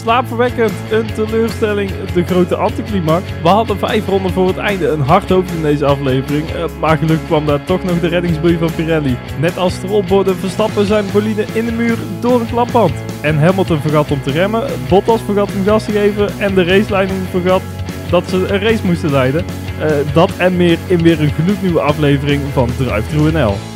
slaapverwekkend, 0.00 0.72
een 0.90 1.06
teleurstelling, 1.14 1.90
de 2.14 2.24
grote 2.24 2.56
anticlimax. 2.56 3.24
We 3.42 3.48
hadden 3.48 3.78
vijf 3.78 4.06
ronden 4.06 4.32
voor 4.32 4.46
het 4.46 4.56
einde, 4.56 4.88
een 4.88 5.00
hard 5.00 5.28
hoofd 5.28 5.50
in 5.52 5.62
deze 5.62 5.86
aflevering. 5.86 6.50
Eh, 6.50 6.64
maar 6.80 6.98
gelukkig 6.98 7.26
kwam 7.26 7.46
daar 7.46 7.64
toch 7.64 7.84
nog 7.84 8.00
de 8.00 8.08
reddingsboei 8.08 8.58
van 8.58 8.74
Pirelli. 8.76 9.16
Net 9.40 9.56
als 9.56 9.74
strolborden 9.74 10.36
Verstappen 10.36 10.86
zijn 10.86 11.04
bolide 11.12 11.44
in 11.52 11.64
de 11.64 11.72
muur 11.72 11.96
door 12.20 12.40
een 12.40 12.50
klapband. 12.50 12.92
En 13.20 13.38
Hamilton 13.38 13.80
vergat 13.80 14.10
om 14.10 14.22
te 14.22 14.30
remmen, 14.30 14.64
Bottas 14.88 15.20
vergat 15.24 15.52
om 15.54 15.64
gas 15.64 15.84
te 15.84 15.92
geven 15.92 16.38
en 16.38 16.54
de 16.54 16.64
raceleiding 16.64 17.18
vergat 17.30 17.62
dat 18.10 18.28
ze 18.28 18.36
een 18.36 18.60
race 18.60 18.86
moesten 18.86 19.10
leiden. 19.10 19.44
Eh, 19.80 19.90
dat 20.12 20.36
en 20.36 20.56
meer 20.56 20.78
in 20.86 21.02
weer 21.02 21.20
een 21.20 21.32
gloednieuwe 21.32 21.80
aflevering 21.80 22.42
van 22.52 22.68
Drive 22.76 23.30
NL. 23.32 23.69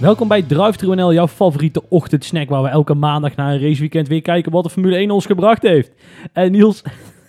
Welkom 0.00 0.28
bij 0.28 0.42
Drive 0.42 0.94
NL, 0.94 1.12
jouw 1.12 1.28
favoriete 1.28 1.82
ochtendsnack 1.88 2.48
waar 2.48 2.62
we 2.62 2.68
elke 2.68 2.94
maandag 2.94 3.36
na 3.36 3.52
een 3.52 3.60
raceweekend 3.60 4.08
weer 4.08 4.22
kijken 4.22 4.52
wat 4.52 4.64
de 4.64 4.70
Formule 4.70 4.96
1 4.96 5.10
ons 5.10 5.26
gebracht 5.26 5.62
heeft. 5.62 5.92
En 6.32 6.50
Niels, 6.52 6.82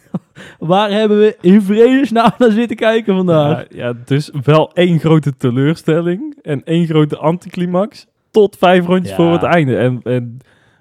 waar 0.59 0.91
hebben 0.91 1.19
we 1.19 1.37
in 1.41 1.61
vredesnaam 1.61 2.31
naar 2.37 2.51
zitten 2.51 2.77
kijken 2.77 3.15
vandaag? 3.15 3.57
Ja, 3.69 3.85
ja, 3.87 3.93
dus 4.05 4.31
wel 4.43 4.71
één 4.73 4.99
grote 4.99 5.37
teleurstelling 5.37 6.37
en 6.41 6.63
één 6.63 6.85
grote 6.85 7.17
anticlimax 7.17 8.07
tot 8.31 8.57
vijf 8.57 8.85
rondjes 8.85 9.09
Ja. 9.09 9.15
voor 9.15 9.31
het 9.31 9.43
einde. 9.43 9.77
En, 9.77 9.99
en 10.03 10.37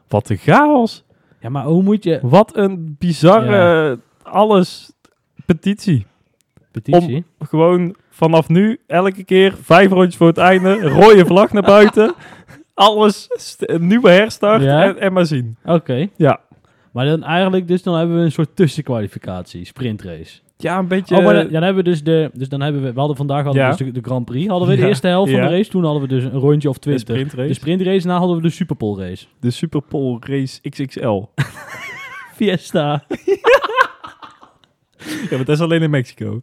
wat 0.09 0.28
een 0.28 0.36
chaos. 0.36 1.04
Ja, 1.40 1.48
maar 1.48 1.64
hoe 1.64 1.82
moet 1.82 2.04
je... 2.04 2.18
Wat 2.22 2.56
een 2.56 2.96
bizarre 2.98 3.98
alles 4.22 4.92
petitie. 5.46 6.06
Petitie? 6.70 7.24
Gewoon 7.40 7.95
vanaf 8.10 8.48
nu 8.48 8.78
elke 8.87 9.24
keer 9.24 9.55
vijf 9.62 9.91
rondjes 9.91 10.16
voor 10.16 10.27
het 10.27 10.38
einde, 10.38 10.80
rode 10.80 11.27
vlag 11.27 11.52
naar 11.52 11.62
buiten. 11.62 12.14
Alles, 12.74 13.28
nieuwe 13.78 14.10
herstart 14.10 14.62
Ja. 14.62 14.82
en, 14.84 14.98
en 14.98 15.12
maar 15.12 15.27
zien. 15.27 15.56
Oké. 15.64 16.06
Ja. 16.16 16.41
Maar 16.92 17.06
dan 17.06 17.23
eigenlijk, 17.24 17.68
dus 17.68 17.82
dan 17.82 17.96
hebben 17.96 18.16
we 18.16 18.23
een 18.23 18.32
soort 18.32 18.56
tussenkwalificatie, 18.56 19.65
sprintrace. 19.65 20.41
Ja, 20.57 20.79
een 20.79 20.88
beetje... 20.88 21.16
oh, 21.16 21.24
maar 21.24 21.34
dan, 21.51 21.62
hebben 21.62 21.84
we 21.84 21.90
dus 21.90 22.02
de, 22.02 22.30
dus 22.34 22.49
dan 22.49 22.60
hebben 22.60 22.82
we, 22.82 22.93
we 22.93 22.99
hadden 22.99 23.16
vandaag 23.16 23.45
hadden 23.45 23.62
we 23.62 23.68
dus 23.76 23.87
de, 23.87 23.93
de 23.93 24.01
Grand 24.02 24.24
Prix, 24.24 24.49
hadden 24.49 24.68
we 24.68 24.74
de 24.74 24.80
Ja. 24.80 24.87
eerste 24.88 25.06
helft 25.06 25.30
van 25.30 25.40
Ja. 25.40 25.49
de 25.49 25.54
race, 25.56 25.71
toen 25.71 25.84
hadden 25.84 26.02
we 26.02 26.09
dus 26.09 26.24
een 26.24 26.30
rondje 26.32 26.68
of 26.68 26.74
de 26.74 26.80
20. 26.80 27.09
sprintrace. 27.09 27.49
De 27.49 27.54
sprintrace, 27.54 27.99
daarna 27.99 28.18
hadden 28.18 28.37
we 28.37 28.43
de 28.43 28.51
Superpole 28.51 29.09
race. 29.09 29.27
de 29.40 29.51
Superpole 29.51 30.16
Race 30.21 30.60
XXL. 30.68 31.23
Fiesta. 32.37 33.04
ja, 35.30 35.37
maar 35.37 35.38
dat 35.45 35.49
is 35.49 35.60
alleen 35.60 35.82
in 35.82 35.90
Mexico. 35.90 36.43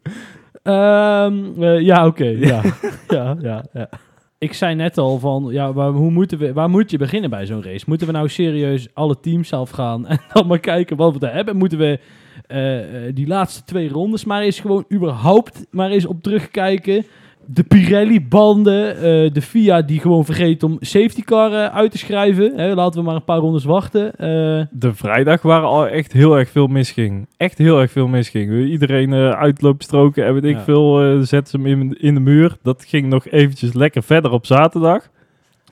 Ehm, 0.68 1.64
eh, 1.64 1.80
ja, 1.80 2.06
oké. 2.06 2.26
ja. 2.52 2.62
ja, 3.08 3.36
ja, 3.40 3.66
ja. 3.74 3.90
Ik 4.38 4.54
zei 4.54 4.76
net 4.76 4.98
al 4.98 5.20
van, 5.20 5.48
ja, 5.52 5.74
waar, 5.74 5.92
hoe 5.92 6.12
moeten 6.12 6.38
we, 6.38 6.54
waar 6.54 6.70
moet 6.70 6.92
je 6.92 6.98
beginnen 6.98 7.30
bij 7.30 7.46
zo'n 7.46 7.64
race? 7.64 7.86
Moeten 7.88 8.08
we 8.08 8.14
nou 8.14 8.30
serieus 8.30 8.88
alle 8.94 9.20
teams 9.20 9.48
zelf 9.48 9.70
gaan 9.70 10.08
en 10.08 10.20
dan 10.34 10.48
maar 10.48 10.60
kijken 10.60 10.98
wat 10.98 11.14
we 11.14 11.20
daar 11.20 11.34
hebben? 11.34 11.58
Moeten 11.58 11.78
we 11.78 12.00
eh, 12.48 13.08
eh, 13.08 13.16
die 13.16 13.28
laatste 13.28 13.64
twee 13.64 13.90
rondes 13.90 14.26
maar 14.26 14.42
eens 14.42 14.60
gewoon 14.60 14.86
überhaupt 14.94 15.66
maar 15.72 15.90
eens 15.90 16.06
op 16.06 16.24
terugkijken? 16.24 17.06
De 17.50 17.64
Pirelli-banden, 17.64 18.96
eh, 18.96 19.02
de 19.34 19.42
FIA 19.42 19.82
die 19.82 20.00
gewoon 20.00 20.26
vergeet 20.26 20.64
om 20.64 20.78
safety 20.80 21.22
car 21.22 21.52
eh, 21.54 21.76
uit 21.76 21.92
te 21.92 21.98
schrijven. 21.98 22.54
Hè, 22.56 22.74
laten 22.74 23.00
we 23.00 23.06
maar 23.06 23.16
een 23.16 23.24
paar 23.24 23.38
rondes 23.38 23.64
wachten. 23.64 24.12
Eh, 24.16 24.28
De 24.72 24.94
vrijdag 24.94 25.42
waren 25.42 25.68
al 25.68 25.88
echt 25.88 26.14
heel 26.14 26.38
erg 26.38 26.50
veel 26.50 26.68
misging. 26.68 27.28
Echt 27.38 27.58
heel 27.58 27.80
erg 27.82 27.92
veel 27.92 28.08
misging. 28.08 28.66
Iedereen 28.66 29.14
uitloopstroken 29.14 30.26
en 30.26 30.34
weet 30.34 30.44
ik 30.44 30.56
Ja. 30.56 30.62
veel, 30.64 31.24
zet 31.26 31.50
ze 31.50 31.58
hem 31.58 31.66
in, 31.66 31.98
in 32.02 32.14
de 32.14 32.20
muur. 32.20 32.58
Dat 32.62 32.86
ging 32.88 33.08
nog 33.08 33.28
eventjes 33.28 33.74
lekker 33.74 34.04
verder 34.04 34.32
op 34.32 34.46
zaterdag. 34.46 35.10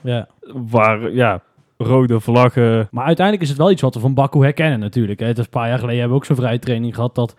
ja. 0.02 0.28
Waar, 0.70 1.12
ja, 1.12 1.40
rode 1.78 2.20
vlaggen. 2.20 2.88
Maar 2.90 3.04
uiteindelijk 3.04 3.44
is 3.44 3.50
het 3.50 3.58
wel 3.58 3.70
iets 3.70 3.82
wat 3.82 3.94
we 3.94 4.00
van 4.00 4.14
Baku 4.14 4.40
herkennen 4.42 4.78
natuurlijk. 4.80 5.20
Hè. 5.20 5.26
Het 5.26 5.38
is 5.38 5.44
een 5.44 5.50
paar 5.50 5.68
jaar 5.68 5.78
geleden 5.78 5.98
hebben 6.00 6.16
we 6.18 6.22
ook 6.22 6.28
zo'n 6.28 6.44
vrije 6.44 6.58
training 6.58 6.94
gehad 6.94 7.14
dat 7.14 7.36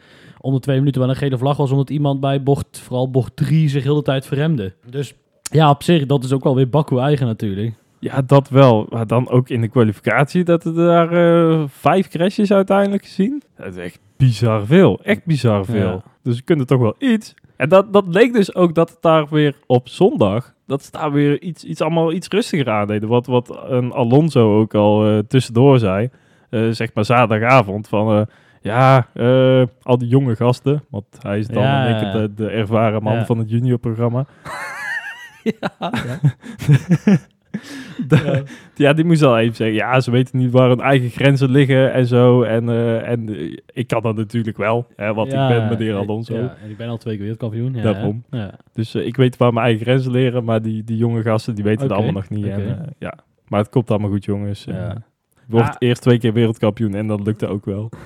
om 0.48 0.54
de 0.54 0.60
twee 0.60 0.78
minuten 0.78 1.02
wel 1.02 1.10
een 1.10 1.16
gele 1.16 1.38
vlag 1.38 1.58
was 1.58 1.72
omdat 1.72 1.90
iemand 1.90 2.20
bij 2.20 2.44
bocht, 2.44 2.80
vooral 2.80 3.12
bocht 3.12 3.36
3, 3.36 3.70
zich 3.70 3.84
heel 3.84 3.96
de 3.96 4.02
tijd 4.02 4.26
verremde. 4.26 4.74
Dus 4.90 5.14
ja, 5.42 5.70
op 5.70 5.84
zich, 5.84 6.06
dat 6.06 6.24
is 6.24 6.34
ook 6.34 6.44
wel 6.44 6.56
weer 6.56 6.70
Baku 6.70 6.98
eigen 6.98 7.26
natuurlijk. 7.26 7.76
Ja, 8.00 8.22
dat 8.22 8.50
wel. 8.50 8.88
Maar 8.90 9.08
dan 9.08 9.30
ook 9.30 9.50
in 9.50 9.62
de 9.62 9.68
kwalificatie 9.68 10.44
dat 10.44 10.66
er 10.66 10.74
daar 10.74 11.12
eh, 11.12 11.64
vijf 11.68 12.08
crashes 12.08 12.52
uiteindelijk 12.52 13.06
gezien. 13.06 13.44
Dat 13.56 13.68
is 13.68 13.76
echt 13.76 14.00
bizar 14.18 14.66
veel. 14.66 15.00
Echt 15.04 15.26
bizar 15.26 15.66
veel. 15.66 15.92
Ja. 15.92 16.04
Dus 16.24 16.36
we 16.36 16.42
kunnen 16.42 16.66
toch 16.66 16.80
wel 16.80 16.96
iets. 17.00 17.34
En 17.56 17.70
dat, 17.70 17.94
dat 17.94 18.08
leek 18.08 18.34
dus 18.34 18.56
ook 18.56 18.76
dat 18.76 18.90
het 18.90 19.02
daar 19.02 19.28
weer 19.30 19.56
op 19.66 19.90
zondag, 19.90 20.54
dat 20.66 20.84
ze 20.84 20.92
daar 20.92 21.12
weer 21.12 21.42
iets, 21.42 21.64
iets 21.64 21.82
allemaal 21.82 22.14
iets 22.14 22.28
rustiger 22.28 22.70
aandeden. 22.70 23.10
Wat, 23.10 23.26
wat 23.26 23.58
een 23.68 23.92
Alonso 23.92 24.60
ook 24.60 24.76
al 24.76 25.08
eh, 25.08 25.18
tussendoor 25.28 25.80
zei, 25.80 26.10
eh, 26.50 26.70
zeg 26.70 26.94
maar 26.94 27.06
zaterdagavond, 27.06 27.88
van 27.88 28.18
eh, 28.18 28.26
ja, 28.68 29.08
eh, 29.14 29.64
al 29.82 29.98
die 29.98 30.08
jonge 30.08 30.36
gasten, 30.36 30.84
want 30.90 31.06
hij 31.22 31.40
is 31.40 31.48
dan 31.48 31.64
Ja, 31.64 32.00
keer 32.00 32.08
ja. 32.08 32.12
de, 32.28 32.34
de 32.34 32.50
ervaren 32.50 33.04
man 33.04 33.14
Ja. 33.16 33.26
van 33.26 33.38
het 33.38 33.50
juniorprogramma. 33.50 34.26
ja. 35.44 35.74
De- 38.08 38.44
ja, 38.76 38.94
die 38.94 39.06
moest 39.06 39.22
al 39.24 39.38
even 39.40 39.56
zeggen. 39.56 39.76
Ja, 39.76 40.00
ze 40.00 40.12
weten 40.12 40.38
niet 40.38 40.52
waar 40.52 40.70
hun 40.70 40.82
eigen 40.82 41.10
grenzen 41.10 41.52
liggen 41.52 41.94
en 41.94 42.06
zo. 42.06 42.42
En, 42.44 42.70
eh, 42.70 43.10
en 43.10 43.30
eh, 43.36 43.58
ik 43.74 43.88
kan 43.88 44.02
dat 44.02 44.16
natuurlijk 44.16 44.58
wel, 44.58 44.88
hè, 44.96 45.14
want 45.14 45.28
ik 45.34 45.48
ben 45.48 45.68
meneer 45.70 45.96
Alonso. 45.96 46.36
Ja, 46.36 46.56
en 46.64 46.70
ik 46.70 46.78
ben 46.78 46.88
al 46.88 46.98
twee 46.98 47.14
keer 47.14 47.22
wereldkampioen. 47.22 47.74
Ja, 47.74 47.82
Daarom. 47.82 48.24
Dus 48.74 48.96
ik 48.96 49.16
weet 49.16 49.38
waar 49.38 49.54
mijn 49.54 49.66
eigen 49.66 49.86
grenzen 49.86 50.12
leren, 50.12 50.44
maar 50.44 50.62
die, 50.62 50.84
die 50.84 50.98
jonge 50.98 51.22
gasten 51.22 51.56
die 51.56 51.64
weten 51.64 51.84
Oké, 51.84 51.94
het 51.94 52.04
allemaal 52.04 52.22
nog 52.22 52.30
niet. 52.30 52.48
En, 52.48 52.94
ja. 53.00 53.14
Maar 53.48 53.60
het 53.60 53.70
komt 53.70 53.90
allemaal 53.92 54.10
goed, 54.10 54.26
jongens. 54.26 54.64
Ja. 54.64 54.98
Wordt 55.48 55.70
Ah. 55.70 55.76
eerst 55.80 56.02
twee 56.02 56.18
keer 56.20 56.34
wereldkampioen 56.34 56.94
en 56.96 57.08
dat 57.08 57.22
lukte 57.26 57.48
ook 57.48 57.66
wel. 57.66 57.90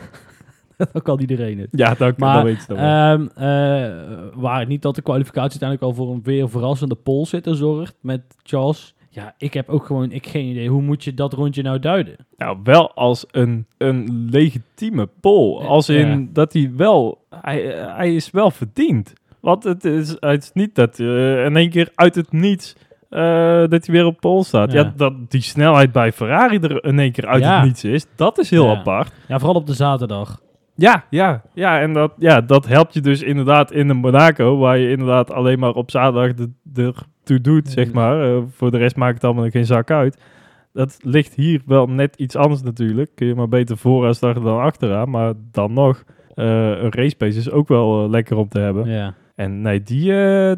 dat 0.94 1.02
kan 1.04 1.20
iedereen 1.20 1.60
het. 1.60 1.68
Ja, 1.72 1.94
dat, 1.94 2.18
Maar, 2.18 2.36
dat 2.36 2.44
weet 2.44 2.60
je 2.60 2.68
dan 2.68 2.78
wel. 2.78 2.86
Ehm, 2.86 3.28
eh, 3.36 4.42
waar 4.42 4.60
het 4.60 4.68
niet 4.68 4.82
dat 4.82 4.96
de 4.96 5.02
kwalificatie 5.02 5.62
uiteindelijk 5.62 5.82
al 5.82 6.06
voor 6.06 6.14
een 6.16 6.22
weer 6.24 6.50
verrassende 6.50 6.96
pole 6.96 7.26
sitter 7.26 7.56
zorgt 7.56 7.96
met 8.02 8.22
Charles. 8.44 8.94
Ja, 9.10 9.34
ik 9.38 9.54
heb 9.54 9.70
ook 9.70 9.86
gewoon 9.86 10.12
ik 10.12 10.28
geen 10.28 10.46
idee. 10.46 10.70
Hoe 10.70 10.82
moet 10.82 11.04
je 11.04 11.14
dat 11.14 11.34
rondje 11.34 11.62
nou 11.62 11.80
duiden? 11.80 12.16
Nou, 12.38 12.58
wel 12.64 12.94
als 12.94 13.26
een, 13.32 13.66
een 13.78 14.28
legitieme 14.32 15.10
pol. 15.22 15.62
Als 15.64 15.90
in 15.90 16.08
Ja. 16.20 16.26
dat 16.34 16.54
hij 16.54 16.72
wel... 16.76 17.26
Hij, 17.42 17.62
hij 17.96 18.16
is 18.16 18.32
wel 18.32 18.52
verdiend. 18.52 19.14
Want 19.40 19.64
het 19.64 19.86
is, 19.86 20.16
het 20.20 20.44
is 20.44 20.52
niet 20.54 20.76
dat 20.76 21.00
eh, 21.00 21.46
in 21.46 21.56
één 21.56 21.70
keer 21.70 21.90
uit 21.96 22.16
het 22.16 22.32
niets... 22.32 22.76
eh, 23.10 23.22
dat 23.68 23.86
hij 23.86 23.96
weer 23.96 24.06
op 24.06 24.20
pol 24.20 24.44
staat. 24.44 24.72
Ja. 24.72 24.82
Ja. 24.82 24.94
dat 24.96 25.14
die 25.32 25.42
snelheid 25.42 25.92
bij 25.92 26.12
Ferrari 26.12 26.58
er 26.60 26.84
in 26.84 27.00
één 27.00 27.12
keer 27.12 27.28
uit 27.28 27.44
Ja. 27.44 27.56
het 27.58 27.66
niets 27.66 27.84
is, 27.84 28.06
dat 28.16 28.38
is 28.40 28.50
heel 28.50 28.66
Ja. 28.66 28.76
apart. 28.76 29.12
Ja, 29.28 29.40
vooral 29.40 29.56
op 29.62 29.68
de 29.68 29.74
zaterdag. 29.74 30.42
Ja, 30.76 31.06
ja, 31.10 31.42
ja. 31.54 31.80
En 31.82 31.94
dat, 31.94 32.14
ja, 32.18 32.42
dat 32.42 32.68
helpt 32.68 32.94
je 32.94 33.02
dus 33.02 33.22
inderdaad 33.22 33.72
in 33.72 33.88
de 33.88 33.94
Monaco, 33.94 34.58
waar 34.58 34.78
je 34.78 34.90
inderdaad 34.90 35.32
alleen 35.32 35.60
maar 35.60 35.74
op 35.74 35.92
zaterdag 35.92 36.48
de, 36.64 36.94
ertoe 37.20 37.42
doet, 37.42 37.70
zeg 37.70 37.92
maar. 37.92 38.24
Eh, 38.24 38.42
voor 38.52 38.72
de 38.72 38.78
rest 38.78 38.96
maakt 38.96 39.14
het 39.14 39.24
allemaal 39.24 39.50
geen 39.50 39.66
zak 39.66 39.92
uit. 39.92 40.22
Dat 40.74 41.00
ligt 41.02 41.34
hier 41.34 41.62
wel 41.66 41.88
net 41.88 42.16
iets 42.16 42.36
anders 42.36 42.62
natuurlijk. 42.62 43.12
Kun 43.16 43.28
je 43.28 43.36
maar 43.36 43.48
beter 43.48 43.78
vooraan 43.78 44.16
starten 44.16 44.44
dan 44.44 44.60
achteraan. 44.60 45.10
Maar 45.10 45.34
dan 45.52 45.74
nog, 45.74 46.04
eh, 46.36 46.70
een 46.70 46.92
race 46.92 47.16
pace 47.16 47.38
is 47.38 47.52
ook 47.52 47.68
wel 47.68 48.04
eh, 48.04 48.10
lekker 48.10 48.38
om 48.38 48.48
te 48.48 48.60
hebben. 48.60 48.90
Ja. 48.90 49.14
En 49.36 49.62
nee, 49.62 49.84
die, 49.84 50.08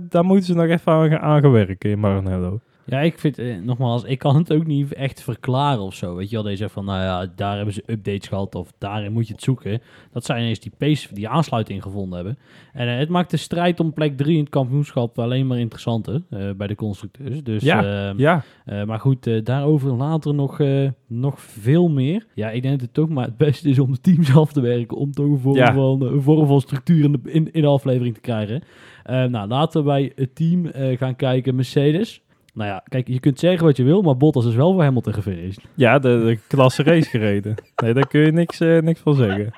daar 0.09 0.25
moeten 0.25 0.45
ze 0.45 0.53
nog 0.53 0.67
even 0.67 0.91
aan, 0.91 1.19
aan 1.19 1.41
gaan 1.41 1.51
werken 1.51 1.89
in 1.89 1.99
Maranello. 1.99 2.59
Ja, 2.85 2.99
ik 2.99 3.19
vind, 3.19 3.37
eh, 3.39 3.55
nogmaals, 3.61 4.03
ik 4.03 4.19
kan 4.19 4.35
het 4.35 4.53
ook 4.53 4.65
niet 4.65 4.93
echt 4.93 5.23
verklaren 5.23 5.81
of 5.83 5.93
zo. 5.95 6.15
Weet 6.15 6.29
je 6.29 6.35
wel, 6.35 6.43
deze 6.45 6.57
zegt 6.57 6.71
van, 6.73 6.85
nou 6.85 7.01
ja, 7.01 7.31
daar 7.35 7.55
hebben 7.55 7.73
ze 7.73 7.83
updates 7.85 8.27
gehad 8.27 8.55
of 8.55 8.73
daarin 8.77 9.11
moet 9.13 9.27
je 9.27 9.33
het 9.33 9.43
zoeken. 9.43 9.81
Dat 10.11 10.25
zij 10.25 10.39
ineens 10.39 10.59
die 10.59 10.71
pace, 10.77 11.13
die 11.13 11.29
aansluiting 11.29 11.83
gevonden 11.83 12.15
hebben. 12.15 12.37
En 12.73 12.87
eh, 12.87 12.97
het 12.97 13.09
maakt 13.09 13.31
de 13.31 13.37
strijd 13.37 13.79
om 13.79 13.93
plek 13.93 14.17
3 14.17 14.33
in 14.33 14.39
het 14.39 14.49
kampioenschap 14.49 15.19
alleen 15.19 15.47
maar 15.47 15.59
interessanter 15.59 16.21
eh, 16.29 16.49
bij 16.57 16.67
de 16.67 16.75
constructeurs. 16.75 17.43
Dus, 17.43 17.63
Ja, 17.63 18.07
ehm, 18.09 18.19
Ja, 18.19 18.43
eh, 18.65 18.83
maar 18.83 18.99
goed, 18.99 19.27
eh, 19.27 19.43
daarover 19.43 19.91
later 19.93 20.33
nog, 20.33 20.59
eh, 20.59 20.89
nog 21.07 21.41
veel 21.41 21.87
meer. 21.89 22.25
Ja, 22.33 22.49
ik 22.49 22.61
denk 22.61 22.73
dat 22.73 22.81
het 22.81 22.93
toch 22.93 23.09
maar 23.09 23.25
het 23.25 23.37
beste 23.37 23.69
is 23.69 23.79
om 23.79 23.91
de 23.91 24.01
teams 24.01 24.35
af 24.35 24.53
te 24.53 24.61
werken. 24.61 24.97
Om 24.97 25.11
toch 25.11 25.25
een 25.25 25.39
vorm, 25.39 25.55
Ja. 25.55 25.73
van, 25.73 26.01
een 26.01 26.21
vorm 26.21 26.47
van 26.47 26.61
structuur 26.61 27.03
in 27.03 27.11
de, 27.11 27.19
in, 27.31 27.51
in 27.51 27.61
de 27.61 27.67
aflevering 27.67 28.13
te 28.15 28.21
krijgen. 28.21 28.61
Eh, 29.03 29.23
nou, 29.25 29.47
laten 29.47 29.79
we 29.81 29.87
bij 29.87 30.11
het 30.15 30.35
team 30.35 30.65
eh, 30.65 30.97
gaan 30.97 31.15
kijken. 31.15 31.55
Mercedes. 31.55 32.21
Nou 32.53 32.69
ja, 32.69 32.83
kijk, 32.89 33.07
je 33.07 33.19
kunt 33.19 33.39
zeggen 33.39 33.65
wat 33.65 33.77
je 33.77 33.83
wil, 33.83 34.01
maar 34.01 34.17
Bottas 34.17 34.45
is 34.45 34.55
wel 34.55 34.73
voor 34.73 34.83
Hamilton 34.83 35.13
gefinished. 35.13 35.65
ja 35.73 35.99
de, 35.99 36.21
de 36.25 36.39
klasse 36.47 36.83
race 36.83 37.09
gereden. 37.09 37.55
Nee, 37.83 37.93
daar 37.93 38.07
kun 38.07 38.21
je 38.21 38.31
niks, 38.31 38.59
eh, 38.59 38.81
niks 38.81 38.99
van 38.99 39.15
zeggen. 39.15 39.51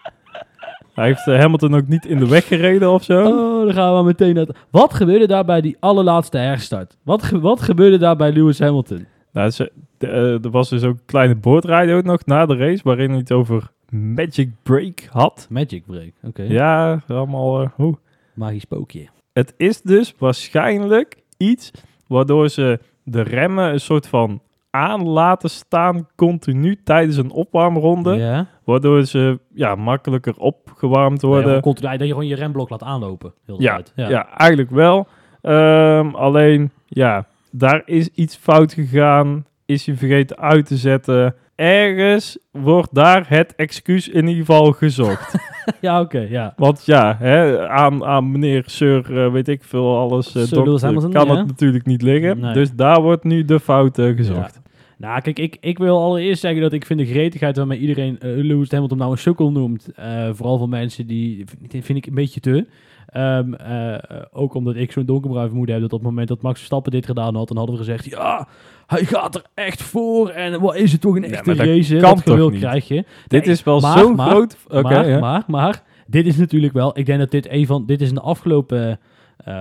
Hij 0.94 1.06
heeft 1.06 1.28
eh, 1.28 1.40
Hamilton 1.40 1.76
ook 1.76 1.88
niet 1.88 2.06
in 2.06 2.18
de 2.20 2.28
weg 2.28 2.48
gereden 2.48 2.92
of 2.92 3.04
zo. 3.04 3.26
Oh, 3.26 3.66
dan 3.66 3.74
gaan 3.74 3.98
we 3.98 4.04
meteen 4.04 4.34
naar... 4.36 4.48
Wat 4.70 4.94
gebeurde 4.94 5.28
daar 5.28 5.46
bij 5.46 5.62
die 5.62 5.78
allerlaatste 5.80 6.38
herstart? 6.38 6.98
Wat, 7.04 7.24
ge- 7.24 7.40
wat 7.40 7.62
gebeurde 7.62 7.98
daar 7.98 8.16
bij 8.16 8.32
Lewis 8.32 8.60
Hamilton? 8.60 9.06
Nou, 9.32 9.50
ze, 9.50 9.72
de, 9.98 10.08
eh, 10.08 10.44
er 10.46 10.50
was 10.52 10.70
dus 10.70 10.84
ook 10.84 10.94
een 10.98 11.06
kleine 11.06 11.36
boordradio 11.36 12.02
nog 12.02 12.26
na 12.26 12.46
de 12.46 12.56
race, 12.56 12.82
waarin 12.84 13.10
hij 13.10 13.20
het 13.20 13.32
over 13.32 13.72
Magic 13.90 14.50
Break 14.64 15.04
had. 15.10 15.48
Magic 15.50 15.84
break, 15.86 16.12
oké. 16.24 16.44
Ja, 16.44 17.02
allemaal 17.08 17.72
hoe. 17.76 17.98
Magisch 18.34 18.62
spookje. 18.62 19.08
Het 19.34 19.54
is 19.58 19.82
dus 19.82 20.14
waarschijnlijk 20.18 21.16
iets 21.38 21.72
waardoor 22.08 22.50
ze 22.50 22.80
de 23.04 23.22
remmen 23.22 23.72
een 23.74 23.80
soort 23.80 24.08
van 24.08 24.42
aan 24.70 25.08
laten 25.08 25.50
staan 25.50 26.08
continu 26.16 26.82
tijdens 26.84 27.18
een 27.18 27.32
opwarmronde. 27.32 28.16
Ja. 28.16 28.48
Waardoor 28.64 29.04
ze 29.04 29.40
ja, 29.54 29.76
makkelijker 29.76 30.34
opgewarmd 30.38 31.22
Ja, 31.22 31.28
worden. 31.28 31.62
continu, 31.62 31.90
dat 31.92 32.00
je 32.08 32.08
gewoon 32.14 32.28
je 32.28 32.36
remblok 32.36 32.70
laat 32.70 32.84
aanlopen. 32.84 33.34
Heel 33.46 33.62
Ja, 33.62 33.74
tijd. 33.74 33.92
ja. 34.10 34.28
eigenlijk 34.30 34.70
wel. 34.70 35.08
Ehm, 35.42 36.10
alleen, 36.16 36.72
ja, 36.88 37.26
daar 37.52 37.82
is 37.86 38.08
iets 38.08 38.36
fout 38.36 38.74
gegaan. 38.74 39.46
Is 39.66 39.86
je 39.86 39.96
vergeten 39.96 40.38
uit 40.38 40.66
te 40.66 40.78
zetten. 40.78 41.36
Ergens 41.56 42.38
wordt 42.52 42.96
daar 42.96 43.26
het 43.30 43.56
excuus 43.56 44.10
in 44.10 44.28
ieder 44.28 44.46
geval 44.46 44.72
gezocht. 44.72 45.36
ja 45.82 46.02
oké, 46.02 46.20
ja. 46.20 46.54
Want 46.58 46.86
ja, 46.86 47.16
hè, 47.20 47.68
aan, 47.70 48.06
aan 48.06 48.32
meneer 48.32 48.64
Sir, 48.66 49.26
eh, 49.26 49.32
weet 49.32 49.48
ik 49.48 49.64
veel, 49.64 49.98
alles, 49.98 50.32
dokter, 50.32 50.82
Hamilton, 50.82 51.12
kan 51.12 51.28
ja. 51.28 51.36
het 51.36 51.48
natuurlijk 51.48 51.86
niet 51.86 52.02
liggen. 52.02 52.40
Nee. 52.40 52.54
Dus 52.54 52.72
daar 52.72 53.02
wordt 53.02 53.24
nu 53.24 53.46
de 53.46 53.60
fout 53.60 53.96
gezocht. 53.96 54.62
Nou, 54.98 55.22
kijk, 55.22 55.40
ik, 55.40 55.58
ik 55.60 55.78
wil 55.78 56.02
allereerst 56.02 56.42
zeggen 56.42 56.62
dat 56.62 56.74
ik 56.74 56.86
vind 56.86 57.00
de 57.00 57.06
gretigheid 57.06 57.58
waarmee 57.58 57.80
iedereen 57.80 58.20
eh, 58.20 58.30
Lewis 58.36 58.72
Hamilton 58.72 58.98
nou 58.98 59.12
een 59.12 59.18
sukkel 59.18 59.52
noemt, 59.52 59.90
vooral 60.32 60.58
voor 60.58 60.70
mensen 60.70 61.08
die, 61.08 61.46
vind 61.70 61.98
ik 61.98 62.06
een 62.06 62.16
beetje 62.16 62.40
te. 62.40 62.66
Ehm, 63.16 63.54
eh, 63.54 64.22
ook 64.32 64.54
omdat 64.54 64.76
ik 64.76 64.92
zo'n 64.92 65.06
donkerbruin 65.06 65.48
vermoeden 65.48 65.76
heb 65.76 65.84
dat 65.84 65.94
op 65.94 66.00
het 66.00 66.10
moment 66.10 66.28
dat 66.28 66.42
Max 66.42 66.58
Verstappen 66.58 66.92
dit 66.92 67.06
gedaan 67.06 67.36
had, 67.36 67.48
dan 67.48 67.58
hadden 67.58 67.76
we 67.76 67.82
gezegd, 67.84 68.06
ja, 68.06 68.48
hij 68.88 69.06
gaat 69.06 69.36
er 69.36 69.44
echt 69.54 69.82
voor 69.82 70.30
en 70.30 70.60
wat 70.62 70.76
is 70.76 70.92
het 70.92 71.02
toch 71.02 71.16
een 71.16 71.22
Ja, 71.22 71.30
echte 71.30 71.56
dat 71.56 71.66
race, 71.66 71.98
kan 71.98 72.22
dat 72.26 72.52
niet? 72.52 72.60
krijg 72.60 72.88
je. 72.88 73.04
Dit 73.28 73.46
Nee, 73.46 73.54
is 73.54 73.64
wel 73.64 73.80
zo'n 73.80 74.16
maar- 74.16 74.30
groot... 74.30 74.58
Oké, 74.68 74.82
maar, 74.82 75.08
ja. 75.10 75.20
maar, 75.20 75.44
maar, 75.48 75.84
dit 76.08 76.26
is 76.26 76.38
natuurlijk 76.38 76.74
wel, 76.74 76.98
ik 76.98 77.06
denk 77.06 77.20
dat 77.20 77.32
dit 77.32 77.50
een 77.50 77.66
van, 77.66 77.86
dit 77.86 78.02
is 78.02 78.10
een 78.12 78.18
afgelopen, 78.20 79.00
eh, 79.38 79.54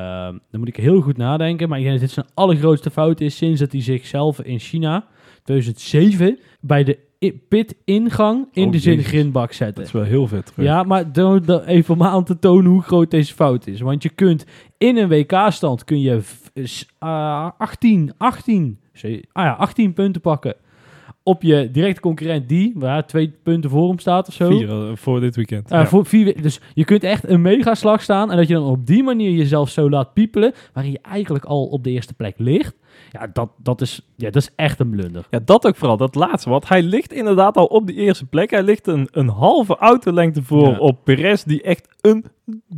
dan 0.51 0.61
moet 0.61 0.69
ik 0.69 0.77
heel 0.77 1.01
goed 1.01 1.17
nadenken, 1.17 1.69
maar 1.69 1.79
ik 1.79 1.85
denk 1.85 1.97
dat 2.01 2.05
dit 2.07 2.15
zijn 2.15 2.27
allergrootste 2.35 2.91
fout 2.91 3.21
is 3.21 3.37
sinds 3.37 3.61
dat 3.61 3.73
hij 3.73 3.83
zichzelf 3.83 4.41
in 4.41 4.59
China 4.59 5.05
2007 5.43 6.39
bij 6.61 6.85
de 6.85 6.99
pit-ingang 7.33 8.49
in 8.53 8.67
Oh, 8.67 8.73
de 8.73 8.79
zin 8.79 8.95
Jezus. 8.95 9.09
grindbak 9.09 9.53
zetten. 9.53 9.77
Dat 9.77 9.85
is 9.87 9.93
wel 9.93 10.03
heel 10.03 10.27
vet 10.27 10.47
terug. 10.47 10.67
Ja, 10.67 10.83
maar 10.83 11.11
even 11.67 11.95
om 11.95 12.03
aan 12.03 12.25
te 12.25 12.39
tonen 12.39 12.71
hoe 12.71 12.83
groot 12.83 13.11
deze 13.11 13.35
fout 13.35 13.67
is. 13.67 13.81
Want 13.81 14.03
je 14.03 14.09
kunt 14.09 14.45
in 14.79 14.97
een 14.97 15.09
WK-stand 15.09 15.85
kun 15.85 16.01
je 16.01 16.21
ah, 16.99 17.51
18, 17.59 18.13
18, 18.19 18.79
ze- 18.93 19.25
ah 19.33 19.45
ja, 19.45 19.53
18 19.53 19.93
punten 19.93 20.21
pakken 20.21 20.55
op 21.27 21.43
je 21.43 21.71
directe 21.71 22.01
concurrent 22.01 22.49
die, 22.49 22.73
waar 22.77 23.07
twee 23.07 23.33
punten 23.43 23.71
voor 23.71 23.89
hem 23.89 23.99
staat 23.99 24.29
of 24.29 24.35
zo. 24.35 24.49
Vier 24.49 24.69
eh, 24.71 24.91
voor 24.97 25.21
dit 25.21 25.37
weekend. 25.37 25.73
Uh, 25.73 25.79
Ja. 25.79 25.87
voor 25.87 26.07
vier, 26.07 26.43
dus 26.43 26.61
je 26.75 26.85
kunt 26.85 27.05
echt 27.05 27.29
een 27.29 27.43
megaslag 27.43 28.03
staan 28.03 28.31
en 28.31 28.37
dat 28.37 28.49
je 28.49 28.55
dan 28.55 28.65
op 28.65 28.87
die 28.87 29.03
manier 29.03 29.31
jezelf 29.31 29.71
zo 29.71 29.91
laat 29.91 30.13
piepelen, 30.13 30.53
waarin 30.73 30.93
je 30.93 30.99
eigenlijk 31.03 31.45
al 31.45 31.65
op 31.67 31.85
de 31.85 31.91
eerste 31.91 32.15
plek 32.15 32.35
ligt. 32.39 32.75
Ja, 33.13 33.27
dat, 33.33 33.49
dat, 33.57 33.81
is, 33.81 34.09
ja, 34.17 34.31
dat 34.31 34.43
is 34.43 34.51
echt 34.57 34.81
een 34.81 34.91
blunder. 34.91 35.27
Ja, 35.31 35.41
dat 35.45 35.67
ook 35.67 35.77
vooral, 35.77 35.97
dat 35.97 36.15
laatste. 36.15 36.51
Want 36.51 36.69
hij 36.69 36.83
ligt 36.83 37.13
inderdaad 37.13 37.57
al 37.57 37.67
op 37.67 37.87
die 37.87 37.97
eerste 37.97 38.27
plek. 38.27 38.51
Hij 38.51 38.63
ligt 38.63 38.87
een, 38.87 39.09
een 39.11 39.29
halve 39.29 39.77
autolengte 39.77 40.43
voor 40.43 40.69
Ja. 40.71 40.79
op 40.79 41.05
Perez, 41.05 41.43
die 41.43 41.63
echt 41.63 41.89
een 42.01 42.25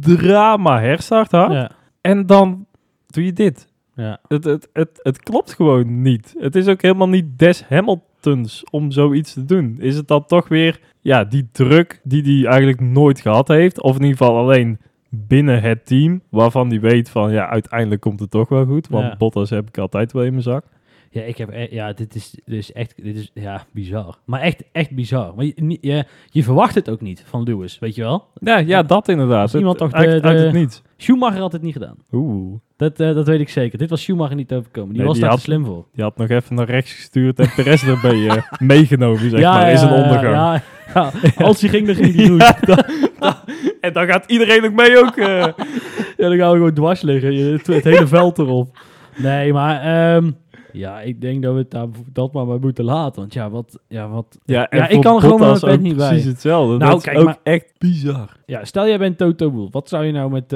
drama 0.01 0.81
herstart 0.81 1.31
had. 1.31 1.53
Ja, 1.53 1.71
En 2.01 2.27
dan 2.27 2.67
doe 3.07 3.25
je 3.25 3.33
dit. 3.33 3.69
ja. 3.95 4.21
Het, 4.29 4.45
het, 4.45 4.69
het, 4.73 5.01
het 5.03 5.23
klopt 5.23 5.55
gewoon 5.55 6.03
niet. 6.03 6.35
Het 6.39 6.57
is 6.57 6.67
ook 6.69 6.83
helemaal 6.83 7.09
niet 7.09 7.39
des 7.39 7.69
Om 8.71 8.91
zoiets 8.91 9.33
te 9.33 9.45
doen. 9.45 9.77
Is 9.81 9.97
het 9.97 10.09
dan 10.09 10.25
toch 10.27 10.49
weer 10.49 10.81
ja, 11.01 11.25
die 11.25 11.49
druk 11.53 12.01
die 12.05 12.23
hij 12.23 12.49
eigenlijk 12.51 12.81
nooit 12.81 13.21
gehad 13.21 13.49
heeft? 13.49 13.81
Of 13.83 13.97
in 13.97 14.03
ieder 14.03 14.17
geval 14.17 14.37
alleen 14.39 14.79
binnen 15.11 15.63
het 15.63 15.87
team, 15.87 16.21
waarvan 16.29 16.69
hij 16.69 16.81
weet 16.81 17.11
van 17.11 17.33
ja, 17.33 17.49
uiteindelijk 17.49 18.01
komt 18.01 18.21
het 18.21 18.31
toch 18.31 18.49
wel 18.49 18.65
goed. 18.65 18.89
Want 18.89 19.05
Ja. 19.07 19.17
Bottas 19.17 19.51
heb 19.51 19.69
ik 19.69 19.79
altijd 19.79 20.13
wel 20.13 20.23
in 20.23 20.31
mijn 20.31 20.43
zak. 20.43 20.65
Ja, 21.11 21.23
ik 21.23 21.37
heb, 21.39 21.51
e- 21.53 21.69
ja, 21.71 21.93
dit 21.93 22.15
is, 22.15 22.39
is 22.45 22.73
echt, 22.73 23.03
dit 23.03 23.17
is, 23.17 23.31
ja, 23.35 23.65
bizar. 23.73 24.19
Maar 24.25 24.41
echt, 24.41 24.63
echt 24.73 24.91
bizar. 24.91 25.33
Maar 25.37 25.45
je, 25.45 25.53
niet- 25.57 25.79
je, 25.81 26.05
je 26.31 26.43
verwacht 26.43 26.75
het 26.75 26.91
ook 26.91 27.01
niet 27.01 27.23
van 27.27 27.43
Lewis, 27.43 27.79
weet 27.79 27.95
je 27.95 28.03
wel? 28.03 28.25
Ja, 28.35 28.59
ja 28.59 28.83
dat 28.83 29.09
inderdaad. 29.09 29.43
Als 29.43 29.55
iemand 29.55 29.81
Het- 29.81 29.91
toch 29.91 30.01
de- 30.01 30.07
uit, 30.23 30.39
het 30.39 30.53
niets. 30.53 30.83
Schumacher 30.97 31.41
had 31.41 31.53
het 31.53 31.63
niet 31.63 31.73
gedaan. 31.73 31.97
Oeh. 32.13 32.59
Dat, 32.77 33.01
eh, 33.01 33.15
dat 33.15 33.27
weet 33.27 33.41
ik 33.41 33.49
zeker. 33.49 33.79
Dit 33.79 33.91
was 33.91 34.03
Schumacher 34.03 34.37
niet 34.37 34.53
overkomen. 34.53 34.89
Die 34.89 34.97
Nee, 34.99 35.07
was 35.07 35.13
die 35.15 35.23
daar 35.23 35.31
had- 35.33 35.41
te 35.41 35.45
slim 35.47 35.65
voor. 35.65 35.85
Die 35.95 36.05
had 36.05 36.17
nog 36.17 36.29
even 36.29 36.55
naar 36.55 36.67
rechts 36.71 36.93
gestuurd 36.93 37.39
en 37.39 37.51
Perez 37.57 37.83
erbij 37.89 38.29
eh, 38.29 38.43
meegenomen, 38.59 39.31
zeg 39.31 39.41
maar, 39.43 39.71
in 39.71 39.79
zijn 39.79 39.93
ondergang. 40.03 40.35
Ja, 40.35 40.63
ja. 40.95 41.13
Als 41.47 41.61
hij 41.61 41.71
ging, 41.71 41.87
dan 41.87 41.95
ging 41.95 42.15
hij 42.15 42.27
goed. 42.27 42.41
Ja, 42.41 42.57
dan- 42.61 42.85
dan- 43.19 43.35
en 43.81 43.93
dan 43.93 44.07
gaat 44.07 44.25
iedereen 44.31 44.65
ook 44.65 44.73
mee 44.73 44.99
ook. 44.99 45.17
eh. 45.17 45.47
Ja, 46.17 46.29
dan 46.29 46.37
gaan 46.39 46.51
we 46.51 46.57
gewoon 46.57 46.73
dwars 46.75 47.01
liggen. 47.03 47.53
Het, 47.53 47.67
het 47.67 47.85
hele 47.85 48.07
veld 48.07 48.39
erop. 48.39 48.79
Nee, 49.17 49.53
maar 49.53 49.81
ehm, 49.81 50.31
ja, 50.73 51.01
ik 51.01 51.21
denk 51.21 51.43
dat 51.43 51.53
we 51.53 51.59
het 51.59 51.71
daar, 51.71 51.87
dat 52.13 52.33
maar 52.33 52.47
bij 52.47 52.59
moeten 52.61 52.85
laten. 52.85 53.21
Want 53.21 53.35
ja, 53.35 53.51
wat... 53.51 53.79
Ja, 53.89 54.09
wat 54.09 54.39
Ja, 54.45 54.67
Ja, 54.71 54.89
ik 54.89 55.01
kan 55.01 55.15
er 55.15 55.21
gewoon 55.21 55.41
nog 55.41 55.65
ook 55.65 55.81
niet 55.81 55.97
bij. 55.97 56.09
precies 56.09 56.25
hetzelfde. 56.27 56.77
Nou, 56.77 56.91
dat 56.91 56.99
is 56.99 57.05
kijk, 57.05 57.19
ook 57.19 57.25
maar- 57.25 57.39
echt 57.43 57.73
bizar. 57.79 58.37
ja, 58.47 58.65
stel 58.65 58.87
jij 58.89 58.99
bent 58.99 59.19
Toto 59.19 59.51
Wolff. 59.51 59.73
Wat 59.73 59.89
zou 59.89 60.05
je 60.05 60.13
nou 60.13 60.31
met, 60.31 60.53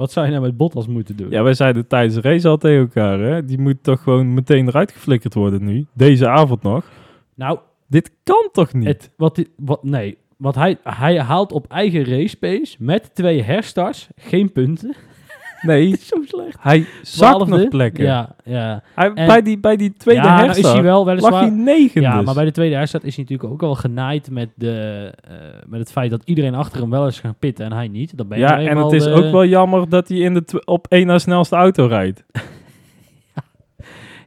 wat 0.00 0.12
zou 0.12 0.26
je 0.26 0.32
nou 0.32 0.44
met 0.44 0.56
Bottas 0.56 0.86
moeten 0.86 1.16
doen? 1.16 1.30
Ja, 1.30 1.42
wij 1.42 1.54
zeiden 1.54 1.86
tijdens 1.86 2.14
de 2.14 2.20
race 2.20 2.48
al 2.48 2.56
tegen 2.56 2.78
elkaar, 2.80 3.18
hè. 3.18 3.44
Die 3.44 3.58
moet 3.58 3.82
toch 3.82 4.02
gewoon 4.02 4.34
meteen 4.34 4.68
eruit 4.68 4.92
geflikkerd 4.92 5.34
worden 5.34 5.64
nu. 5.64 5.86
Deze 5.92 6.28
avond 6.28 6.62
nog. 6.62 6.84
Nou, 7.34 7.58
Dit 7.86 8.10
kan 8.22 8.48
toch 8.52 8.72
niet? 8.72 8.86
het, 8.86 9.10
wat, 9.16 9.34
die- 9.34 9.50
wat, 9.56 9.84
nee. 9.84 10.18
Want 10.36 10.54
hij, 10.54 10.78
hij 10.82 11.20
haalt 11.20 11.52
op 11.52 11.66
eigen 11.68 12.04
race 12.04 12.36
pace 12.36 12.76
met 12.78 13.14
twee 13.14 13.42
herstarts 13.42 14.08
geen 14.16 14.52
punten. 14.52 14.94
Nee, 15.62 15.88
is 15.92 16.06
zo 16.06 16.16
slecht. 16.24 16.56
hij 16.60 16.86
zakt 17.02 17.46
nog 17.46 17.68
plekken. 17.68 18.04
Ja, 18.04 18.34
ja. 18.44 18.82
Hij, 18.94 19.10
En- 19.14 19.26
bij, 19.26 19.42
die, 19.42 19.58
bij 19.58 19.76
die 19.76 19.92
tweede 19.92 20.20
ja, 20.22 20.26
nou 20.28 20.44
herstart 20.44 20.66
is 20.66 20.72
hij 20.72 20.82
wel 20.82 20.96
lag 20.96 21.06
weliswaar... 21.06 21.40
hij 21.40 21.50
negende. 21.50 22.08
Ja, 22.08 22.20
maar 22.22 22.34
bij 22.34 22.44
de 22.44 22.50
tweede 22.50 22.74
herstart 22.74 23.04
is 23.04 23.16
hij 23.16 23.24
natuurlijk 23.28 23.52
ook 23.52 23.62
al 23.68 23.74
genaaid 23.74 24.30
met, 24.30 24.48
de, 24.54 25.10
eh, 25.28 25.34
met 25.66 25.80
het 25.80 25.92
feit 25.92 26.10
dat 26.10 26.22
iedereen 26.24 26.54
achter 26.54 26.80
hem 26.80 26.90
wel 26.90 27.06
is 27.06 27.20
gaan 27.20 27.36
pitten 27.38 27.64
en 27.64 27.72
hij 27.72 27.88
niet. 27.88 28.16
Dan 28.16 28.28
ben 28.28 28.38
je 28.38 28.44
Ja, 28.44 28.50
nou 28.50 28.62
en 28.62 28.68
eenmaal 28.68 28.84
het 28.84 28.92
is 28.94 29.04
de- 29.04 29.12
ook 29.12 29.30
wel 29.32 29.44
jammer 29.44 29.88
dat 29.88 30.08
hij 30.08 30.18
in 30.18 30.34
de 30.34 30.44
tw- 30.44 30.56
op 30.64 30.86
één 30.88 31.06
na 31.06 31.18
snelste 31.18 31.56
auto 31.56 31.86
rijdt. 31.86 32.24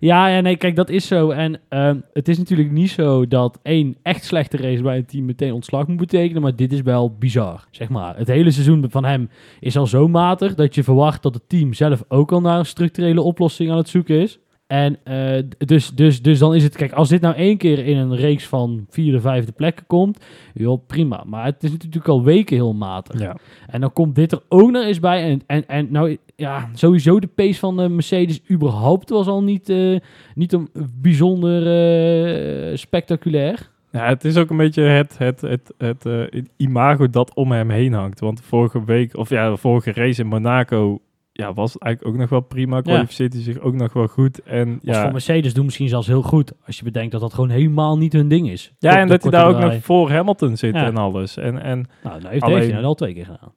Ja, 0.04 0.28
ja, 0.28 0.40
nee, 0.40 0.58
kijk, 0.58 0.76
dat 0.76 0.90
is 0.90 1.08
zo. 1.08 1.30
En 1.30 1.60
ehm, 1.70 2.00
het 2.14 2.28
is 2.28 2.38
natuurlijk 2.38 2.72
niet 2.72 2.90
zo 2.90 3.28
dat 3.28 3.60
één 3.62 3.96
echt 4.02 4.24
slechte 4.24 4.58
race 4.58 4.82
bij 4.82 4.98
een 4.98 5.06
team 5.06 5.26
meteen 5.26 5.54
ontslag 5.54 5.88
moet 5.88 5.98
betekenen, 5.98 6.42
maar 6.42 6.56
dit 6.56 6.74
is 6.74 6.82
wel 6.82 7.16
bizar, 7.20 7.68
zeg 7.72 7.90
maar. 7.90 8.18
Het 8.18 8.28
hele 8.28 8.52
seizoen 8.52 8.86
van 8.90 9.06
hem 9.06 9.30
is 9.60 9.78
al 9.78 9.88
zo 9.88 10.08
matig 10.08 10.56
dat 10.56 10.76
je 10.76 10.84
verwacht 10.84 11.24
dat 11.24 11.34
het 11.34 11.50
team 11.50 11.74
zelf 11.74 12.04
ook 12.08 12.32
al 12.32 12.42
naar 12.42 12.60
een 12.60 12.66
structurele 12.66 13.22
oplossing 13.22 13.72
aan 13.72 13.78
het 13.78 13.90
zoeken 13.90 14.22
is. 14.22 14.40
En 14.68 14.98
eh, 15.04 15.44
dus, 15.57 15.89
dus, 15.89 16.21
dus 16.21 16.39
dan 16.39 16.56
is 16.56 16.63
het, 16.63 16.75
kijk, 16.75 16.92
als 16.92 17.10
dit 17.10 17.21
nou 17.21 17.36
één 17.36 17.57
keer 17.57 17.86
in 17.86 17.98
een 17.98 18.15
reeks 18.15 18.48
van 18.48 18.86
vierde, 18.89 19.21
vijfde 19.21 19.51
plekken 19.51 19.86
komt, 19.88 20.25
joh, 20.54 20.86
prima. 20.88 21.24
Maar 21.27 21.45
het 21.45 21.63
is 21.63 21.71
natuurlijk 21.71 22.07
al 22.07 22.24
weken 22.24 22.56
heel 22.56 22.74
matig. 22.74 23.19
Ja. 23.19 23.38
En 23.68 23.81
dan 23.81 23.94
komt 23.94 24.16
dit 24.16 24.31
er 24.31 24.42
ook 24.49 24.71
nog 24.71 24.83
eens 24.83 24.99
bij. 24.99 25.23
En, 25.23 25.42
en, 25.45 25.68
en 25.68 25.88
nou, 25.92 26.18
ja, 26.35 26.69
sowieso 26.73 27.19
de 27.19 27.28
pace 27.28 27.59
van 27.59 27.78
de 27.78 27.90
Mercedes 27.90 28.42
überhaupt 28.52 29.09
was 29.09 29.28
al 29.28 29.44
niet, 29.44 29.69
eh, 29.69 29.99
niet 30.35 30.54
een 30.54 30.69
bijzonder 31.02 31.61
eh, 31.61 32.78
spectaculair. 32.78 33.71
Ja, 33.92 34.07
het 34.07 34.26
is 34.26 34.38
ook 34.38 34.49
een 34.49 34.57
beetje 34.57 34.81
het, 34.81 35.18
het, 35.18 35.42
het, 35.42 35.68
het 35.78 36.49
imago 36.57 37.09
dat 37.09 37.33
om 37.35 37.52
hem 37.52 37.69
heen 37.69 37.94
hangt. 37.94 38.19
Want 38.19 38.42
vorige 38.42 38.85
week, 38.85 39.18
of 39.18 39.30
ja, 39.30 39.49
de 39.49 39.57
vorige 39.57 39.92
race 39.92 40.21
in 40.21 40.28
Monaco, 40.28 41.02
ja, 41.35 41.54
was 41.54 41.78
eigenlijk 41.78 42.16
ook 42.16 42.21
nog 42.21 42.30
wel 42.30 42.40
prima. 42.42 42.81
Kwalificeerde 42.81 43.35
hij 43.35 43.44
zich 43.45 43.59
ook 43.59 43.73
nog 43.73 43.94
wel 43.94 44.07
goed. 44.07 44.42
En 44.44 44.68
Was 44.69 44.95
ja, 44.95 45.02
voor 45.02 45.11
Mercedes 45.11 45.54
doen 45.54 45.66
misschien 45.66 45.90
zelfs 45.90 46.07
heel 46.07 46.21
goed. 46.21 46.52
Als 46.66 46.78
je 46.78 46.83
bedenkt 46.83 47.11
dat 47.11 47.21
dat 47.21 47.33
gewoon 47.33 47.49
helemaal 47.49 47.97
niet 47.97 48.13
hun 48.13 48.28
ding 48.28 48.49
is. 48.49 48.73
ja 48.80 48.97
en 48.97 49.07
dat 49.07 49.21
hij 49.21 49.31
daar 49.31 49.47
ook 49.47 49.59
nog 49.59 49.83
voor 49.83 50.11
Hamilton 50.11 50.57
zit 50.57 50.73
Ja. 50.75 50.85
en 50.85 50.97
alles. 50.97 51.37
En, 51.37 51.61
en, 51.61 51.87
Nou, 52.04 52.19
nou 52.19 52.31
heeft 52.31 52.44
Alleen- 52.44 52.73
hij 52.73 52.83
al 52.83 52.95
twee 52.95 53.13
keer 53.13 53.25
gedaan. 53.25 53.54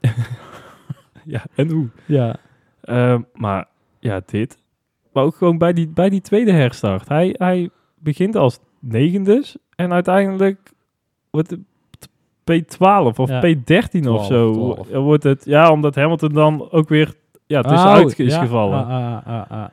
ja, 1.24 1.44
en 1.54 1.70
hoe? 1.70 1.88
Ja. 2.06 2.36
Eh, 2.80 3.18
maar 3.34 3.68
ja, 3.98 4.20
dit. 4.26 4.58
Maar 5.12 5.24
ook 5.24 5.36
gewoon 5.36 5.58
bij 5.58 5.72
die, 5.72 5.88
bij 5.88 6.08
die 6.10 6.20
tweede 6.20 6.52
herstart. 6.52 7.08
Hij, 7.08 7.34
hij 7.38 7.70
begint 7.98 8.36
als 8.36 8.58
negendes 8.78 9.56
en 9.74 9.92
uiteindelijk 9.92 10.72
wordt 11.30 11.56
P12 12.40 13.16
of 13.18 13.28
Ja. 13.28 13.42
P13 13.46 14.08
of 14.08 14.26
12, 14.26 14.26
zo. 14.26 14.52
12. 14.52 14.88
Wordt 14.88 15.22
het, 15.22 15.44
ja, 15.44 15.70
omdat 15.70 15.94
Hamilton 15.94 16.32
dan 16.32 16.70
ook 16.70 16.88
weer 16.88 17.14
ja, 17.46 17.62
tussenuit 17.62 18.18
is 18.18 18.26
Oh, 18.26 18.38
ja. 18.38 18.40
gevallen. 18.42 18.86
Ah, 18.86 19.26
ah, 19.26 19.50
ah. 19.50 19.64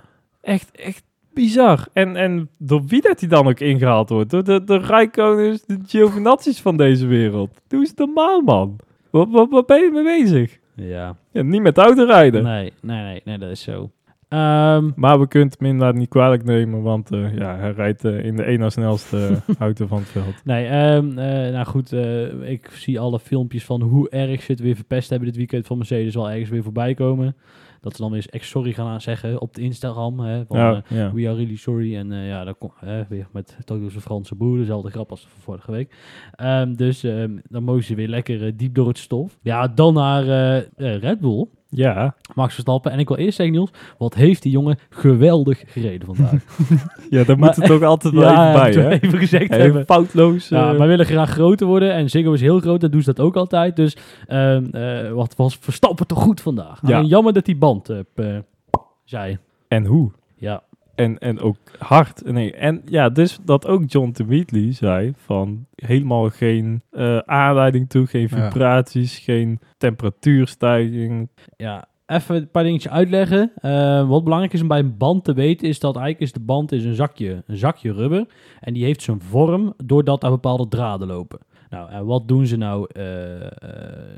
Echt, 0.41 0.71
echt 0.71 1.03
bizar. 1.33 1.87
En, 1.93 2.15
en 2.15 2.49
door 2.57 2.81
wie 2.87 3.01
dat 3.01 3.19
hij 3.19 3.29
dan 3.29 3.47
ook 3.47 3.59
ingehaald 3.59 4.09
wordt? 4.09 4.29
Door 4.29 4.43
de, 4.43 4.63
de 4.63 4.77
Rijkoners, 4.77 5.65
de 5.65 5.79
Giovinazzi's 5.87 6.61
van 6.61 6.77
deze 6.77 7.05
wereld. 7.07 7.61
Doe 7.67 7.79
eens 7.79 7.93
normaal, 7.95 8.41
man. 8.41 8.75
Wat, 9.09 9.27
wat, 9.31 9.49
wat 9.49 9.65
ben 9.65 9.81
je 9.83 9.91
mee 9.91 10.03
bezig? 10.23 10.57
Ja. 10.75 11.15
Ja, 11.31 11.41
niet 11.41 11.61
met 11.61 11.77
autorijden. 11.77 12.43
Nee, 12.43 12.73
nee, 12.81 13.03
nee, 13.03 13.21
nee, 13.25 13.37
dat 13.37 13.49
is 13.49 13.61
zo. 13.61 13.89
Ehm, 14.29 14.89
Maar 14.95 15.19
we 15.19 15.27
kunnen 15.27 15.49
het 15.49 15.61
inderdaad 15.61 15.95
niet 15.95 16.09
kwalijk 16.09 16.43
nemen, 16.43 16.81
want 16.81 17.11
eh, 17.11 17.35
ja, 17.37 17.57
hij 17.57 17.71
rijdt 17.71 18.05
eh, 18.05 18.25
in 18.25 18.35
de 18.35 18.43
één 18.43 18.59
na 18.59 18.69
snelste 18.69 19.41
auto 19.59 19.87
van 19.87 19.97
het 19.97 20.07
veld. 20.07 20.35
Nee, 20.43 20.65
ehm, 20.65 21.17
eh, 21.17 21.53
nou 21.53 21.65
goed, 21.65 21.93
eh, 21.93 22.49
ik 22.51 22.69
zie 22.71 22.99
alle 22.99 23.19
filmpjes 23.19 23.65
van 23.65 23.81
hoe 23.81 24.09
erg 24.09 24.41
ze 24.41 24.51
het 24.51 24.61
weer 24.61 24.75
verpest 24.75 25.09
hebben 25.09 25.27
dit 25.27 25.37
weekend 25.37 25.67
van 25.67 25.77
Mercedes 25.77 26.15
wel 26.15 26.29
ergens 26.29 26.49
weer 26.49 26.63
voorbij 26.63 26.93
komen. 26.93 27.35
Dat 27.81 27.95
ze 27.95 28.01
dan 28.01 28.11
weer 28.11 28.21
eens 28.21 28.29
echt 28.29 28.45
sorry 28.45 28.73
gaan 28.73 29.01
zeggen 29.01 29.41
op 29.41 29.55
de 29.55 29.61
Instagram. 29.61 30.19
Hè, 30.19 30.45
van, 30.45 30.57
Ja, 30.57 30.83
eh, 30.89 30.97
ja. 30.97 31.13
We 31.13 31.27
are 31.27 31.35
really 31.35 31.55
sorry. 31.55 31.95
En 31.95 32.11
eh, 32.11 32.27
ja, 32.27 32.43
dan 32.43 32.55
weer 33.09 33.27
met 33.31 33.57
Tokyo's 33.65 33.95
Franse 33.99 34.35
boer. 34.35 34.57
Dezelfde 34.57 34.89
grap 34.89 35.09
als 35.09 35.21
van 35.21 35.41
vorige 35.41 35.71
week. 35.71 35.95
Ehm, 36.31 36.73
dus 36.73 37.01
dan 37.49 37.63
mogen 37.63 37.83
ze 37.83 37.95
weer 37.95 38.07
lekker 38.07 38.45
eh, 38.45 38.51
diep 38.55 38.75
door 38.75 38.87
het 38.87 38.97
stof. 38.97 39.37
Ja, 39.41 39.67
dan 39.67 39.93
naar 39.93 40.23
eh, 40.23 40.57
eh, 40.57 41.01
Red 41.01 41.19
Bull. 41.19 41.47
Ja. 41.69 42.15
Max 42.35 42.53
Verstappen. 42.53 42.91
En 42.91 42.99
ik 42.99 43.07
wil 43.07 43.17
eerst 43.17 43.35
zeggen, 43.35 43.55
Niels, 43.55 43.71
wat 43.97 44.13
heeft 44.13 44.41
die 44.41 44.51
jongen 44.51 44.79
geweldig 44.89 45.63
gereden 45.65 46.15
vandaag. 46.15 46.43
ja, 47.09 47.23
daar 47.23 47.37
moet 47.37 47.55
het 47.55 47.65
toch 47.65 47.81
altijd 47.81 48.13
wel 48.13 48.23
ja, 48.23 48.65
even 48.65 48.81
bij, 48.81 48.83
hè? 48.83 48.99
even 48.99 49.19
gezegd 49.19 49.49
hebben. 49.49 49.85
foutloos. 49.85 50.49
Ja, 50.49 50.71
eh, 50.71 50.77
wij 50.77 50.87
willen 50.87 51.05
graag 51.05 51.29
groter 51.29 51.67
worden 51.67 51.93
en 51.93 52.09
Ziggo 52.09 52.33
is 52.33 52.41
heel 52.41 52.59
groot, 52.59 52.81
dat 52.81 52.91
doen 52.91 53.01
ze 53.01 53.13
dat 53.13 53.25
ook 53.25 53.35
altijd. 53.35 53.75
Dus 53.75 53.97
ehm, 54.27 54.65
eh, 54.65 55.11
wat 55.11 55.35
was 55.35 55.57
Verstappen 55.61 56.07
toch 56.07 56.21
goed 56.21 56.41
vandaag? 56.41 56.79
Ja. 56.81 56.95
Alleen 56.95 57.07
jammer 57.07 57.33
dat 57.33 57.45
die 57.45 57.57
band 57.57 57.89
eh, 57.89 58.37
zei. 59.03 59.37
En 59.67 59.85
hoe? 59.85 60.11
Ja, 60.35 60.63
En, 60.97 61.17
en 61.17 61.39
ook 61.39 61.57
hard. 61.79 62.21
Nee, 62.25 62.53
en 62.53 62.81
ja, 62.85 63.09
dus 63.09 63.39
dat 63.45 63.67
ook 63.67 63.83
John 63.87 64.15
Wheatley 64.27 64.73
zei 64.73 65.13
van 65.17 65.65
helemaal 65.75 66.29
geen 66.29 66.81
eh, 66.91 67.17
aanleiding 67.17 67.89
toe, 67.89 68.05
geen 68.07 68.27
Ja. 68.31 68.49
vibraties, 68.51 69.17
geen 69.17 69.59
temperatuurstijging. 69.77 71.29
ja. 71.57 71.87
Even 72.05 72.35
een 72.35 72.51
paar 72.51 72.63
dingetjes 72.63 72.91
uitleggen. 72.91 73.51
Eh, 73.55 74.07
wat 74.09 74.23
belangrijk 74.23 74.53
is 74.53 74.61
om 74.61 74.67
bij 74.67 74.79
een 74.79 74.97
band 74.97 75.23
te 75.23 75.33
weten, 75.33 75.67
is 75.67 75.79
dat 75.79 75.95
eigenlijk 75.95 76.25
is 76.25 76.31
de 76.33 76.45
band 76.45 76.71
is 76.71 76.83
een 76.85 76.95
zakje, 76.95 77.43
een 77.47 77.57
zakje 77.57 77.93
rubber. 77.93 78.25
En 78.59 78.73
die 78.73 78.83
heeft 78.83 79.01
zijn 79.01 79.21
vorm 79.21 79.73
doordat 79.85 80.21
daar 80.21 80.31
bepaalde 80.31 80.67
draden 80.67 81.07
lopen. 81.07 81.39
Nou, 81.69 81.91
en 81.91 82.05
wat 82.05 82.27
doen 82.27 82.45
ze 82.45 82.57
nou? 82.57 82.87
Eh, 82.91 83.41
eh, 83.41 83.49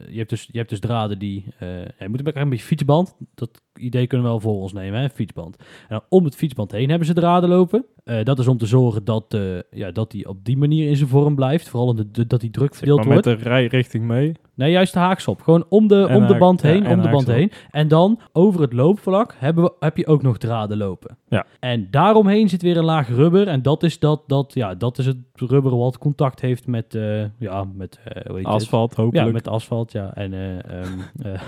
je, 0.09 0.17
hebt 0.17 0.29
dus, 0.29 0.49
je 0.51 0.57
hebt 0.57 0.69
dus 0.69 0.79
draden 0.79 1.19
die... 1.19 1.45
eh 1.59 1.81
je 1.99 2.09
moet 2.09 2.19
een 2.27 2.41
een 2.41 2.49
beetje 2.49 2.65
fietsband. 2.65 3.15
Dat 3.35 3.61
idee 3.73 4.07
kunnen 4.07 4.25
we 4.27 4.31
wel 4.33 4.41
voor 4.41 4.61
ons 4.61 4.73
nemen, 4.73 4.99
hè? 4.99 5.09
fietsband. 5.09 5.55
En 5.57 5.65
dan 5.89 6.01
om 6.09 6.23
het 6.25 6.35
fietsband 6.35 6.71
heen 6.71 6.89
hebben 6.89 7.07
ze 7.07 7.13
draden 7.13 7.49
lopen. 7.49 7.85
Dat 8.23 8.39
is 8.39 8.47
om 8.47 8.57
te 8.57 8.65
zorgen 8.65 9.03
dat, 9.03 9.37
ja, 9.71 9.91
dat 9.91 10.11
die 10.11 10.29
op 10.29 10.45
die 10.45 10.57
manier 10.57 10.87
in 10.89 10.95
zijn 10.95 11.09
vorm 11.09 11.35
blijft. 11.35 11.69
Vooral 11.69 11.95
de, 11.95 12.11
de- 12.11 12.27
dat 12.27 12.41
die 12.41 12.49
druk 12.49 12.75
verdeeld 12.75 13.05
maar 13.05 13.15
met 13.15 13.25
wordt. 13.25 13.39
de 13.43 13.49
rijrichting 13.49 14.03
mee. 14.03 14.33
Nee, 14.59 14.71
juist 14.71 14.93
de 14.93 14.99
haakstop. 14.99 15.41
Gewoon 15.41 15.65
om 15.69 15.87
de, 15.87 16.05
En 16.09 16.15
om 16.15 16.21
de 16.21 16.27
haak- 16.27 16.39
band 16.39 16.61
heen, 16.61 16.85
en 16.85 16.97
om 16.97 17.01
de 17.01 17.09
band 17.09 17.27
heen. 17.27 17.51
En 17.71 17.87
dan 17.87 18.19
over 18.33 18.61
het 18.61 18.73
loopvlak 18.73 19.35
hebben 19.37 19.63
we, 19.63 19.73
heb 19.79 19.97
je 19.97 20.07
ook 20.07 20.21
nog 20.21 20.37
draden 20.37 20.77
lopen. 20.77 21.17
Ja. 21.27 21.45
En 21.59 21.87
daaromheen 21.91 22.49
zit 22.49 22.61
weer 22.61 22.77
een 22.77 22.83
laag 22.83 23.07
rubber. 23.07 23.47
En 23.47 23.61
dat 23.61 23.83
is, 23.83 23.99
dat, 23.99 24.23
dat, 24.27 24.53
ja, 24.53 24.75
dat 24.75 24.97
is 24.97 25.05
het 25.05 25.17
rubber 25.33 25.77
wat 25.77 25.97
contact 25.97 26.41
heeft 26.41 26.67
met, 26.67 26.95
eh, 26.95 27.23
ja, 27.39 27.63
met 27.73 27.99
eh, 28.03 28.25
hoe 28.25 28.35
heet 28.35 28.45
het? 28.45 28.55
Asfalt, 28.55 28.95
hopelijk. 28.95 29.25
Ja, 29.27 29.33
met 29.33 29.47
asfalt, 29.47 29.91
ja. 29.91 30.13
En 30.13 30.33
eh, 30.33 30.55
ehm, 30.79 30.99
eh, 31.33 31.41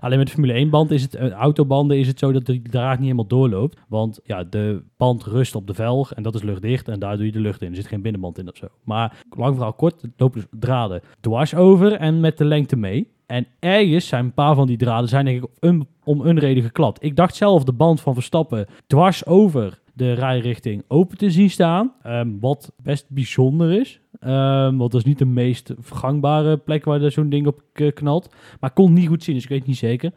alleen 0.00 0.18
met 0.18 0.26
de 0.26 0.32
Formule 0.32 0.52
1 0.52 0.70
band 0.70 0.90
is 0.90 1.02
het, 1.02 1.14
eh, 1.14 1.30
autobanden 1.30 1.98
is 1.98 2.06
het 2.06 2.18
zo 2.18 2.32
dat 2.32 2.46
de 2.46 2.62
draad 2.62 2.90
niet 2.90 3.02
helemaal 3.02 3.26
doorloopt. 3.26 3.78
Want 3.88 4.20
ja, 4.24 4.44
de 4.44 4.82
band 4.96 5.24
rust 5.24 5.54
op 5.54 5.66
de 5.66 5.74
velg 5.74 6.14
en 6.14 6.22
dat 6.22 6.34
is 6.34 6.42
luchtdicht 6.42 6.88
en 6.88 6.98
daar 6.98 7.16
doe 7.16 7.26
je 7.26 7.32
de 7.32 7.40
lucht 7.40 7.62
in. 7.62 7.68
Er 7.68 7.76
zit 7.76 7.86
geen 7.86 8.02
binnenband 8.02 8.38
in 8.38 8.48
of 8.48 8.56
zo. 8.56 8.66
Maar 8.84 9.24
lang 9.36 9.54
verhaal 9.54 9.72
kort, 9.72 10.02
lopen 10.16 10.40
dus 10.40 10.60
draden 10.60 11.02
dwars 11.20 11.54
over 11.54 11.92
en 11.92 12.20
met 12.20 12.38
de 12.38 12.44
lengte 12.44 12.76
mee. 12.76 13.08
En 13.26 13.46
ergens 13.58 14.06
zijn 14.06 14.24
een 14.24 14.32
paar 14.32 14.54
van 14.54 14.66
die 14.66 14.76
draden 14.76 15.08
zijn 15.08 15.24
denk 15.24 15.42
ik 15.42 15.50
om 16.04 16.20
een 16.20 16.38
reden 16.38 16.62
geklapt. 16.62 17.02
Ik 17.02 17.16
dacht 17.16 17.36
zelf 17.36 17.64
de 17.64 17.72
band 17.72 18.00
van 18.00 18.14
Verstappen 18.14 18.66
dwars 18.86 19.26
over 19.26 19.80
de 19.98 20.12
rijrichting 20.12 20.82
open 20.88 21.18
te 21.18 21.30
zien 21.30 21.50
staan. 21.50 21.92
ehm, 22.02 22.28
wat 22.40 22.72
best 22.82 23.06
bijzonder 23.08 23.80
is. 23.80 24.00
Ehm, 24.20 24.76
want 24.76 24.92
dat 24.92 24.94
is 25.00 25.04
niet 25.04 25.18
de 25.18 25.24
meest 25.26 25.74
gangbare 25.82 26.56
plek 26.56 26.84
waar 26.84 27.10
zo'n 27.10 27.28
ding 27.28 27.46
op 27.46 27.62
knalt. 27.94 28.34
Maar 28.60 28.70
kon 28.70 28.92
niet 28.92 29.08
goed 29.08 29.22
zien, 29.22 29.34
dus 29.34 29.44
ik 29.44 29.50
weet 29.50 29.58
het 29.58 29.68
niet 29.68 29.76
zeker. 29.76 30.12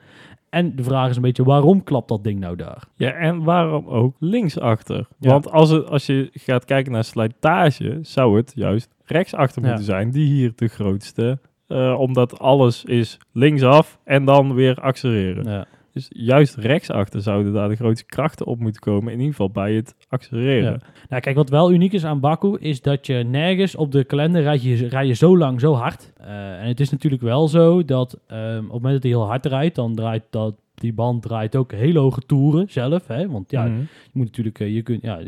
En 0.50 0.76
de 0.76 0.84
vraag 0.84 1.10
is 1.10 1.16
een 1.16 1.22
beetje, 1.22 1.44
waarom 1.44 1.84
klapt 1.84 2.08
dat 2.10 2.24
ding 2.24 2.40
nou 2.40 2.56
daar? 2.56 2.84
Ja, 2.96 3.12
en 3.12 3.44
waarom 3.44 3.88
ook 3.88 4.16
linksachter? 4.20 5.08
Ja. 5.20 5.30
Want 5.30 5.52
als, 5.52 5.70
het, 5.70 5.90
als 5.90 6.06
je 6.06 6.30
gaat 6.34 6.66
kijken 6.66 6.92
naar 6.92 7.04
slijtage, 7.04 8.00
zou 8.02 8.38
het 8.38 8.52
juist 8.56 8.90
rechtsachter 9.06 9.62
Ja. 9.62 9.68
moeten 9.68 9.86
zijn, 9.86 10.12
die 10.12 10.26
hier 10.26 10.52
de 10.56 10.68
grootste. 10.68 11.40
eh, 11.68 12.00
omdat 12.00 12.40
alles 12.40 12.84
is 12.86 13.18
linksaf 13.32 14.00
en 14.04 14.26
dan 14.26 14.54
weer 14.54 14.76
accelereren. 14.76 15.52
Ja. 15.52 15.66
Dus 15.94 16.08
juist 16.10 16.56
rechtsachter 16.56 17.22
zouden 17.22 17.54
daar 17.54 17.70
de 17.70 17.76
grootste 17.76 18.06
krachten 18.06 18.46
op 18.46 18.60
moeten 18.60 18.82
komen. 18.82 19.12
In 19.12 19.18
ieder 19.18 19.32
geval 19.32 19.50
bij 19.50 19.74
het 19.74 19.96
accelereren. 20.10 20.82
Nou, 21.10 21.22
kijk, 21.22 21.36
wat 21.36 21.50
wel 21.50 21.72
uniek 21.72 21.94
is 21.94 22.06
aan 22.06 22.20
Baku, 22.20 22.58
is 22.60 22.82
dat 22.82 23.06
je 23.06 23.14
nergens 23.14 23.76
op 23.76 23.92
de 23.92 24.04
kalender 24.04 24.42
rijd 24.42 24.64
je, 24.64 24.88
rij 24.88 25.06
je 25.06 25.14
zo 25.14 25.38
lang 25.38 25.60
zo 25.60 25.74
hard. 25.74 26.14
Eh, 26.18 26.62
en 26.62 26.68
het 26.68 26.80
is 26.80 26.90
natuurlijk 26.90 27.22
wel 27.22 27.48
zo 27.48 27.86
dat 27.86 28.20
ehm, 28.28 28.58
op 28.58 28.62
het 28.62 28.72
moment 28.72 28.94
dat 28.94 29.04
hij 29.04 29.12
heel 29.12 29.26
hard 29.26 29.46
rijdt, 29.46 29.76
dan 29.76 29.96
draait 29.96 30.24
dat, 30.30 30.56
die 30.82 30.94
band 30.94 31.22
draait 31.22 31.56
ook 31.56 31.72
hele 31.72 32.00
hoge 32.00 32.22
toeren 32.22 32.66
zelf. 32.70 33.08
Hè? 33.08 33.28
Want 33.30 33.52
ja, 33.52 33.64
Mhm. 33.66 33.80
Je 33.80 34.12
moet 34.14 34.26
natuurlijk, 34.26 34.60
eh, 34.60 34.74
je 34.76 34.82
kunt, 34.82 35.02
ja, 35.02 35.20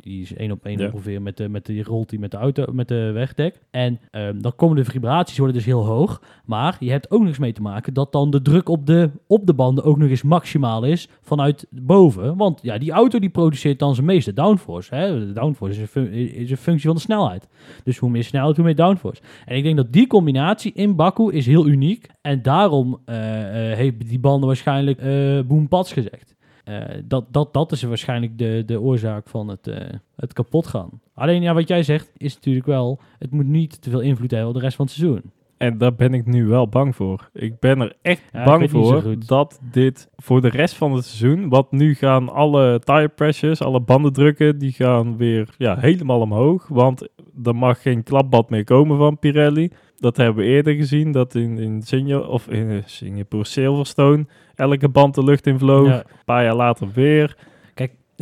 die 0.00 0.20
is 0.22 0.34
één 0.34 0.50
op 0.50 0.64
één 0.64 0.78
Ja. 0.78 0.86
ongeveer 0.92 1.22
met 1.22 1.36
de, 1.36 1.48
met 1.48 1.66
de, 1.66 1.72
die 1.72 1.82
rolt 1.84 2.08
die 2.10 2.18
met 2.18 2.30
de 2.30 2.36
auto, 2.36 2.64
met 2.72 2.88
de 2.88 3.10
wegdek. 3.12 3.60
En 3.70 4.00
ehm, 4.10 4.40
dan 4.40 4.54
komen 4.56 4.76
de 4.76 4.84
vibraties 4.84 5.38
worden 5.38 5.56
dus 5.56 5.64
heel 5.64 5.84
hoog. 5.86 6.22
Maar 6.44 6.76
je 6.80 6.90
hebt 6.90 7.10
ook 7.10 7.26
eens 7.26 7.38
mee 7.38 7.52
te 7.52 7.62
maken 7.62 7.94
dat 7.94 8.12
dan 8.12 8.30
de 8.30 8.42
druk 8.42 8.68
op 8.68 8.86
de, 8.86 9.10
op 9.26 9.46
de 9.46 9.54
banden 9.54 9.84
ook 9.84 9.96
nog 9.98 10.08
eens 10.08 10.22
maximaal 10.22 10.84
is 10.84 11.08
vanuit 11.22 11.66
boven. 11.70 12.36
Want 12.36 12.60
ja, 12.62 12.78
die 12.78 12.90
auto 12.90 13.18
die 13.18 13.28
produceert 13.30 13.78
dan 13.78 13.94
zijn 13.94 14.06
meeste 14.06 14.32
downforce. 14.32 14.94
Hè? 14.94 15.26
De 15.26 15.32
downforce 15.32 15.82
is 15.82 15.94
een, 15.94 16.12
is 16.12 16.50
een 16.50 16.56
functie 16.56 16.86
van 16.86 16.94
de 16.96 17.00
snelheid. 17.02 17.48
Dus 17.84 17.98
hoe 17.98 18.10
meer 18.10 18.24
snelheid, 18.24 18.56
hoe 18.56 18.64
meer 18.64 18.76
downforce. 18.76 19.22
En 19.46 19.56
ik 19.56 19.62
denk 19.62 19.76
dat 19.76 19.92
die 19.92 20.06
combinatie 20.06 20.72
in 20.74 20.96
Baku 20.96 21.32
is 21.32 21.46
heel 21.46 21.66
uniek. 21.66 22.06
En 22.22 22.42
daarom 22.42 23.00
eh, 23.04 23.70
eh, 23.70 23.76
heeft 23.76 24.08
die 24.08 24.18
banden 24.18 24.46
waarschijnlijk 24.46 24.98
eh 24.98 25.40
boom 25.46 25.68
pats 25.68 25.92
gezegd. 25.92 26.34
Eh, 26.64 26.82
dat, 27.04 27.32
dat, 27.32 27.52
dat 27.52 27.72
is 27.72 27.82
waarschijnlijk 27.82 28.38
de, 28.38 28.62
de 28.66 28.80
oorzaak 28.80 29.28
van 29.28 29.48
het, 29.48 29.66
eh, 29.66 29.88
het 30.16 30.32
kapot 30.32 30.66
gaan. 30.66 31.00
Alleen 31.14 31.42
ja, 31.42 31.54
wat 31.54 31.68
jij 31.68 31.82
zegt 31.82 32.10
is 32.16 32.34
natuurlijk 32.34 32.66
wel, 32.66 33.00
het 33.18 33.30
moet 33.30 33.46
niet 33.46 33.82
te 33.82 33.90
veel 33.90 34.00
invloed 34.00 34.30
hebben 34.30 34.48
op 34.48 34.54
de 34.54 34.60
rest 34.60 34.76
van 34.76 34.84
het 34.86 34.94
seizoen. 34.94 35.22
En 35.62 35.78
daar 35.78 35.94
ben 35.94 36.14
ik 36.14 36.26
nu 36.26 36.46
wel 36.46 36.68
bang 36.68 36.96
voor. 36.96 37.30
Ik 37.32 37.58
ben 37.58 37.80
er 37.80 37.96
echt 38.02 38.22
Ja, 38.32 38.44
bang 38.44 38.70
voor 38.70 39.14
dat 39.26 39.60
dit 39.70 40.08
voor 40.16 40.40
de 40.40 40.48
rest 40.48 40.74
van 40.74 40.92
het 40.92 41.04
seizoen, 41.04 41.48
wat 41.48 41.72
nu 41.72 41.94
gaan 41.94 42.28
alle 42.28 42.80
tire 42.84 43.08
pressures, 43.08 43.62
alle 43.62 43.80
bandendrukken, 43.80 44.58
die 44.58 44.72
gaan 44.72 45.16
weer 45.16 45.54
ja, 45.58 45.76
helemaal 45.78 46.20
omhoog. 46.20 46.68
Want 46.68 47.08
er 47.44 47.56
mag 47.56 47.82
geen 47.82 48.02
klapbad 48.02 48.50
meer 48.50 48.64
komen 48.64 48.98
van 48.98 49.18
Pirelli. 49.18 49.70
Dat 49.96 50.16
hebben 50.16 50.44
we 50.44 50.50
eerder 50.50 50.74
gezien, 50.74 51.12
dat 51.12 51.34
in, 51.34 51.58
in 51.58 51.82
Singapore, 51.82 52.28
of 52.28 52.48
in 52.48 52.70
eh, 52.70 52.76
Singapore 52.84 53.44
Silverstone 53.44 54.26
elke 54.54 54.88
band 54.88 55.14
de 55.14 55.24
lucht 55.24 55.46
in 55.46 55.58
vloog. 55.58 55.86
Ja. 55.86 55.98
Een 55.98 56.24
paar 56.24 56.44
jaar 56.44 56.56
later 56.56 56.88
weer. 56.94 57.36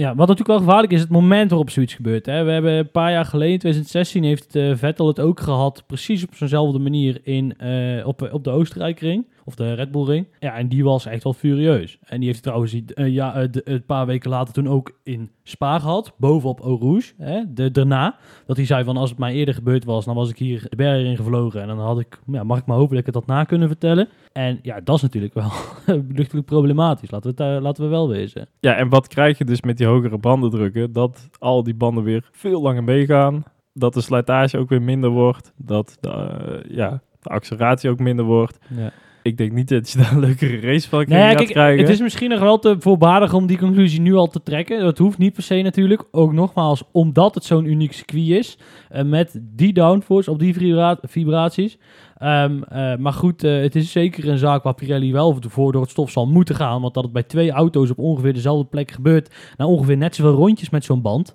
Ja, 0.01 0.15
wat 0.15 0.29
natuurlijk 0.29 0.49
wel 0.49 0.59
gevaarlijk 0.59 0.93
is, 0.93 1.01
het 1.01 1.11
moment 1.11 1.51
waarop 1.51 1.71
zoiets 1.71 1.95
gebeurt. 1.95 2.27
Hè. 2.27 2.45
We 2.45 2.51
hebben 2.51 2.73
een 2.73 2.91
paar 2.91 3.11
jaar 3.11 3.25
geleden, 3.25 3.53
in 3.53 3.59
2016, 3.59 4.25
heeft 4.25 4.57
eh, 4.57 4.77
Vettel 4.77 5.07
het 5.07 5.21
ook 5.21 5.41
gehad, 5.41 5.83
precies 5.87 6.25
op 6.25 6.35
zo'nzelfde 6.35 6.79
manier 6.79 7.21
in, 7.23 7.59
eh, 7.59 8.07
op, 8.07 8.29
op 8.33 8.45
de 8.45 8.51
Oostenrijkring, 8.51 9.27
of 9.51 9.57
de 9.57 9.73
Red 9.75 9.91
Bull 9.91 10.05
Ring. 10.05 10.27
Ja, 10.39 10.55
en 10.57 10.69
die 10.69 10.85
was 10.85 11.07
echt 11.07 11.23
wel 11.25 11.33
furieus. 11.33 11.99
En 12.03 12.17
die 12.21 12.29
heeft 12.29 12.45
hij 12.45 12.53
trouwens 12.53 12.75
eh, 12.95 13.09
ja, 13.09 13.35
eh, 13.35 13.49
de- 13.51 13.61
een 13.65 13.85
paar 13.85 14.07
weken 14.07 14.31
later 14.31 14.55
toen 14.55 14.69
ook 14.69 14.99
in 15.03 15.31
Spa 15.43 15.79
gehad, 15.79 16.13
bovenop 16.17 16.61
Eau 16.61 16.79
Rouge, 16.81 17.13
hè, 17.19 17.41
de, 17.55 17.71
daarna. 17.71 18.17
Dat 18.47 18.57
hij 18.57 18.67
zei 18.67 18.85
van, 18.85 18.97
als 18.97 19.11
het 19.11 19.19
mij 19.19 19.33
eerder 19.35 19.55
gebeurd 19.55 19.85
was, 19.85 20.05
dan 20.05 20.15
was 20.15 20.31
ik 20.31 20.39
hier 20.39 20.67
de 20.69 20.77
bergen 20.77 21.05
in 21.11 21.17
gevlogen. 21.17 21.61
En 21.63 21.67
dan 21.69 21.79
had 21.79 22.01
ik, 22.01 22.19
ja, 22.27 22.45
mag 22.45 22.59
ik 22.59 22.67
maar 22.67 22.77
hopen 22.77 22.91
dat 22.91 22.99
ik 23.01 23.07
het 23.07 23.15
had 23.15 23.27
na 23.27 23.45
kunnen 23.45 23.69
vertellen. 23.69 24.09
En 24.33 24.59
ja, 24.63 24.81
dat 24.81 24.97
is 24.97 25.03
natuurlijk 25.03 25.35
wel 25.35 25.51
luchtelijk 26.19 26.47
problematisch, 26.47 27.11
laten 27.11 27.35
we, 27.37 27.43
het, 27.45 27.55
eh, 27.57 27.63
laten 27.63 27.85
we 27.85 27.89
wel 27.91 28.09
wezen. 28.09 28.49
Ja, 28.61 28.75
en 28.75 28.89
wat 28.89 29.09
krijg 29.09 29.39
je 29.39 29.45
dus 29.45 29.63
met 29.63 29.77
die 29.79 29.87
hogere 29.87 30.19
bandendrukken? 30.19 30.93
Dat 30.93 31.29
al 31.39 31.63
die 31.63 31.75
banden 31.75 32.05
weer 32.05 32.29
veel 32.33 32.63
langer 32.63 32.85
meegaan. 32.85 33.43
Dat 33.73 33.95
de 33.95 34.01
slijtage 34.01 34.59
ook 34.59 34.69
weer 34.69 34.83
minder 34.83 35.11
wordt. 35.11 35.53
Dat 35.57 35.97
de, 36.01 36.65
ja, 36.69 37.03
de 37.21 37.29
acceleratie 37.29 37.91
ook 37.91 37.99
minder 37.99 38.25
wordt. 38.25 38.59
Ja. 38.77 38.91
Ik 39.23 39.37
denk 39.37 39.53
niet 39.53 39.69
dat 39.69 39.91
je 39.91 39.99
daar 39.99 40.13
een 40.13 40.21
leukere 40.21 40.61
race 40.61 40.89
van 40.89 41.05
Nee, 41.09 41.21
gaat 41.29 41.37
kijk, 41.37 41.49
krijgen. 41.49 41.81
het 41.81 41.89
is 41.93 42.01
misschien 42.01 42.31
nog 42.31 42.41
wel 42.41 42.59
te 42.59 42.77
voorbarig 42.79 43.33
om 43.35 43.47
die 43.47 43.59
conclusie 43.59 44.01
nu 44.01 44.15
al 44.15 44.27
te 44.29 44.43
trekken. 44.43 44.81
Dat 44.81 44.99
hoeft 44.99 45.19
niet 45.19 45.33
per 45.33 45.43
se 45.43 45.63
natuurlijk. 45.63 46.05
Ook 46.11 46.33
nogmaals, 46.33 46.83
omdat 46.93 47.35
het 47.35 47.45
zo'n 47.45 47.65
uniek 47.65 47.93
circuit 47.93 48.29
is. 48.29 48.59
eh, 48.89 49.05
met 49.05 49.41
die 49.43 49.73
downforce 49.73 50.31
op 50.31 50.39
die 50.39 50.55
vibra- 50.55 50.99
vibraties. 51.03 51.79
Ehm, 52.17 52.63
eh, 52.63 52.97
maar 52.97 53.13
goed, 53.13 53.45
eh, 53.45 53.61
het 53.61 53.77
is 53.77 53.93
zeker 53.93 54.29
een 54.29 54.39
zaak 54.39 54.63
waar 54.63 54.75
Pirelli 54.75 55.13
wel 55.13 55.37
voor 55.49 55.73
door 55.73 55.81
het 55.83 55.91
stof 55.91 56.11
zal 56.11 56.27
moeten 56.27 56.55
gaan. 56.55 56.81
Want 56.81 56.95
dat 56.95 57.03
het 57.05 57.13
bij 57.13 57.23
twee 57.23 57.51
auto's 57.51 57.91
op 57.91 57.99
ongeveer 57.99 58.33
dezelfde 58.33 58.65
plek 58.69 58.91
gebeurt. 58.91 59.35
Na 59.57 59.67
ongeveer 59.67 59.97
net 59.97 60.15
zoveel 60.15 60.35
rondjes 60.35 60.71
met 60.71 60.85
zo'n 60.85 61.03
band. 61.03 61.35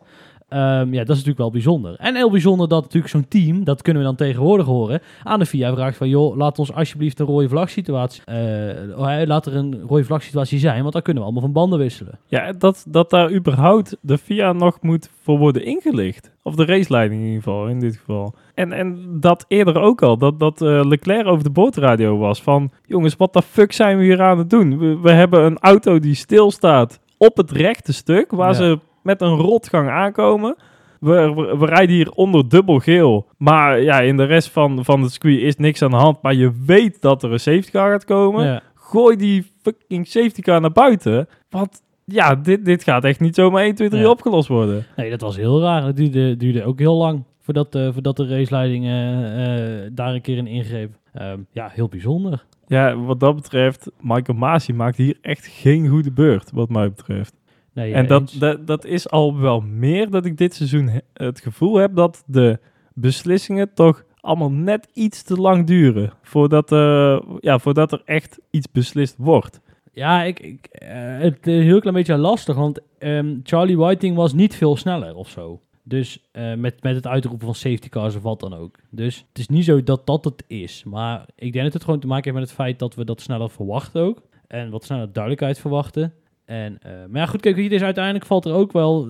Ehm, 0.49 0.93
ja, 0.93 0.99
dat 0.99 1.09
is 1.09 1.23
natuurlijk 1.23 1.37
wel 1.37 1.51
bijzonder. 1.51 1.95
En 1.97 2.15
heel 2.15 2.31
bijzonder 2.31 2.67
dat 2.67 2.81
natuurlijk 2.81 3.11
zo'n 3.13 3.27
team, 3.27 3.63
dat 3.63 3.81
kunnen 3.81 4.01
we 4.01 4.07
dan 4.07 4.17
tegenwoordig 4.17 4.65
horen, 4.65 5.01
aan 5.23 5.39
de 5.39 5.45
VIA 5.45 5.73
vraagt 5.73 5.97
van, 5.97 6.09
joh, 6.09 6.37
laat 6.37 6.59
ons 6.59 6.73
alsjeblieft 6.73 7.19
een 7.19 7.25
rode 7.25 7.49
vlag 7.49 7.69
situatie, 7.69 8.23
eh, 8.25 9.25
laat 9.25 9.45
er 9.45 9.55
een 9.55 9.81
rode 9.87 10.03
vlag 10.03 10.23
situatie 10.23 10.59
zijn, 10.59 10.81
want 10.81 10.93
dan 10.93 11.01
kunnen 11.01 11.23
we 11.23 11.29
allemaal 11.29 11.45
van 11.47 11.53
banden 11.61 11.79
wisselen. 11.79 12.19
Ja, 12.27 12.51
dat, 12.51 12.85
dat 12.87 13.09
daar 13.09 13.31
überhaupt 13.31 13.97
de 14.01 14.17
FIA 14.17 14.53
nog 14.53 14.77
moet 14.81 15.09
voor 15.21 15.37
worden 15.37 15.65
ingelicht. 15.65 16.31
Of 16.43 16.55
de 16.55 16.65
raceleiding 16.65 17.21
in 17.21 17.27
ieder 17.27 17.43
geval, 17.43 17.67
in 17.67 17.79
dit 17.79 17.95
geval. 17.95 18.33
En, 18.53 18.71
en 18.71 19.17
dat 19.19 19.45
eerder 19.47 19.79
ook 19.79 20.01
al, 20.01 20.17
dat, 20.17 20.39
dat 20.39 20.61
uh, 20.61 20.83
Leclerc 20.83 21.27
over 21.27 21.43
de 21.43 21.49
boordradio 21.49 22.17
was 22.17 22.41
van... 22.41 22.71
Jongens, 22.87 23.15
wat 23.15 23.33
de 23.33 23.41
fuck 23.41 23.71
zijn 23.71 23.97
we 23.97 24.03
hier 24.03 24.21
aan 24.21 24.37
het 24.37 24.49
doen? 24.49 24.77
We, 24.77 24.99
we 24.99 25.11
hebben 25.11 25.43
een 25.43 25.57
auto 25.59 25.99
die 25.99 26.15
stilstaat 26.15 26.99
op 27.17 27.37
het 27.37 27.51
rechte 27.51 27.93
stuk, 27.93 28.31
waar 28.31 28.47
Ja. 28.49 28.53
ze 28.53 28.79
met 29.05 29.21
een 29.21 29.35
rotgang 29.35 29.89
aankomen. 29.89 30.55
We, 30.99 31.33
we, 31.35 31.57
we 31.57 31.65
rijden 31.65 31.95
hier 31.95 32.11
onder 32.11 32.49
dubbel 32.49 32.79
geel. 32.79 33.27
Maar 33.37 33.81
ja, 33.81 33.99
in 33.99 34.17
de 34.17 34.23
rest 34.23 34.49
van, 34.51 34.85
van 34.85 35.01
het 35.01 35.11
circuit 35.11 35.41
is 35.41 35.55
niks 35.55 35.81
aan 35.81 35.91
de 35.91 35.97
hand. 35.97 36.21
Maar 36.21 36.33
je 36.33 36.51
weet 36.65 37.01
dat 37.01 37.23
er 37.23 37.31
een 37.31 37.39
safety 37.39 37.71
car 37.71 37.91
gaat 37.91 38.05
komen. 38.05 38.45
Ja. 38.45 38.61
Gooi 38.75 39.15
die 39.15 39.51
fucking 39.61 40.07
safety 40.07 40.41
car 40.41 40.61
naar 40.61 40.71
buiten. 40.71 41.27
Want 41.49 41.81
ja, 42.05 42.35
dit, 42.35 42.65
dit 42.65 42.83
gaat 42.83 43.03
echt 43.03 43.19
niet 43.19 43.35
zomaar 43.35 43.63
1, 43.63 43.75
2, 43.75 43.89
3 43.89 44.01
Ja. 44.01 44.09
opgelost 44.09 44.47
worden. 44.47 44.85
Nee, 44.95 45.09
dat 45.09 45.21
was 45.21 45.35
heel 45.35 45.61
raar. 45.61 45.83
Het 45.85 45.95
duurde, 45.95 46.37
duurde 46.37 46.63
ook 46.63 46.79
heel 46.79 46.95
lang 46.95 47.23
voordat, 47.41 47.75
eh, 47.75 47.87
voordat 47.93 48.17
de 48.17 48.27
raceleiding 48.27 48.85
eh, 48.85 49.85
eh, 49.85 49.91
daar 49.93 50.13
een 50.13 50.21
keer 50.21 50.37
in 50.37 50.47
ingreep. 50.47 50.93
Ehm, 51.13 51.39
ja, 51.51 51.69
heel 51.73 51.87
bijzonder. 51.87 52.45
Ja, 52.67 52.95
wat 52.97 53.19
dat 53.19 53.35
betreft, 53.35 53.91
Michael 54.01 54.37
Masi 54.37 54.73
maakt 54.73 54.97
hier 54.97 55.17
echt 55.21 55.47
geen 55.47 55.87
goede 55.87 56.11
beurt, 56.11 56.51
wat 56.53 56.69
mij 56.69 56.89
betreft. 56.89 57.33
Nee, 57.75 57.93
en 57.93 58.07
dat, 58.07 58.35
dat, 58.39 58.67
dat 58.67 58.85
is 58.85 59.09
al 59.09 59.39
wel 59.39 59.61
meer 59.61 60.09
dat 60.09 60.25
ik 60.25 60.37
dit 60.37 60.53
seizoen 60.53 60.87
he- 60.87 60.99
het 61.13 61.39
gevoel 61.41 61.75
heb 61.75 61.95
dat 61.95 62.23
de 62.25 62.59
beslissingen 62.93 63.73
toch 63.73 64.03
allemaal 64.19 64.51
net 64.51 64.87
iets 64.93 65.23
te 65.23 65.35
lang 65.35 65.67
duren. 65.67 66.13
Voordat, 66.21 66.71
eh, 66.71 67.19
ja, 67.39 67.59
voordat 67.59 67.91
er 67.91 68.01
echt 68.05 68.39
iets 68.49 68.71
beslist 68.71 69.15
wordt. 69.17 69.61
Ja, 69.91 70.23
ik, 70.23 70.39
ik, 70.39 70.65
eh, 70.71 70.89
het 71.19 71.47
is 71.47 71.55
een 71.55 71.61
heel 71.63 71.79
klein 71.79 71.95
beetje 71.95 72.17
lastig, 72.17 72.55
want 72.55 72.79
ehm, 72.97 73.35
Charlie 73.43 73.77
Whiting 73.77 74.15
was 74.15 74.33
niet 74.33 74.55
veel 74.55 74.75
sneller 74.75 75.15
of 75.15 75.29
zo. 75.29 75.59
Dus 75.83 76.19
eh, 76.31 76.53
met, 76.53 76.83
met 76.83 76.95
het 76.95 77.07
uitroepen 77.07 77.45
van 77.45 77.55
safety 77.55 77.89
cars 77.89 78.15
of 78.15 78.21
wat 78.21 78.39
dan 78.39 78.53
ook. 78.53 78.75
Dus 78.89 79.25
het 79.29 79.37
is 79.39 79.47
niet 79.47 79.65
zo 79.65 79.83
dat 79.83 80.05
dat 80.05 80.25
het 80.25 80.43
is. 80.47 80.83
Maar 80.83 81.25
ik 81.35 81.51
denk 81.53 81.63
dat 81.65 81.73
het 81.73 81.83
gewoon 81.83 81.99
te 81.99 82.07
maken 82.07 82.23
heeft 82.23 82.35
met 82.39 82.47
het 82.47 82.57
feit 82.57 82.79
dat 82.79 82.95
we 82.95 83.05
dat 83.05 83.21
sneller 83.21 83.49
verwachten 83.49 84.01
ook. 84.01 84.21
En 84.47 84.69
wat 84.69 84.83
sneller 84.83 85.11
duidelijkheid 85.11 85.59
verwachten. 85.59 86.13
En, 86.45 86.77
eh, 86.81 86.91
maar 87.09 87.21
ja, 87.21 87.25
goed, 87.25 87.41
kijk, 87.41 87.81
uiteindelijk 87.81 88.25
valt 88.25 88.45
er 88.45 88.53
ook 88.53 88.71
wel... 88.71 89.09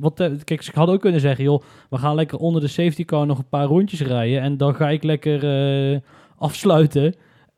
Wat, 0.00 0.20
eh, 0.20 0.30
kijk, 0.44 0.62
ze 0.62 0.70
hadden 0.74 0.94
ook 0.94 1.00
kunnen 1.00 1.20
zeggen, 1.20 1.44
joh, 1.44 1.62
we 1.90 1.98
gaan 1.98 2.14
lekker 2.14 2.38
onder 2.38 2.60
de 2.60 2.68
safety 2.68 3.04
car 3.04 3.26
nog 3.26 3.38
een 3.38 3.48
paar 3.48 3.64
rondjes 3.64 4.00
rijden. 4.00 4.40
En 4.40 4.56
dan 4.56 4.74
ga 4.74 4.90
ik 4.90 5.02
lekker 5.02 5.44
eh, 5.92 6.00
afsluiten. 6.38 7.14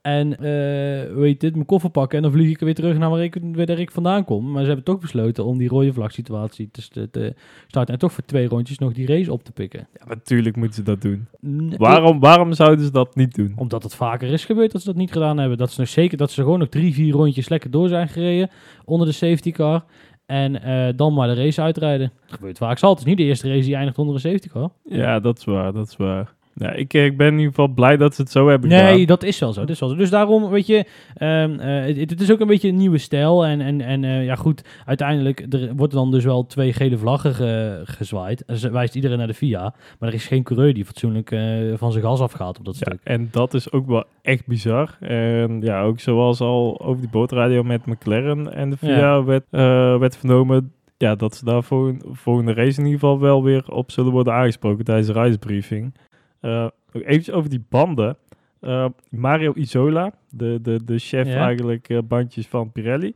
En 0.08 0.36
eh 0.38 1.22
heet 1.22 1.40
dit, 1.40 1.54
mijn 1.54 1.66
koffer 1.66 1.90
pakken. 1.90 2.16
En 2.16 2.22
dan 2.22 2.32
vlieg 2.32 2.50
ik 2.50 2.58
weer 2.58 2.74
terug 2.74 2.98
naar 2.98 3.10
waar 3.10 3.22
ik, 3.22 3.38
waar 3.54 3.68
ik 3.68 3.90
vandaan 3.90 4.24
kom. 4.24 4.50
Maar 4.50 4.60
ze 4.60 4.66
hebben 4.66 4.84
toch 4.84 5.00
besloten 5.00 5.44
om 5.44 5.58
die 5.58 5.68
rode 5.68 5.92
vlag 5.92 6.12
situatie 6.12 6.70
te, 6.70 7.10
te 7.10 7.34
starten. 7.66 7.94
En 7.94 8.00
toch 8.00 8.12
voor 8.12 8.24
twee 8.24 8.48
rondjes 8.48 8.78
nog 8.78 8.92
die 8.92 9.06
race 9.06 9.32
op 9.32 9.44
te 9.44 9.52
pikken. 9.52 9.88
Ja, 9.98 10.04
natuurlijk 10.08 10.56
moeten 10.56 10.76
ze 10.76 10.82
dat 10.82 11.02
doen. 11.02 11.26
Nee, 11.40 11.78
Waarom, 11.78 12.20
waarom 12.20 12.52
zouden 12.52 12.84
ze 12.84 12.90
dat 12.90 13.14
niet 13.14 13.34
doen? 13.34 13.52
Omdat 13.56 13.82
het 13.82 13.94
vaker 13.94 14.28
is 14.28 14.44
gebeurd 14.44 14.72
dat 14.72 14.80
ze 14.80 14.86
dat 14.86 14.96
niet 14.96 15.12
gedaan 15.12 15.38
hebben. 15.38 15.58
Dat 15.58 15.70
ze 15.70 15.80
nog 15.80 15.88
zeker 15.88 16.16
dat 16.16 16.30
ze 16.30 16.42
gewoon 16.42 16.58
nog 16.58 16.68
drie, 16.68 16.94
vier 16.94 17.12
rondjes 17.12 17.48
lekker 17.48 17.70
door 17.70 17.88
zijn 17.88 18.08
gereden. 18.08 18.50
Onder 18.84 19.06
de 19.06 19.12
safety 19.12 19.52
car. 19.52 19.84
En 20.26 20.62
eh, 20.62 20.96
dan 20.96 21.14
maar 21.14 21.28
de 21.28 21.42
race 21.42 21.62
uitrijden. 21.62 22.12
Dat 22.26 22.34
gebeurt 22.34 22.58
vaak 22.58 22.78
zal. 22.78 22.90
Het 22.90 22.98
is 22.98 23.04
niet 23.04 23.16
de 23.16 23.22
eerste 23.22 23.48
race 23.48 23.64
die 23.64 23.74
eindigt 23.74 23.98
onder 23.98 24.14
een 24.14 24.20
safety 24.20 24.48
car. 24.48 24.70
Ja, 24.84 25.20
dat 25.20 25.38
is 25.38 25.44
waar, 25.44 25.72
dat 25.72 25.88
is 25.88 25.96
waar. 25.96 26.36
Ja, 26.60 26.72
ik, 26.72 26.94
ik 26.94 27.16
ben 27.16 27.26
in 27.26 27.32
ieder 27.32 27.48
geval 27.48 27.68
blij 27.68 27.96
dat 27.96 28.14
ze 28.14 28.22
het 28.22 28.30
zo 28.30 28.48
hebben 28.48 28.70
gedaan. 28.70 28.84
Nee, 28.84 29.06
dat 29.06 29.22
is 29.22 29.38
wel 29.38 29.52
zo. 29.52 29.60
Dat 29.60 29.70
is 29.70 29.80
wel 29.80 29.88
zo. 29.88 29.94
Dus 29.96 30.10
daarom, 30.10 30.48
weet 30.50 30.66
je, 30.66 30.84
ehm, 31.14 31.58
eh, 31.60 31.96
het, 31.96 32.10
het 32.10 32.20
is 32.20 32.32
ook 32.32 32.40
een 32.40 32.46
beetje 32.46 32.68
een 32.68 32.76
nieuwe 32.76 32.98
stijl. 32.98 33.46
En, 33.46 33.60
en, 33.60 33.80
en 33.80 34.04
eh, 34.04 34.24
ja, 34.24 34.34
goed, 34.34 34.64
uiteindelijk 34.86 35.46
er 35.50 35.72
wordt 35.76 35.92
dan 35.92 36.10
dus 36.10 36.24
wel 36.24 36.46
twee 36.46 36.72
gele 36.72 36.98
vlaggen 36.98 37.34
ge- 37.34 37.80
gezwaaid. 37.84 38.44
En 38.44 38.56
ze 38.56 38.70
wijst 38.70 38.94
iedereen 38.94 39.18
naar 39.18 39.26
de 39.26 39.34
FIA. 39.34 39.74
Maar 39.98 40.08
er 40.08 40.14
is 40.14 40.26
geen 40.26 40.42
coureur 40.42 40.74
die 40.74 40.84
fatsoenlijk 40.84 41.30
eh, 41.30 41.40
van 41.74 41.92
zijn 41.92 42.04
gas 42.04 42.20
afgaat 42.20 42.58
op 42.58 42.64
dat 42.64 42.78
Ja, 42.78 42.86
stuk. 42.86 43.00
en 43.04 43.28
dat 43.30 43.54
is 43.54 43.72
ook 43.72 43.86
wel 43.86 44.04
echt 44.22 44.46
bizar. 44.46 44.96
En 45.00 45.60
ja, 45.60 45.82
ook 45.82 46.00
zoals 46.00 46.40
al 46.40 46.80
over 46.80 47.00
die 47.00 47.10
bootradio 47.10 47.62
met 47.62 47.86
McLaren 47.86 48.54
en 48.54 48.70
de 48.70 48.76
VIA 48.76 48.96
Ja. 48.98 49.24
werd, 49.24 49.44
eh, 49.50 49.98
werd 49.98 50.16
vernomen... 50.16 50.72
Ja, 50.96 51.14
dat 51.14 51.34
ze 51.36 51.44
daar 51.44 51.62
voor 51.62 51.94
volgende 52.12 52.52
race 52.52 52.78
in 52.80 52.84
ieder 52.84 53.00
geval 53.00 53.20
wel 53.20 53.42
weer 53.42 53.64
op 53.72 53.90
zullen 53.90 54.12
worden 54.12 54.32
aangesproken 54.32 54.84
tijdens 54.84 55.06
de 55.06 55.12
reisbriefing. 55.12 55.94
Eh 56.40 56.66
nog 56.92 57.02
eventjes 57.02 57.34
over 57.34 57.50
die 57.50 57.64
banden. 57.68 58.16
Eh, 58.60 58.86
Mario 59.10 59.52
Isola, 59.54 60.12
de, 60.30 60.58
de, 60.62 60.84
de 60.84 60.98
chef 60.98 61.26
Ja. 61.26 61.44
eigenlijk 61.44 61.88
eh, 61.88 61.98
bandjes 62.04 62.46
van 62.46 62.72
Pirelli... 62.72 63.12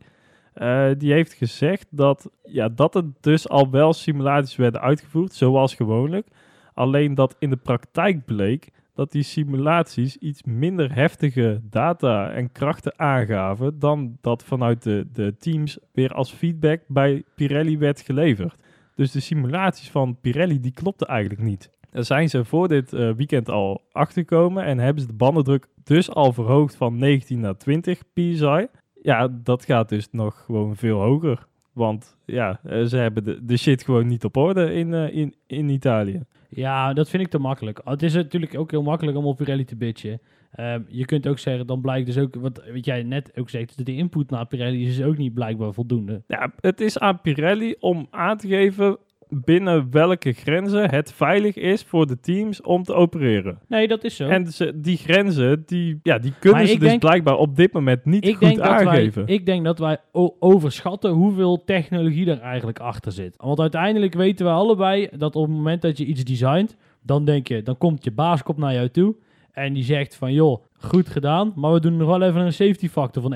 die 0.97 1.13
heeft 1.13 1.33
gezegd 1.33 1.87
dat, 1.89 2.29
ja, 2.43 2.69
dat 2.69 2.95
er 2.95 3.03
dus 3.21 3.49
al 3.49 3.69
wel 3.69 3.93
simulaties 3.93 4.55
werden 4.55 4.81
uitgevoerd, 4.81 5.33
zoals 5.33 5.75
gewoonlijk. 5.75 6.27
Alleen 6.73 7.15
dat 7.15 7.35
in 7.39 7.49
de 7.49 7.55
praktijk 7.57 8.25
bleek 8.25 8.71
dat 8.93 9.11
die 9.11 9.23
simulaties 9.23 10.17
iets 10.17 10.43
minder 10.43 10.95
heftige 10.95 11.61
data 11.69 12.31
en 12.31 12.51
krachten 12.51 12.99
aangaven 12.99 13.79
dan 13.79 14.17
dat 14.21 14.43
vanuit 14.43 14.83
de, 14.83 15.07
de 15.13 15.35
teams 15.37 15.77
weer 15.91 16.13
als 16.13 16.31
feedback 16.31 16.81
bij 16.87 17.23
Pirelli 17.35 17.77
werd 17.77 18.01
geleverd. 18.01 18.55
Dus 18.95 19.11
de 19.11 19.19
simulaties 19.19 19.89
van 19.91 20.17
Pirelli 20.21 20.59
die 20.59 20.71
klopten 20.71 21.07
eigenlijk 21.07 21.41
niet. 21.41 21.71
Daar 21.93 22.03
zijn 22.03 22.29
ze 22.29 22.45
voor 22.45 22.67
dit 22.67 22.93
eh, 22.93 23.11
weekend 23.11 23.49
al 23.49 23.81
achtergekomen 23.91 24.63
en 24.63 24.79
hebben 24.79 25.01
ze 25.01 25.07
de 25.07 25.13
bandendruk 25.13 25.67
dus 25.83 26.09
al 26.09 26.33
verhoogd 26.33 26.75
van 26.75 26.97
19 26.97 27.39
naar 27.39 27.57
20 27.57 28.01
psi. 28.13 28.67
Ja, 29.01 29.27
dat 29.43 29.65
gaat 29.65 29.89
dus 29.89 30.07
nog 30.11 30.43
gewoon 30.45 30.75
veel 30.75 30.99
hoger. 30.99 31.47
Want 31.73 32.17
ja, 32.25 32.59
eh, 32.63 32.83
ze 32.83 32.97
hebben 32.97 33.23
de, 33.23 33.45
de 33.45 33.57
shit 33.57 33.83
gewoon 33.83 34.07
niet 34.07 34.23
op 34.23 34.37
orde 34.37 34.73
in, 34.73 34.93
eh, 34.93 35.15
in, 35.15 35.35
in 35.47 35.69
Italië. 35.69 36.21
Ja, 36.49 36.93
dat 36.93 37.09
vind 37.09 37.23
ik 37.23 37.29
te 37.29 37.39
makkelijk. 37.39 37.81
Het 37.83 38.03
is 38.03 38.13
natuurlijk 38.13 38.57
ook 38.57 38.71
heel 38.71 38.83
makkelijk 38.83 39.17
om 39.17 39.25
op 39.25 39.37
Pirelli 39.37 39.65
te 39.65 39.75
bitchen. 39.75 40.21
Ehm, 40.51 40.81
je 40.87 41.05
kunt 41.05 41.27
ook 41.27 41.39
zeggen, 41.39 41.67
dan 41.67 41.81
blijkt 41.81 42.05
dus 42.05 42.17
ook, 42.17 42.35
wat, 42.35 42.63
wat 42.73 42.85
jij 42.85 43.03
net 43.03 43.31
ook 43.37 43.49
zegt, 43.49 43.85
de 43.85 43.95
input 43.95 44.29
naar 44.29 44.45
Pirelli 44.45 44.87
is 44.87 44.95
dus 44.95 45.05
ook 45.05 45.17
niet 45.17 45.33
blijkbaar 45.33 45.73
voldoende. 45.73 46.23
Ja, 46.27 46.53
het 46.59 46.81
is 46.81 46.99
aan 46.99 47.21
Pirelli 47.21 47.75
om 47.79 48.07
aan 48.09 48.37
te 48.37 48.47
geven 48.47 48.97
binnen 49.43 49.91
welke 49.91 50.31
grenzen 50.31 50.89
het 50.89 51.13
veilig 51.13 51.55
is 51.55 51.83
voor 51.83 52.07
de 52.07 52.19
teams 52.19 52.61
om 52.61 52.83
te 52.83 52.93
opereren. 52.93 53.59
Nee, 53.67 53.87
dat 53.87 54.03
is 54.03 54.15
zo. 54.15 54.27
En 54.27 54.47
ze, 54.47 54.79
die 54.79 54.97
grenzen, 54.97 55.63
die, 55.65 55.99
ja, 56.03 56.17
die 56.17 56.33
kunnen 56.39 56.59
Maar 56.59 56.67
ze 56.67 56.77
dus 56.77 56.89
denk- 56.89 56.99
blijkbaar 56.99 57.37
op 57.37 57.55
dit 57.55 57.73
moment 57.73 58.05
niet 58.05 58.25
ik 58.25 58.35
goed 58.35 58.47
denk, 58.47 58.57
dat 58.57 58.67
wij, 58.67 58.75
aangeven. 58.75 59.27
ik 59.27 59.45
denk 59.45 59.63
dat 59.63 59.79
wij 59.79 59.97
overschatten 60.39 61.11
hoeveel 61.11 61.63
technologie 61.63 62.29
er 62.29 62.39
eigenlijk 62.39 62.79
achter 62.79 63.11
zit. 63.11 63.35
Want 63.37 63.59
uiteindelijk 63.59 64.13
weten 64.13 64.45
we 64.45 64.51
allebei 64.51 65.09
dat 65.17 65.35
op 65.35 65.47
het 65.47 65.55
moment 65.55 65.81
dat 65.81 65.97
je 65.97 66.05
iets 66.05 66.23
designt, 66.23 66.75
dan 67.01 67.25
denk 67.25 67.47
je, 67.47 67.63
dan 67.63 67.77
komt 67.77 68.03
je 68.03 68.11
baas 68.11 68.43
komt 68.43 68.57
naar 68.57 68.73
jou 68.73 68.89
toe 68.89 69.15
en 69.53 69.73
die 69.73 69.83
zegt 69.83 70.15
van, 70.15 70.33
joh, 70.33 70.63
goed 70.77 71.09
gedaan, 71.09 71.53
maar 71.55 71.73
we 71.73 71.79
doen 71.79 71.97
nog 71.97 72.07
wel 72.07 72.21
even 72.21 72.41
een 72.41 72.53
safety 72.53 72.89
factor 72.89 73.21
van 73.21 73.35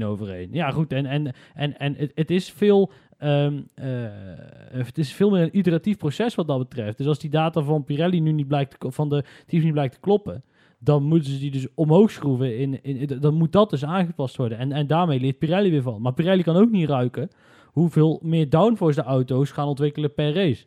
1,1 0.00 0.04
over 0.04 0.30
1. 0.30 0.48
Ja, 0.52 0.70
goed, 0.70 0.92
en, 0.92 1.06
en, 1.06 1.32
en, 1.54 1.78
en 1.78 1.94
het, 1.96 2.12
het 2.14 2.30
is 2.30 2.50
veel... 2.50 2.90
ehm, 3.18 3.60
eh, 3.74 3.86
het 4.72 4.98
is 4.98 5.12
veel 5.12 5.30
meer 5.30 5.42
een 5.42 5.56
iteratief 5.58 5.96
proces 5.96 6.34
wat 6.34 6.46
dat 6.46 6.58
betreft. 6.58 6.98
Dus 6.98 7.06
als 7.06 7.18
die 7.18 7.30
data 7.30 7.62
van 7.62 7.84
Pirelli 7.84 8.20
nu 8.20 8.32
niet 8.32 8.48
blijkt, 8.48 8.80
te- 8.80 8.90
van 8.92 9.08
de 9.08 9.24
teams 9.46 9.64
niet 9.64 9.72
blijkt 9.72 9.94
te 9.94 10.00
kloppen, 10.00 10.42
dan 10.78 11.02
moeten 11.02 11.32
ze 11.32 11.38
die 11.38 11.50
dus 11.50 11.66
omhoog 11.74 12.10
schroeven. 12.10 12.58
In, 12.58 12.82
in, 12.82 12.96
in- 12.96 13.18
dan 13.20 13.34
moet 13.34 13.52
dat 13.52 13.70
dus 13.70 13.84
aangepast 13.84 14.36
worden. 14.36 14.58
En, 14.58 14.72
en 14.72 14.86
daarmee 14.86 15.20
leert 15.20 15.38
Pirelli 15.38 15.70
weer 15.70 15.82
van. 15.82 16.02
Maar 16.02 16.12
Pirelli 16.14 16.42
kan 16.42 16.56
ook 16.56 16.70
niet 16.70 16.88
ruiken 16.88 17.28
hoeveel 17.66 18.20
meer 18.22 18.50
downforce 18.50 19.00
de 19.00 19.06
auto's 19.06 19.50
gaan 19.50 19.68
ontwikkelen 19.68 20.14
per 20.14 20.32
race. 20.34 20.64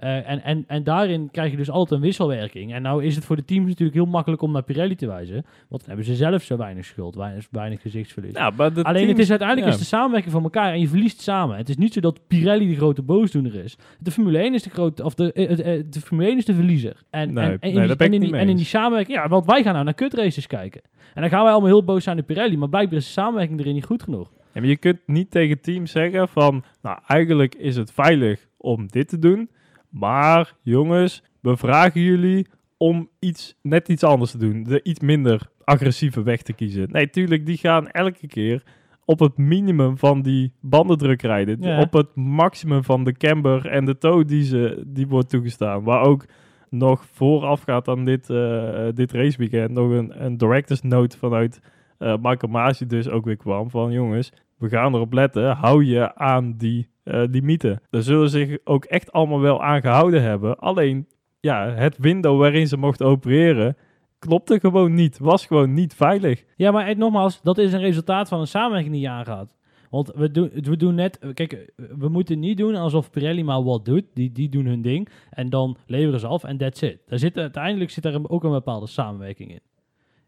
Eh, 0.00 0.30
en, 0.30 0.42
en, 0.42 0.64
en 0.66 0.84
daarin 0.84 1.28
krijg 1.30 1.50
je 1.50 1.56
dus 1.56 1.70
altijd 1.70 2.00
een 2.00 2.06
wisselwerking. 2.06 2.74
En 2.74 2.82
nou 2.82 3.04
is 3.04 3.14
het 3.14 3.24
voor 3.24 3.36
de 3.36 3.44
teams 3.44 3.66
natuurlijk 3.66 3.96
heel 3.96 4.06
makkelijk 4.06 4.42
om 4.42 4.52
naar 4.52 4.62
Pirelli 4.62 4.94
te 4.94 5.06
wijzen. 5.06 5.34
Want 5.68 5.80
dan 5.80 5.84
hebben 5.86 6.04
ze 6.04 6.14
zelf 6.14 6.42
zo 6.42 6.56
weinig 6.56 6.84
schuld, 6.84 7.14
weinig, 7.14 7.46
weinig 7.50 7.80
gezichtsverlies. 7.80 8.32
De 8.32 8.82
Alleen 8.82 9.08
het 9.08 9.18
is 9.18 9.30
uiteindelijk 9.30 9.68
ja. 9.68 9.74
is 9.74 9.78
de 9.78 9.86
samenwerking 9.86 10.32
van 10.32 10.42
elkaar 10.42 10.72
en 10.72 10.80
je 10.80 10.88
verliest 10.88 11.20
samen. 11.20 11.56
Het 11.56 11.68
is 11.68 11.76
niet 11.76 11.92
zo 11.92 12.00
dat 12.00 12.20
Pirelli 12.26 12.68
de 12.68 12.76
grote 12.76 13.02
boosdoener 13.02 13.54
is. 13.54 13.76
De 13.98 14.10
Formule 14.10 14.38
1 14.38 14.54
is 14.54 14.62
de 14.62 14.70
grote, 14.70 15.04
of 15.04 15.14
de, 15.14 15.32
eh, 15.32 15.74
eh, 15.74 15.84
de 15.90 16.00
Formule 16.00 16.28
1 16.28 16.36
is 16.36 16.44
de 16.44 16.54
verliezer. 16.54 16.96
En, 17.10 17.32
Nee, 17.32 17.44
en, 17.44 17.50
en, 17.60 17.74
nee, 17.74 17.88
in 17.88 17.88
die, 17.88 17.96
en, 17.96 18.12
in 18.12 18.20
die, 18.20 18.30
mee 18.30 18.40
en 18.40 18.46
in 18.46 18.48
eens. 18.48 18.58
die 18.58 18.66
samenwerking, 18.66 19.18
ja, 19.18 19.28
want 19.28 19.46
wij 19.46 19.62
gaan 19.62 19.72
nou 19.72 19.84
naar 19.84 19.94
kutraces 19.94 20.46
kijken. 20.46 20.80
En 21.14 21.20
dan 21.20 21.30
gaan 21.30 21.42
wij 21.42 21.52
allemaal 21.52 21.70
heel 21.70 21.84
boos 21.84 22.04
zijn 22.04 22.18
op 22.18 22.26
Pirelli, 22.26 22.56
maar 22.56 22.68
blijkbaar 22.68 22.98
is 22.98 23.04
de 23.04 23.10
samenwerking 23.10 23.60
erin 23.60 23.74
niet 23.74 23.84
goed 23.84 24.02
genoeg. 24.02 24.30
Ja, 24.52 24.60
maar 24.60 24.68
je 24.68 24.76
kunt 24.76 24.98
niet 25.06 25.30
tegen 25.30 25.60
teams 25.60 25.90
zeggen 25.90 26.28
van, 26.28 26.64
nou 26.82 26.98
eigenlijk 27.06 27.54
is 27.54 27.76
het 27.76 27.92
veilig 27.92 28.46
om 28.56 28.86
dit 28.88 29.08
te 29.08 29.18
doen, 29.18 29.48
maar 29.90 30.54
jongens, 30.62 31.22
we 31.40 31.56
vragen 31.56 32.00
jullie 32.00 32.46
om 32.76 33.08
iets, 33.18 33.56
net 33.62 33.88
iets 33.88 34.04
anders 34.04 34.30
te 34.30 34.38
doen, 34.38 34.62
de 34.62 34.82
iets 34.82 35.00
minder 35.00 35.50
agressieve 35.64 36.22
weg 36.22 36.42
te 36.42 36.52
kiezen. 36.52 36.88
Nee, 36.90 37.10
tuurlijk, 37.10 37.46
die 37.46 37.56
gaan 37.56 37.88
elke 37.88 38.26
keer 38.26 38.62
op 39.04 39.18
het 39.18 39.36
minimum 39.36 39.98
van 39.98 40.22
die 40.22 40.52
bandendruk 40.60 41.22
rijden. 41.22 41.56
Ja. 41.60 41.80
Op 41.80 41.92
het 41.92 42.14
maximum 42.14 42.84
van 42.84 43.04
de 43.04 43.12
camber 43.12 43.66
en 43.66 43.84
de 43.84 43.98
toe 43.98 44.24
die, 44.24 44.44
ze, 44.44 44.82
die 44.86 45.08
wordt 45.08 45.28
toegestaan. 45.28 45.82
Waar 45.82 46.02
ook 46.02 46.24
nog 46.68 47.04
voorafgaat 47.12 47.88
aan 47.88 48.04
dit, 48.04 48.30
eh, 48.30 48.86
eh, 48.88 48.94
dit 48.94 49.12
raceweekend 49.12 49.70
nog 49.70 49.90
een, 49.90 50.24
een 50.24 50.36
director's 50.36 50.82
note 50.82 51.18
vanuit 51.18 51.60
eh 51.98 52.16
Michael 52.20 52.52
Masi 52.52 52.86
dus 52.86 53.08
ook 53.08 53.24
weer 53.24 53.36
kwam 53.36 53.70
van 53.70 53.92
jongens, 53.92 54.32
we 54.58 54.68
gaan 54.68 54.94
erop 54.94 55.12
letten, 55.12 55.56
hou 55.56 55.84
je 55.84 56.14
aan 56.14 56.56
die 56.56 56.88
eh 57.02 57.22
limieten. 57.30 57.80
Daar 57.90 58.02
zullen 58.02 58.30
zich 58.30 58.58
ook 58.64 58.84
echt 58.84 59.12
allemaal 59.12 59.40
wel 59.40 59.62
aan 59.62 59.80
gehouden 59.80 60.22
hebben. 60.22 60.58
Alleen, 60.58 61.06
ja, 61.40 61.70
het 61.70 61.96
window 61.98 62.38
waarin 62.38 62.66
ze 62.68 62.76
mochten 62.76 63.06
opereren 63.06 63.76
klopte 64.18 64.60
gewoon 64.60 64.94
niet. 64.94 65.18
Was 65.18 65.46
gewoon 65.46 65.74
niet 65.74 65.94
veilig. 65.94 66.44
Ja, 66.56 66.70
maar 66.70 66.96
nogmaals, 66.96 67.42
dat 67.42 67.58
is 67.58 67.72
een 67.72 67.80
resultaat 67.80 68.28
van 68.28 68.40
een 68.40 68.46
samenwerking 68.46 68.92
die 68.92 69.02
je 69.02 69.08
aangaat. 69.08 69.54
Want 69.90 70.12
we 70.14 70.30
doen, 70.30 70.50
we 70.54 70.76
doen 70.76 70.94
net, 70.94 71.18
kijk, 71.34 71.72
we 71.98 72.08
moeten 72.08 72.38
niet 72.38 72.56
doen 72.58 72.74
alsof 72.74 73.10
Pirelli 73.10 73.44
maar 73.44 73.62
wat 73.64 73.84
doet. 73.84 74.04
Die, 74.14 74.32
die 74.32 74.48
doen 74.48 74.66
hun 74.66 74.82
ding 74.82 75.08
en 75.30 75.50
dan 75.50 75.76
leveren 75.86 76.20
ze 76.20 76.26
af 76.26 76.44
en 76.44 76.56
that's 76.56 76.82
it. 76.82 76.98
Daar 77.06 77.18
zit, 77.18 77.36
uiteindelijk 77.36 77.90
zit 77.90 78.04
een- 78.04 78.30
ook 78.30 78.44
een 78.44 78.50
bepaalde 78.50 78.86
samenwerking 78.86 79.50
in. 79.50 79.60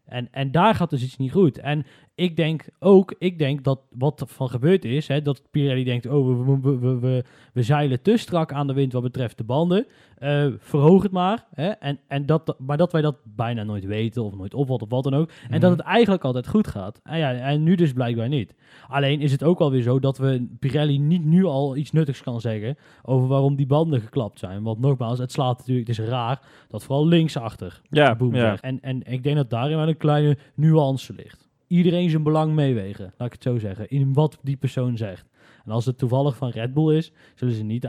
En, 0.05 0.27
en 0.31 0.51
daar 0.51 0.75
gaat 0.75 0.89
dus 0.89 1.03
iets 1.03 1.17
niet 1.17 1.31
goed. 1.31 1.59
En 1.59 1.85
ik 2.15 2.35
denk 2.35 2.65
ook, 2.79 3.15
ik 3.17 3.39
denk 3.39 3.63
dat 3.63 3.79
wat 3.89 4.21
er 4.21 4.27
van 4.27 4.49
gebeurd 4.49 4.85
is, 4.85 5.07
hè, 5.07 5.21
dat 5.21 5.41
Pirelli 5.51 5.83
denkt, 5.83 6.05
oh, 6.05 6.45
we, 6.61 6.99
we, 6.99 7.23
we, 7.53 7.63
zeilen 7.63 8.01
te 8.01 8.17
strak 8.17 8.51
aan 8.51 8.67
de 8.67 8.73
wind 8.73 8.93
wat 8.93 9.01
betreft 9.01 9.37
de 9.37 9.43
banden. 9.43 9.85
Eh, 10.17 10.47
verhoog 10.57 11.03
het 11.03 11.11
maar. 11.11 11.45
Hè, 11.53 11.69
en, 11.69 11.99
en 12.07 12.25
dat, 12.25 12.55
maar 12.57 12.77
dat 12.77 12.91
wij 12.91 13.01
dat 13.01 13.17
bijna 13.23 13.63
nooit 13.63 13.85
weten 13.85 14.23
of 14.23 14.35
nooit 14.35 14.53
opvalt 14.53 14.81
of 14.81 14.89
wat 14.89 15.03
dan 15.03 15.13
ook. 15.13 15.29
En 15.49 15.59
dat 15.59 15.71
het 15.71 15.79
eigenlijk 15.79 16.23
altijd 16.23 16.47
goed 16.47 16.67
gaat. 16.67 16.99
En, 17.03 17.17
ja, 17.17 17.33
en 17.33 17.63
nu 17.63 17.75
dus 17.75 17.93
blijkbaar 17.93 18.27
niet. 18.27 18.55
Alleen 18.87 19.21
is 19.21 19.31
het 19.31 19.43
ook 19.43 19.59
alweer 19.59 19.81
zo 19.81 19.99
dat 19.99 20.17
we 20.17 20.47
Pirelli 20.59 20.99
niet 20.99 21.25
nu 21.25 21.45
al 21.45 21.75
iets 21.75 21.91
nuttigs 21.91 22.23
kan 22.23 22.41
zeggen 22.41 22.77
over 23.03 23.27
waarom 23.27 23.55
die 23.55 23.65
banden 23.65 24.01
geklapt 24.01 24.39
zijn. 24.39 24.63
Want 24.63 24.79
nogmaals, 24.79 25.19
het 25.19 25.31
slaat 25.31 25.57
natuurlijk, 25.57 25.87
het 25.87 25.99
is 25.99 26.05
raar 26.05 26.41
dat 26.67 26.83
vooral 26.83 27.07
linksachter 27.07 27.81
Ja, 27.89 28.15
boem 28.15 28.35
ja. 28.35 28.57
En, 28.61 28.81
en 28.81 29.01
ik 29.03 29.23
denk 29.23 29.35
dat 29.35 29.49
daarin 29.49 29.77
wel 29.77 29.87
een 29.87 29.92
kleine 29.93 30.37
nuance 30.55 31.13
ligt. 31.13 31.47
Iedereen 31.67 32.09
zijn 32.09 32.23
belang 32.23 32.53
meewegen, 32.53 33.13
laat 33.17 33.27
ik 33.27 33.33
het 33.33 33.43
zo 33.43 33.57
zeggen, 33.57 33.89
in 33.89 34.13
wat 34.13 34.39
die 34.41 34.55
persoon 34.57 34.97
zegt. 34.97 35.29
En 35.65 35.71
als 35.71 35.85
het 35.85 35.97
toevallig 35.97 36.35
van 36.37 36.49
Red 36.49 36.73
Bull 36.73 36.95
is, 36.95 37.11
zullen 37.35 37.53
ze 37.53 37.63
niet 37.63 37.87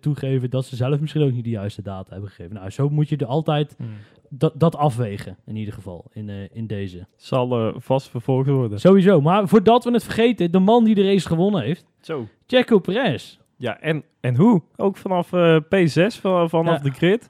toegeven 0.00 0.50
dat 0.50 0.64
ze 0.64 0.76
zelf 0.76 1.00
misschien 1.00 1.22
ook 1.22 1.32
niet 1.32 1.44
de 1.44 1.50
juiste 1.50 1.82
data 1.82 2.12
hebben 2.12 2.30
gegeven. 2.30 2.54
Nou, 2.54 2.70
zo 2.70 2.88
moet 2.88 3.08
je 3.08 3.16
er 3.16 3.26
altijd 3.26 3.74
Hmm. 3.76 3.86
dat, 4.30 4.52
dat 4.60 4.76
afwegen, 4.76 5.36
in 5.46 5.56
ieder 5.56 5.74
geval, 5.74 6.04
in, 6.12 6.28
eh, 6.28 6.36
in 6.52 6.66
deze. 6.66 7.06
Zal 7.16 7.58
eh, 7.68 7.74
vast 7.78 8.08
vervolgd 8.08 8.48
worden. 8.48 8.80
Sowieso, 8.80 9.20
maar 9.20 9.48
voordat 9.48 9.84
we 9.84 9.90
het 9.92 10.04
vergeten, 10.04 10.50
de 10.52 10.58
man 10.58 10.84
die 10.84 10.94
de 10.94 11.04
race 11.04 11.26
gewonnen 11.26 11.62
heeft, 11.62 11.84
Zo. 12.00 12.26
Checo 12.46 12.78
Perez. 12.78 13.38
Ja, 13.56 13.80
en, 13.80 14.02
en 14.20 14.36
hoe? 14.36 14.62
Ook 14.76 14.96
vanaf 14.96 15.32
eh, 15.32 15.56
P6, 15.60 16.20
van, 16.20 16.48
vanaf 16.48 16.76
Ja. 16.76 16.82
de 16.82 16.90
grid. 16.90 17.28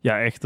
Ja, 0.00 0.20
echt 0.20 0.44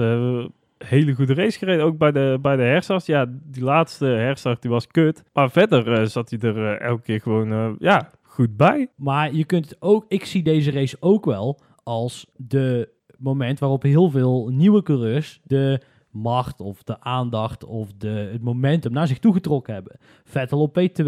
hele 0.87 1.14
goede 1.14 1.35
race 1.35 1.59
gereden. 1.59 1.85
Ook 1.85 1.99
bij 1.99 2.12
de, 2.12 2.38
bij 2.42 2.57
de 2.57 2.62
herstart. 2.62 3.07
Ja, 3.07 3.27
die 3.42 3.62
laatste 3.62 4.07
herstart 4.07 4.62
die 4.62 4.70
was 4.70 4.87
kut. 4.87 5.23
Maar 5.33 5.51
verder 5.51 5.92
eh, 5.92 6.07
zat 6.07 6.31
hij 6.31 6.38
er 6.38 6.66
eh, 6.66 6.87
elke 6.87 7.03
keer 7.03 7.20
gewoon 7.20 7.53
eh, 7.53 7.70
ja, 7.79 8.11
goed 8.23 8.57
bij. 8.57 8.88
Maar 8.97 9.35
je 9.35 9.44
kunt 9.44 9.64
het 9.64 9.77
ook, 9.83 10.05
ik 10.09 10.25
zie 10.25 10.42
deze 10.42 10.70
race 10.70 10.97
ook 11.01 11.25
wel 11.25 11.61
als 11.83 12.27
de 12.37 12.92
moment 13.18 13.59
waarop 13.59 13.83
heel 13.83 14.11
veel 14.11 14.49
nieuwe 14.49 14.83
coureurs 14.83 15.40
de 15.44 15.81
macht 16.11 16.61
of 16.61 16.83
de 16.83 17.01
aandacht 17.01 17.64
of 17.64 17.92
de, 17.92 18.29
het 18.33 18.42
momentum 18.42 18.92
naar 18.92 19.07
zich 19.07 19.18
toegetrokken 19.18 19.75
hebben. 19.75 19.97
Vettel 20.25 20.61
op 20.61 20.79
P2, 20.81 21.05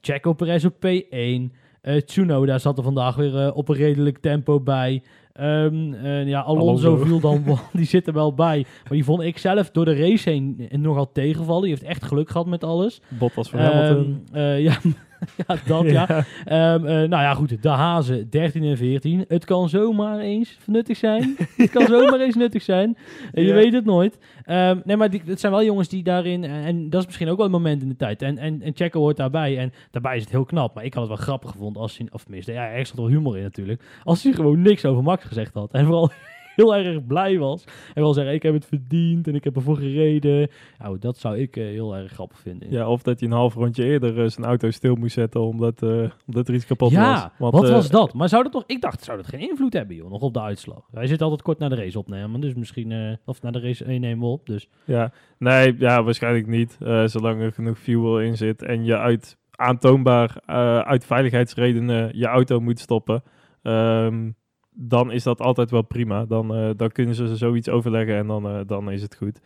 Checo 0.00 0.32
Perez 0.32 0.64
op 0.64 0.74
P1, 0.74 1.56
eh 1.80 1.96
Tsunoda 1.96 2.58
zat 2.58 2.78
er 2.78 2.84
vandaag 2.84 3.14
weer 3.14 3.52
op 3.52 3.68
een 3.68 3.76
redelijk 3.76 4.18
tempo 4.18 4.60
bij. 4.60 5.02
Ehm, 5.36 5.94
eh, 5.94 6.26
ja, 6.26 6.40
Alonso, 6.40 6.86
Alonso. 6.88 7.04
viel 7.04 7.20
dan, 7.20 7.44
die 7.72 7.86
zit 7.86 8.06
er 8.06 8.12
wel 8.12 8.34
bij. 8.34 8.64
Maar 8.82 8.92
die 8.92 9.04
vond 9.04 9.22
ik 9.22 9.38
zelf 9.38 9.70
door 9.70 9.84
de 9.84 9.96
race 9.96 10.30
heen 10.30 10.68
nogal 10.70 11.12
tegenvallen. 11.12 11.62
Die 11.62 11.70
heeft 11.70 11.82
echt 11.82 12.04
geluk 12.04 12.30
gehad 12.30 12.46
met 12.46 12.64
alles. 12.64 13.00
Bottas 13.08 13.50
voor 13.50 13.58
Hamilton. 13.58 14.22
Ehm, 14.32 14.36
eh, 14.36 14.60
ja, 14.62 14.78
ja, 15.46 15.56
dat 15.66 15.84
ja. 15.98 16.08
Ehm, 16.44 16.86
eh, 16.86 16.94
nou 16.94 17.08
ja, 17.08 17.34
goed. 17.34 17.62
De 17.62 17.68
Hazen 17.68 18.30
13 18.30 18.62
en 18.62 18.76
14. 18.76 19.24
Het 19.28 19.44
kan 19.44 19.68
zomaar 19.68 20.18
eens 20.18 20.58
nuttig 20.66 20.96
zijn. 20.96 21.36
het 21.56 21.70
kan 21.70 21.86
zomaar 21.96 22.20
eens 22.20 22.34
nuttig 22.34 22.62
zijn. 22.62 22.96
Eh, 23.32 23.42
je 23.42 23.48
Ja. 23.48 23.54
weet 23.54 23.72
het 23.72 23.84
nooit. 23.84 24.18
Ehm, 24.44 24.80
nee, 24.84 24.96
maar 24.96 25.10
die, 25.10 25.22
het 25.24 25.40
zijn 25.40 25.52
wel 25.52 25.64
jongens 25.64 25.88
die 25.88 26.02
daarin... 26.02 26.44
En, 26.44 26.64
en 26.64 26.90
dat 26.90 27.00
is 27.00 27.06
misschien 27.06 27.28
ook 27.28 27.36
wel 27.36 27.46
een 27.46 27.52
moment 27.52 27.82
in 27.82 27.88
de 27.88 27.96
tijd. 27.96 28.22
En, 28.22 28.38
en, 28.38 28.62
en 28.62 28.72
Checo 28.74 29.00
hoort 29.00 29.16
daarbij. 29.16 29.58
En 29.58 29.72
daarbij 29.90 30.16
is 30.16 30.22
het 30.22 30.30
heel 30.30 30.44
knap. 30.44 30.74
Maar 30.74 30.84
ik 30.84 30.94
had 30.94 31.08
het 31.08 31.16
wel 31.16 31.24
grappig 31.26 31.50
gevonden 31.50 31.82
als 31.82 31.98
hij... 31.98 32.06
Of 32.10 32.22
tenminste, 32.22 32.52
ja, 32.52 32.68
er 32.68 32.86
zat 32.86 32.96
wel 32.96 33.08
humor 33.08 33.36
in 33.36 33.42
natuurlijk. 33.42 33.82
Als 34.04 34.22
hij 34.22 34.32
gewoon 34.32 34.62
niks 34.62 34.84
over 34.84 35.02
Max 35.02 35.24
gezegd 35.24 35.54
had. 35.54 35.72
En 35.72 35.84
vooral 35.84 36.10
heel 36.56 36.76
erg 36.76 37.06
blij 37.06 37.38
was. 37.38 37.64
En 37.94 38.02
wel 38.02 38.12
zeggen, 38.12 38.34
ik 38.34 38.42
heb 38.42 38.54
het 38.54 38.66
verdiend 38.66 39.28
en 39.28 39.34
ik 39.34 39.44
heb 39.44 39.56
ervoor 39.56 39.76
gereden. 39.76 40.48
Nou, 40.78 40.98
dat 40.98 41.18
zou 41.18 41.38
ik 41.38 41.56
eh, 41.56 41.64
heel 41.64 41.96
erg 41.96 42.12
grappig 42.12 42.38
vinden. 42.38 42.70
Ja, 42.70 42.88
of 42.88 43.02
dat 43.02 43.20
hij 43.20 43.28
een 43.28 43.34
half 43.34 43.54
rondje 43.54 43.84
eerder 43.84 44.22
eh, 44.22 44.28
zijn 44.28 44.46
auto 44.46 44.70
stil 44.70 44.94
moest 44.94 45.14
zetten 45.14 45.40
omdat, 45.40 45.82
eh, 45.82 46.10
omdat 46.26 46.48
er 46.48 46.54
iets 46.54 46.66
kapot 46.66 46.90
ja, 46.90 47.12
was. 47.12 47.28
Want, 47.38 47.52
wat 47.52 47.70
was 47.70 47.90
dat? 47.90 48.14
Maar 48.14 48.28
zou 48.28 48.42
dat 48.42 48.52
toch... 48.52 48.64
Ik 48.66 48.80
dacht, 48.80 49.04
zou 49.04 49.16
dat 49.16 49.26
geen 49.26 49.48
invloed 49.48 49.72
hebben, 49.72 49.96
joh, 49.96 50.10
nog 50.10 50.20
op 50.20 50.34
de 50.34 50.40
uitslag? 50.40 50.88
Wij 50.90 51.06
zitten 51.06 51.26
altijd 51.26 51.42
kort 51.42 51.58
naar 51.58 51.70
de 51.70 51.76
race 51.76 51.98
opnemen, 51.98 52.40
dus 52.40 52.54
misschien... 52.54 53.18
of 53.24 53.42
naar 53.42 53.52
de 53.52 53.60
race 53.60 53.84
nemen 53.84 54.18
we 54.18 54.32
op, 54.32 54.46
dus... 54.46 54.68
Ja, 54.84 55.12
nee, 55.38 55.76
ja, 55.78 56.02
waarschijnlijk 56.02 56.46
niet. 56.46 56.78
Zolang 57.04 57.40
er 57.40 57.52
genoeg 57.52 57.78
fuel 57.78 58.20
in 58.20 58.36
zit 58.36 58.62
en 58.62 58.84
je 58.84 58.98
uit 58.98 59.36
aantoonbaar 59.50 60.40
uit 60.84 61.04
veiligheidsredenen 61.04 62.10
je 62.18 62.26
auto 62.26 62.60
moet 62.60 62.78
stoppen, 62.78 63.22
ehm, 63.62 64.30
dan 64.78 65.12
is 65.12 65.22
dat 65.22 65.40
altijd 65.40 65.70
wel 65.70 65.82
prima. 65.82 66.24
Dan, 66.24 66.54
eh, 66.54 66.70
dan 66.76 66.92
kunnen 66.92 67.14
ze 67.14 67.36
zoiets 67.36 67.68
overleggen 67.68 68.16
en 68.16 68.26
dan, 68.26 68.48
eh, 68.48 68.60
dan 68.66 68.90
is 68.90 69.02
het 69.02 69.16
goed. 69.16 69.40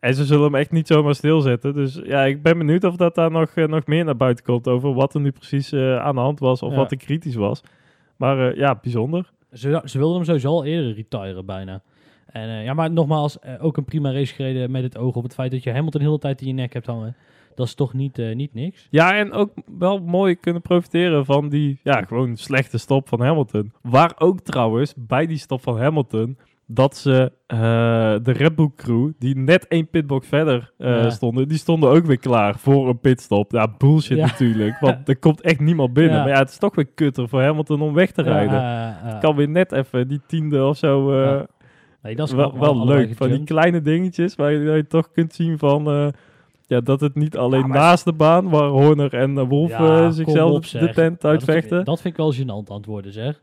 En 0.00 0.14
ze 0.14 0.24
zullen 0.24 0.44
hem 0.44 0.54
echt 0.54 0.70
niet 0.70 0.86
zomaar 0.86 1.14
stilzetten. 1.14 1.74
Dus 1.74 2.00
ja, 2.04 2.24
ik 2.24 2.42
ben 2.42 2.58
benieuwd 2.58 2.84
of 2.84 2.96
dat 2.96 3.14
daar 3.14 3.30
nog, 3.30 3.50
eh, 3.54 3.66
nog 3.66 3.86
meer 3.86 4.04
naar 4.04 4.16
buiten 4.16 4.44
komt 4.44 4.68
over 4.68 4.94
wat 4.94 5.14
er 5.14 5.20
nu 5.20 5.30
precies 5.30 5.74
aan 5.74 6.14
de 6.14 6.20
hand 6.20 6.38
was 6.38 6.62
of 6.62 6.70
Ja. 6.70 6.76
wat 6.76 6.90
er 6.90 6.96
kritisch 6.96 7.34
was. 7.34 7.62
Maar 8.16 8.56
ja, 8.56 8.78
bijzonder. 8.82 9.30
Ze, 9.52 9.82
ze 9.84 9.98
wilden 9.98 10.16
hem 10.16 10.24
sowieso 10.24 10.48
al 10.48 10.64
eerder 10.64 10.94
retiren, 10.94 11.46
bijna. 11.46 11.82
En, 12.26 12.62
ja, 12.62 12.74
maar 12.74 12.90
nogmaals, 12.90 13.38
ook 13.60 13.76
een 13.76 13.84
prima 13.84 14.12
race 14.12 14.34
gereden 14.34 14.70
met 14.70 14.82
het 14.82 14.98
oog 14.98 15.14
op 15.14 15.22
het 15.22 15.34
feit 15.34 15.50
dat 15.50 15.62
je 15.62 15.72
Hamilton 15.72 16.00
de 16.00 16.06
hele 16.06 16.18
tijd 16.18 16.40
in 16.40 16.46
je 16.46 16.52
nek 16.52 16.72
hebt 16.72 16.86
hangen. 16.86 17.16
Dat 17.56 17.66
is 17.66 17.74
toch 17.74 17.92
niet, 17.92 18.18
eh, 18.18 18.34
niet 18.34 18.54
niks? 18.54 18.86
Ja, 18.90 19.14
en 19.16 19.32
ook 19.32 19.50
wel 19.78 19.98
mooi 19.98 20.34
kunnen 20.36 20.62
profiteren 20.62 21.24
van 21.24 21.48
die 21.48 21.80
ja, 21.82 22.02
gewoon 22.02 22.36
slechte 22.36 22.78
stop 22.78 23.08
van 23.08 23.20
Hamilton. 23.20 23.72
Waar 23.82 24.12
ook 24.18 24.40
trouwens 24.40 24.94
bij 24.96 25.26
die 25.26 25.38
stop 25.38 25.62
van 25.62 25.78
Hamilton 25.80 26.38
dat 26.66 26.96
ze 26.96 27.32
eh, 27.46 27.58
de 28.22 28.32
Red 28.32 28.54
Bull 28.54 28.70
crew, 28.76 29.10
die 29.18 29.36
net 29.36 29.66
één 29.68 29.88
pitbox 29.90 30.26
verder 30.28 30.72
eh, 30.78 30.88
Ja. 30.88 31.10
stonden, 31.10 31.48
die 31.48 31.58
stonden 31.58 31.90
ook 31.90 32.04
weer 32.06 32.18
klaar 32.18 32.58
voor 32.58 32.88
een 32.88 33.00
pitstop. 33.00 33.52
Ja, 33.52 33.74
bullshit 33.78 34.16
Ja. 34.18 34.26
natuurlijk, 34.26 34.78
want 34.80 35.08
er 35.08 35.16
komt 35.18 35.40
echt 35.40 35.60
niemand 35.60 35.92
binnen. 35.92 36.16
Ja. 36.16 36.22
Maar 36.22 36.32
ja, 36.32 36.38
het 36.38 36.48
is 36.50 36.58
toch 36.58 36.74
weer 36.74 36.86
kutter 36.94 37.28
voor 37.28 37.42
Hamilton 37.42 37.80
om 37.82 37.94
weg 37.94 38.10
te 38.10 38.22
rijden. 38.22 38.60
Eh, 38.62 39.20
kan 39.20 39.36
weer 39.36 39.48
net 39.48 39.72
even 39.72 40.08
die 40.08 40.20
tiende 40.26 40.64
of 40.64 40.76
zo. 40.76 41.10
nee, 42.02 42.14
dat 42.14 42.28
is 42.28 42.34
wel, 42.34 42.50
wel, 42.50 42.60
wel 42.60 42.70
allebei 42.74 43.06
leuk. 43.06 43.16
Van 43.16 43.28
die 43.30 43.44
kleine 43.44 43.80
dingetjes 43.80 44.34
waar 44.34 44.52
je, 44.52 44.66
waar 44.66 44.76
je 44.76 44.86
toch 44.86 45.10
kunt 45.12 45.34
zien 45.34 45.58
van... 45.58 46.12
ja, 46.66 46.80
dat 46.80 47.00
het 47.00 47.14
niet 47.14 47.36
alleen 47.36 47.60
Ja, 47.60 47.66
maar- 47.66 47.78
naast 47.78 48.04
de 48.04 48.12
baan, 48.12 48.48
waar 48.48 48.68
Horner 48.68 49.14
en 49.14 49.44
Wolf 49.48 49.70
Ja, 49.70 50.04
eh, 50.04 50.10
zichzelf 50.10 50.56
op, 50.56 50.80
de 50.80 50.90
tent 50.94 51.24
uitvechten. 51.24 51.76
Dat, 51.76 51.86
dat 51.86 52.00
vind 52.00 52.18
ik 52.18 52.20
wel 52.20 52.34
gênant 52.34 52.68
antwoorden, 52.68 53.12
zeg. 53.12 53.42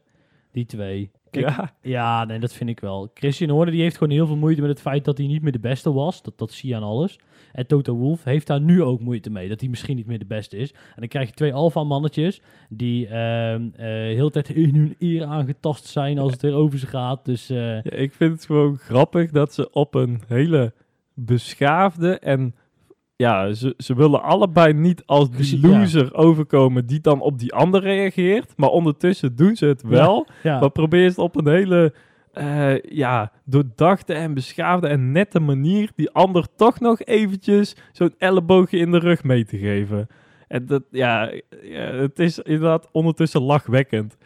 Die 0.51 0.65
twee. 0.65 1.11
Kijk, 1.31 1.49
ja, 1.49 1.73
Ja, 1.81 2.25
nee, 2.25 2.39
dat 2.39 2.53
vind 2.53 2.69
ik 2.69 2.79
wel. 2.79 3.11
Christian 3.13 3.49
Horner 3.49 3.71
die 3.71 3.81
heeft 3.81 3.97
gewoon 3.97 4.13
heel 4.13 4.27
veel 4.27 4.35
moeite 4.35 4.61
met 4.61 4.69
het 4.69 4.81
feit 4.81 5.05
dat 5.05 5.17
hij 5.17 5.27
niet 5.27 5.41
meer 5.41 5.51
de 5.51 5.59
beste 5.59 5.93
was. 5.93 6.21
Dat, 6.21 6.37
dat 6.37 6.51
zie 6.51 6.69
je 6.69 6.75
aan 6.75 6.83
alles. 6.83 7.19
En 7.51 7.67
Toto 7.67 7.95
Wolff 7.95 8.23
heeft 8.23 8.47
daar 8.47 8.61
nu 8.61 8.83
ook 8.83 8.99
moeite 8.99 9.29
mee. 9.29 9.49
Dat 9.49 9.59
hij 9.59 9.69
misschien 9.69 9.95
niet 9.95 10.05
meer 10.05 10.19
de 10.19 10.25
beste 10.25 10.57
is. 10.57 10.71
En 10.71 10.79
dan 10.95 11.07
krijg 11.07 11.27
je 11.27 11.33
twee 11.33 11.53
alfa-mannetjes 11.53 12.41
die 12.69 13.07
ehm 13.07 13.67
eh 13.75 13.85
heel 13.87 14.25
de 14.25 14.31
tijd 14.31 14.49
in 14.49 14.75
hun 14.75 14.95
eer 14.99 15.25
aangetast 15.25 15.85
zijn 15.85 16.19
als 16.19 16.31
het 16.31 16.41
weer 16.41 16.53
over 16.53 16.79
ze 16.79 16.87
gaat. 16.87 17.25
Dus 17.25 17.49
eh, 17.49 17.57
Ja, 17.83 17.91
ik 17.91 18.13
vind 18.13 18.31
het 18.33 18.45
gewoon 18.45 18.77
grappig 18.77 19.31
dat 19.31 19.53
ze 19.53 19.69
op 19.71 19.95
een 19.95 20.21
hele 20.27 20.73
beschaafde 21.13 22.19
en... 22.19 22.55
Ja, 23.15 23.53
ze, 23.53 23.73
ze 23.77 23.95
willen 23.95 24.23
allebei 24.23 24.73
niet 24.73 25.03
als 25.05 25.31
die 25.31 25.61
ja. 25.61 25.67
loser 25.67 26.13
overkomen 26.15 26.85
die 26.85 27.01
dan 27.01 27.21
op 27.21 27.39
die 27.39 27.53
ander 27.53 27.81
reageert. 27.81 28.53
Maar 28.57 28.69
ondertussen 28.69 29.35
doen 29.35 29.55
ze 29.55 29.65
het 29.65 29.81
wel. 29.81 30.27
ja, 30.43 30.59
Maar 30.59 30.71
probeer 30.71 31.05
het 31.07 31.17
op 31.17 31.35
een 31.35 31.47
hele 31.47 31.93
eh, 32.33 32.79
ja, 32.81 33.31
doordachte 33.45 34.13
en 34.13 34.33
beschaafde 34.33 34.87
en 34.87 35.11
nette 35.11 35.39
manier 35.39 35.91
die 35.95 36.11
ander 36.11 36.47
toch 36.55 36.79
nog 36.79 37.01
eventjes 37.01 37.75
zo'n 37.91 38.13
elleboogje 38.17 38.77
in 38.77 38.91
de 38.91 38.99
rug 38.99 39.23
mee 39.23 39.45
te 39.45 39.57
geven. 39.57 40.07
En 40.47 40.65
dat, 40.65 40.83
ja, 40.91 41.31
het 41.71 42.19
is 42.19 42.39
inderdaad 42.39 42.89
ondertussen 42.91 43.41
lachwekkend. 43.41 44.17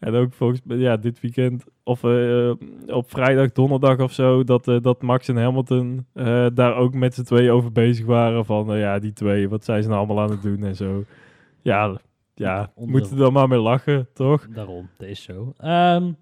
En 0.00 0.14
ook 0.14 0.32
volgens 0.32 0.60
mij, 0.64 0.76
ja, 0.76 0.96
dit 0.96 1.20
weekend 1.20 1.64
of 1.84 2.04
eh, 2.04 2.52
op 2.86 3.10
vrijdag, 3.10 3.52
donderdag 3.52 3.98
of 3.98 4.12
zo, 4.12 4.44
dat, 4.44 4.68
eh, 4.68 4.76
dat 4.80 5.02
Max 5.02 5.28
en 5.28 5.36
Hamilton 5.36 6.06
eh, 6.12 6.46
daar 6.54 6.76
ook 6.76 6.94
met 6.94 7.14
z'n 7.14 7.22
tweeën 7.22 7.50
over 7.50 7.72
bezig 7.72 8.06
waren. 8.06 8.44
Van, 8.44 8.72
eh, 8.72 8.80
ja, 8.80 8.98
die 8.98 9.12
twee, 9.12 9.48
wat 9.48 9.64
zijn 9.64 9.82
ze 9.82 9.88
nou 9.88 10.00
allemaal 10.00 10.24
aan 10.24 10.30
het 10.30 10.42
doen 10.42 10.64
en 10.64 10.76
zo. 10.76 11.04
Ja, 11.62 12.00
ja 12.34 12.72
moeten 12.74 13.12
er 13.12 13.18
dan 13.18 13.32
maar 13.32 13.48
mee 13.48 13.58
lachen, 13.58 14.08
toch? 14.14 14.48
Daarom, 14.48 14.88
dat 14.96 15.08
is 15.08 15.22
zo. 15.22 15.54
Ehm 15.58 16.12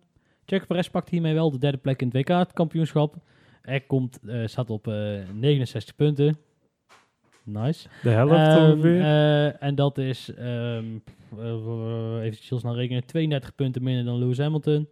Checo 0.48 0.64
Perez 0.66 0.88
pakt 0.88 1.08
hiermee 1.08 1.34
wel 1.34 1.50
de 1.50 1.58
derde 1.58 1.78
plek 1.78 2.00
in 2.00 2.10
het 2.12 2.16
WK-kampioenschap. 2.16 3.16
Er 3.62 3.86
komt, 3.86 4.20
eh, 4.26 4.46
staat 4.46 4.70
op 4.70 4.88
eh, 4.88 4.94
69 5.34 5.94
punten. 5.96 6.38
Nice. 7.48 7.88
De 8.02 8.08
helft 8.10 8.34
Ehm, 8.34 8.70
ongeveer. 8.70 9.00
eh, 9.00 9.62
en 9.62 9.74
dat 9.74 9.98
is, 9.98 10.30
uh, 10.38 10.76
even 12.22 12.58
snel 12.58 12.74
rekenen, 12.74 13.06
32 13.06 13.54
punten 13.54 13.82
minder 13.82 14.04
dan 14.04 14.18
Lewis 14.18 14.38
Hamilton. 14.38 14.88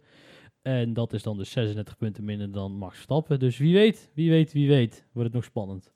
En 0.61 0.93
dat 0.93 1.13
is 1.13 1.23
dan 1.23 1.37
dus 1.37 1.51
36 1.51 1.97
punten 1.97 2.23
minder 2.25 2.51
dan 2.51 2.71
Max 2.71 2.93
Verstappen. 2.93 3.39
Dus 3.39 3.57
wie 3.57 3.73
weet, 3.73 4.09
wie 4.13 4.29
weet, 4.29 4.53
wie 4.53 4.67
weet, 4.67 5.05
wordt 5.11 5.27
het 5.27 5.33
nog 5.37 5.43
spannend. 5.43 5.91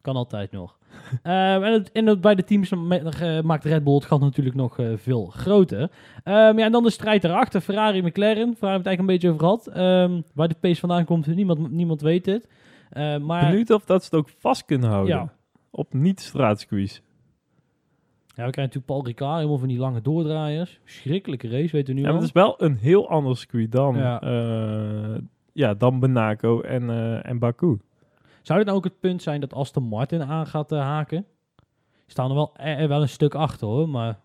Kan 0.00 0.16
altijd 0.16 0.52
nog. 0.52 0.78
Ehm, 1.22 1.62
en 1.62 1.72
het, 1.72 1.92
en 1.92 2.06
het- 2.06 2.20
bij 2.20 2.34
de 2.34 2.44
teams 2.44 2.70
ma- 2.74 3.42
maakt 3.42 3.64
Red 3.64 3.84
Bull 3.84 3.94
het 3.94 4.04
gat 4.04 4.20
natuurlijk 4.20 4.56
nog 4.56 4.78
veel 4.96 5.26
groter. 5.26 5.90
Ja, 6.24 6.54
en 6.56 6.72
dan 6.72 6.82
de 6.82 6.90
strijd 6.90 7.24
erachter. 7.24 7.60
Ferrari, 7.60 8.02
McLaren. 8.02 8.56
Waar 8.58 8.70
we 8.72 8.76
het 8.78 8.86
eigenlijk 8.86 8.98
een 8.98 9.06
beetje 9.06 9.28
over 9.28 9.40
gehad. 9.40 9.66
Ehm, 9.66 10.20
waar 10.34 10.48
de 10.48 10.54
pace 10.60 10.80
vandaan 10.80 11.04
komt, 11.04 11.26
niemand, 11.26 11.70
niemand 11.70 12.00
weet 12.00 12.26
het. 12.26 12.48
Ehm, 12.90 13.24
maar 13.26 13.50
Benieuwd 13.50 13.70
of 13.70 13.84
dat 13.84 14.04
ze 14.04 14.08
het 14.10 14.18
ook 14.24 14.28
vast 14.38 14.64
kunnen 14.64 14.88
houden. 14.90 15.14
Ja. 15.16 15.32
Op 15.70 15.92
niet-straatsqueeze. 15.94 17.00
ja, 18.26 18.44
we 18.46 18.50
krijgen 18.52 18.56
natuurlijk 18.62 18.86
Paul 18.86 19.04
Ricard, 19.04 19.36
helemaal 19.36 19.58
van 19.58 19.68
die 19.68 19.78
lange 19.78 20.00
doordraaiers. 20.00 20.80
Schrikkelijke 20.84 21.48
race, 21.48 21.72
weten 21.72 21.94
we 21.94 22.00
nu 22.00 22.00
Ja, 22.00 22.02
maar 22.06 22.14
al. 22.16 22.18
het 22.20 22.28
is 22.28 22.32
wel 22.42 22.54
een 22.62 22.76
heel 22.76 23.08
ander 23.08 23.36
circuit 23.36 23.72
dan, 23.72 23.96
Ja. 23.96 24.20
ja. 24.24 25.20
ja, 25.52 25.74
dan 25.74 25.94
Monaco 25.94 26.60
en, 26.60 26.90
eh, 26.90 27.26
en 27.26 27.38
Baku. 27.38 27.78
Zou 28.42 28.58
dit 28.58 28.66
nou 28.66 28.78
ook 28.78 28.84
het 28.84 29.00
punt 29.00 29.22
zijn 29.22 29.40
dat 29.40 29.52
Aston 29.54 29.82
Martin 29.84 30.22
aan 30.22 30.46
gaat 30.46 30.72
eh, 30.72 30.80
haken? 30.80 31.26
Staan 32.06 32.28
er 32.28 32.34
wel, 32.34 32.50
er, 32.56 32.76
er 32.78 32.88
wel 32.88 33.02
een 33.02 33.08
stuk 33.08 33.34
achter 33.34 33.66
hoor, 33.66 33.88
maar 33.88 34.18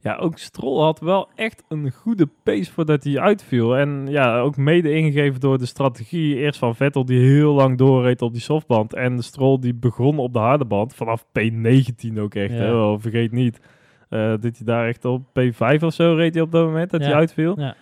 Ja, 0.00 0.16
ook 0.16 0.38
Stroll 0.38 0.80
had 0.82 1.00
wel 1.00 1.28
echt 1.34 1.62
een 1.68 1.90
goede 1.90 2.28
pace 2.42 2.72
voordat 2.72 3.04
hij 3.04 3.18
uitviel. 3.20 3.76
En 3.76 4.06
ja, 4.08 4.38
ook 4.40 4.56
mede 4.56 4.92
ingegeven 4.92 5.40
door 5.40 5.58
de 5.58 5.66
strategie. 5.66 6.36
Eerst 6.36 6.58
van 6.58 6.76
Vettel 6.76 7.04
die 7.04 7.20
heel 7.20 7.52
lang 7.54 7.78
doorreed 7.78 8.22
op 8.22 8.32
die 8.32 8.42
softband. 8.42 8.94
En 8.94 9.22
Stroll 9.22 9.58
die 9.58 9.74
begon 9.74 10.18
op 10.18 10.32
de 10.32 10.38
harde 10.38 10.64
band. 10.64 10.94
Vanaf 10.94 11.24
P19 11.24 12.18
ook 12.18 12.34
echt. 12.34 12.52
Ja. 12.52 12.58
Hè? 12.58 12.74
Oh, 12.74 13.00
vergeet 13.00 13.32
niet. 13.32 13.60
eh 14.08 14.28
dat 14.28 14.42
hij 14.42 14.64
daar 14.64 14.86
echt 14.86 15.04
op 15.04 15.22
P5 15.40 15.80
of 15.82 15.92
zo 15.94 16.14
reed 16.14 16.34
hij 16.34 16.42
op 16.42 16.52
dat 16.52 16.64
moment 16.66 16.90
dat 16.90 17.00
Ja. 17.00 17.06
hij 17.06 17.16
uitviel. 17.16 17.60
Ja. 17.60 17.76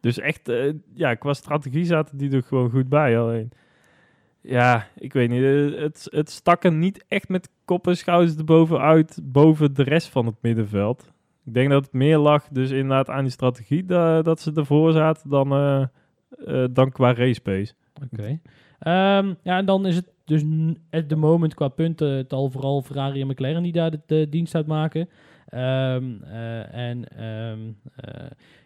Dus 0.00 0.18
echt, 0.18 0.48
eh, 0.48 0.72
ja, 0.94 1.14
qua 1.14 1.32
strategie 1.32 1.84
zaten 1.84 2.18
die 2.18 2.30
er 2.30 2.42
gewoon 2.42 2.70
goed 2.70 2.88
bij. 2.88 3.18
Alleen, 3.18 3.50
ja, 4.40 4.86
ik 4.98 5.12
weet 5.12 5.28
niet. 5.30 5.42
eh, 5.42 5.80
het, 5.82 6.06
het 6.10 6.30
stak 6.30 6.64
er 6.64 6.72
niet 6.72 7.04
echt 7.08 7.28
met 7.28 7.48
kop 7.64 7.86
en 7.86 7.96
schouders 7.96 8.36
erboven 8.36 8.78
uit. 8.80 9.20
Boven 9.22 9.74
de 9.74 9.82
rest 9.82 10.08
van 10.08 10.26
het 10.26 10.34
middenveld. 10.40 11.12
Ik 11.48 11.54
denk 11.54 11.70
dat 11.70 11.84
het 11.84 11.92
meer 11.92 12.18
lag 12.18 12.48
dus 12.48 12.70
inderdaad 12.70 13.08
aan 13.10 13.22
die 13.22 13.32
strategie 13.32 13.84
da- 13.84 14.22
dat 14.22 14.40
ze 14.40 14.52
ervoor 14.54 14.92
zaten 14.92 15.30
dan, 15.30 15.52
eh, 15.52 15.82
eh, 16.46 16.68
dan 16.72 16.90
qua 16.92 17.12
race 17.14 17.40
pace. 17.40 17.72
oké. 18.12 18.40
Ehm, 18.78 19.34
ja, 19.42 19.56
en 19.58 19.64
dan 19.64 19.86
is 19.86 19.96
het 19.96 20.12
dus 20.24 20.44
at 20.90 21.08
the 21.08 21.16
moment 21.16 21.54
qua 21.54 21.68
punten 21.68 22.08
het 22.10 22.32
al 22.32 22.50
vooral 22.50 22.82
Ferrari 22.82 23.20
en 23.20 23.26
McLaren 23.26 23.62
die 23.62 23.72
daar 23.72 23.90
de, 23.90 24.00
de 24.06 24.28
dienst 24.28 24.54
uitmaken. 24.54 25.08
Ehm, 25.48 26.22
eh, 26.22 26.74
en 26.74 27.04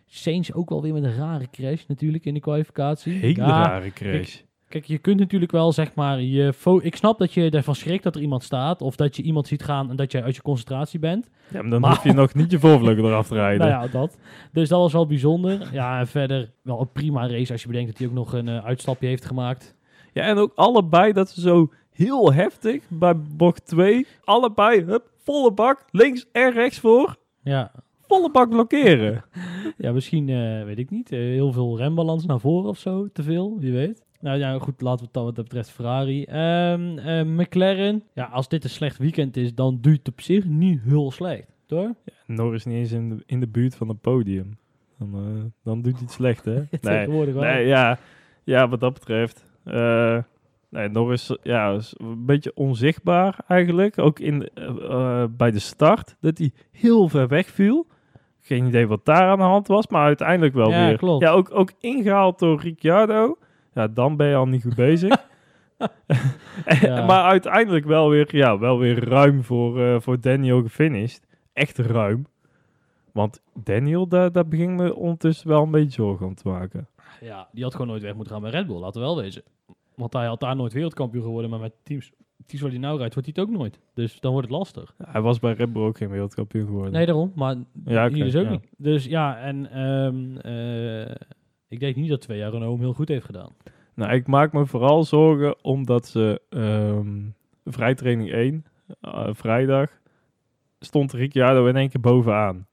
Sainz 0.06 0.50
ook 0.50 0.68
wel 0.68 0.82
weer 0.82 0.92
met 0.92 1.04
een 1.04 1.14
rare 1.16 1.50
crash 1.50 1.86
natuurlijk 1.86 2.24
in 2.24 2.34
de 2.34 2.40
kwalificatie. 2.40 3.12
Hele 3.12 3.40
Ja, 3.40 3.62
rare 3.62 3.90
crash. 3.92 4.40
Kijk, 4.72 4.84
je 4.84 4.98
kunt 4.98 5.18
natuurlijk 5.18 5.52
wel 5.52 5.72
zeg 5.72 5.94
maar, 5.94 6.20
je 6.20 6.52
ik 6.80 6.96
snap 6.96 7.18
dat 7.18 7.32
je 7.32 7.50
ervan 7.50 7.74
schrikt 7.74 8.02
dat 8.02 8.14
er 8.14 8.20
iemand 8.20 8.42
staat 8.42 8.82
of 8.82 8.96
dat 8.96 9.16
je 9.16 9.22
iemand 9.22 9.46
ziet 9.46 9.62
gaan 9.62 9.90
en 9.90 9.96
dat 9.96 10.12
je 10.12 10.22
uit 10.22 10.36
je 10.36 10.42
concentratie 10.42 10.98
bent. 10.98 11.28
Ja, 11.48 11.60
maar 11.60 11.70
dan 11.70 11.80
Maar- 11.80 11.90
hoef 11.90 12.04
je 12.04 12.12
nog 12.12 12.34
niet 12.34 12.50
je 12.50 12.58
voorvleugel 12.58 13.04
eraf 13.04 13.26
te 13.28 13.34
rijden. 13.34 13.68
Nou 13.68 13.82
ja, 13.82 13.90
dat. 13.90 14.18
Dus 14.52 14.68
dat 14.68 14.78
was 14.80 14.92
wel 14.92 15.06
bijzonder. 15.06 15.68
Ja, 15.72 15.98
en 15.98 16.06
verder 16.06 16.52
wel 16.62 16.80
een 16.80 16.92
prima 16.92 17.26
race 17.28 17.52
als 17.52 17.62
je 17.62 17.66
bedenkt 17.68 17.88
dat 17.90 17.98
hij 17.98 18.06
ook 18.06 18.12
nog 18.14 18.32
een 18.32 18.48
eh, 18.48 18.64
uitstapje 18.64 19.06
heeft 19.06 19.24
gemaakt. 19.24 19.74
Ja, 20.12 20.22
en 20.22 20.36
ook 20.36 20.52
allebei 20.54 21.12
dat 21.12 21.30
ze 21.30 21.40
zo 21.40 21.72
heel 21.90 22.32
heftig 22.32 22.82
bij 22.88 23.16
bocht 23.36 23.66
2, 23.66 24.06
allebei, 24.24 24.84
hup, 24.84 25.10
volle 25.22 25.52
bak, 25.52 25.84
links 25.90 26.26
en 26.32 26.52
rechts 26.52 26.78
voor, 26.78 27.16
Ja, 27.42 27.72
volle 28.00 28.30
bak 28.30 28.48
blokkeren. 28.48 29.24
ja 29.78 29.92
misschien, 29.92 30.28
eh, 30.28 30.64
weet 30.64 30.78
ik 30.78 30.90
niet, 30.90 31.12
eh, 31.12 31.18
heel 31.18 31.52
veel 31.52 31.76
rembalans 31.78 32.26
naar 32.26 32.40
voren 32.40 32.68
of 32.68 32.78
zo, 32.78 33.08
te 33.12 33.22
veel, 33.22 33.56
wie 33.58 33.72
weet. 33.72 34.02
Nou 34.22 34.38
ja, 34.38 34.58
goed, 34.58 34.80
laten 34.80 34.98
we 34.98 35.04
het 35.04 35.12
dan 35.14 35.24
wat 35.24 35.34
dat 35.34 35.44
betreft 35.44 35.70
Ferrari. 35.70 36.24
Ehm, 36.24 36.98
eh, 36.98 37.22
McLaren, 37.24 38.02
ja, 38.14 38.24
als 38.24 38.48
dit 38.48 38.64
een 38.64 38.70
slecht 38.70 38.98
weekend 38.98 39.36
is, 39.36 39.54
dan 39.54 39.78
duurt 39.80 39.98
het 39.98 40.08
op 40.08 40.20
zich 40.20 40.44
niet 40.44 40.80
heel 40.82 41.10
slecht, 41.10 41.46
toch? 41.66 41.88
Norris 42.26 42.64
niet 42.64 42.76
eens 42.76 42.92
in 42.92 43.08
de, 43.08 43.22
in 43.26 43.40
de 43.40 43.46
buurt 43.48 43.74
van 43.74 43.88
het 43.88 44.00
podium. 44.00 44.58
Dan, 44.98 45.14
eh, 45.14 45.42
dan 45.64 45.82
doet 45.82 45.92
hij 45.92 46.02
het 46.02 46.10
slecht, 46.12 46.44
hè? 46.44 46.54
nee, 46.54 46.66
Tegenwoordig 46.80 47.34
wel. 47.34 47.42
nee 47.42 47.66
ja, 47.66 47.98
ja, 48.44 48.68
wat 48.68 48.80
dat 48.80 48.92
betreft. 48.92 49.44
eh 49.64 50.18
nee, 50.68 50.88
Norris 50.88 51.36
ja, 51.42 51.72
is 51.72 51.94
een 51.96 52.26
beetje 52.26 52.52
onzichtbaar 52.54 53.38
eigenlijk. 53.48 53.98
Ook 53.98 54.18
in, 54.18 54.48
bij 55.36 55.50
de 55.50 55.58
start, 55.58 56.16
dat 56.20 56.38
hij 56.38 56.50
heel 56.70 57.08
ver 57.08 57.28
weg 57.28 57.46
viel. 57.50 57.86
Geen 58.40 58.66
idee 58.66 58.86
wat 58.86 59.04
daar 59.04 59.28
aan 59.30 59.38
de 59.38 59.44
hand 59.44 59.66
was, 59.66 59.88
maar 59.88 60.04
uiteindelijk 60.04 60.54
wel 60.54 60.70
Ja, 60.70 60.86
weer. 60.86 60.96
klopt. 60.96 61.22
Ja, 61.22 61.30
ook, 61.30 61.50
ook 61.54 61.72
ingehaald 61.80 62.38
door 62.38 62.60
Ricciardo. 62.60 63.38
Ja, 63.72 63.88
dan 63.88 64.16
ben 64.16 64.26
je 64.28 64.34
al 64.34 64.46
niet 64.46 64.62
goed 64.62 64.74
bezig. 64.74 65.16
Ja. 66.80 67.06
maar 67.06 67.24
uiteindelijk 67.24 67.84
wel 67.84 68.08
weer, 68.08 68.36
ja, 68.36 68.58
wel 68.58 68.78
weer 68.78 69.08
ruim 69.08 69.42
voor, 69.42 69.80
eh, 69.80 70.00
voor 70.00 70.20
Daniel 70.20 70.62
gefinished. 70.62 71.26
Echt 71.52 71.78
ruim. 71.78 72.26
Want 73.12 73.42
Daniel, 73.54 74.08
daar, 74.08 74.32
daar 74.32 74.48
begin 74.48 74.74
me 74.74 74.94
ondertussen 74.94 75.48
wel 75.48 75.62
een 75.62 75.70
beetje 75.70 76.02
zorgen 76.02 76.26
om 76.26 76.34
te 76.34 76.48
maken. 76.48 76.88
Ja, 77.20 77.48
die 77.52 77.62
had 77.62 77.72
gewoon 77.72 77.86
nooit 77.86 78.02
weg 78.02 78.14
moeten 78.14 78.32
gaan 78.32 78.42
bij 78.42 78.50
Red 78.50 78.66
Bull, 78.66 78.78
laten 78.78 79.00
we 79.00 79.06
wel 79.06 79.16
wezen. 79.16 79.42
Want 79.94 80.12
hij 80.12 80.26
had 80.26 80.40
daar 80.40 80.56
nooit 80.56 80.72
wereldkampioen 80.72 81.22
geworden, 81.22 81.50
maar 81.50 81.60
met 81.60 81.72
teams, 81.82 82.12
teams 82.46 82.62
waar 82.62 82.70
hij 82.70 82.80
nou 82.80 82.98
rijdt, 82.98 83.14
wordt 83.14 83.28
hij 83.28 83.42
het 83.42 83.52
ook 83.52 83.58
nooit. 83.58 83.78
Dus 83.94 84.20
dan 84.20 84.32
wordt 84.32 84.48
het 84.48 84.56
lastig. 84.56 84.94
Hij 85.04 85.20
was 85.20 85.38
bij 85.38 85.52
Red 85.52 85.72
Bull 85.72 85.82
ook 85.82 85.96
geen 85.96 86.10
wereldkampioen 86.10 86.66
geworden. 86.66 86.92
Nee, 86.92 87.06
daarom. 87.06 87.32
Maar 87.34 87.56
Ja, 87.84 88.08
hier 88.08 88.24
dus 88.24 88.36
ook 88.36 88.44
ja. 88.44 88.50
niet. 88.50 88.68
Dus 88.76 89.04
ja, 89.04 89.38
en 89.38 89.70
ehm, 89.70 90.36
eh, 90.36 91.14
ik 91.72 91.80
denk 91.80 91.96
niet 91.96 92.08
dat 92.08 92.20
twee 92.20 92.38
jaar 92.38 92.50
Renault 92.50 92.72
hem 92.72 92.80
heel 92.80 92.92
goed 92.94 93.08
heeft 93.08 93.24
gedaan. 93.24 93.50
Nou, 93.94 94.12
ik 94.12 94.26
maak 94.26 94.52
me 94.52 94.66
vooral 94.66 95.04
zorgen 95.04 95.64
omdat 95.64 96.06
ze 96.06 96.40
ehm 96.48 97.08
vrijtraining 97.64 98.32
1, 98.32 98.64
eh, 99.00 99.28
vrijdag, 99.32 99.90
stond 100.80 101.12
Ricciardo 101.12 101.66
in 101.66 101.76
één 101.76 101.88
keer 101.88 102.00
bovenaan. 102.00 102.66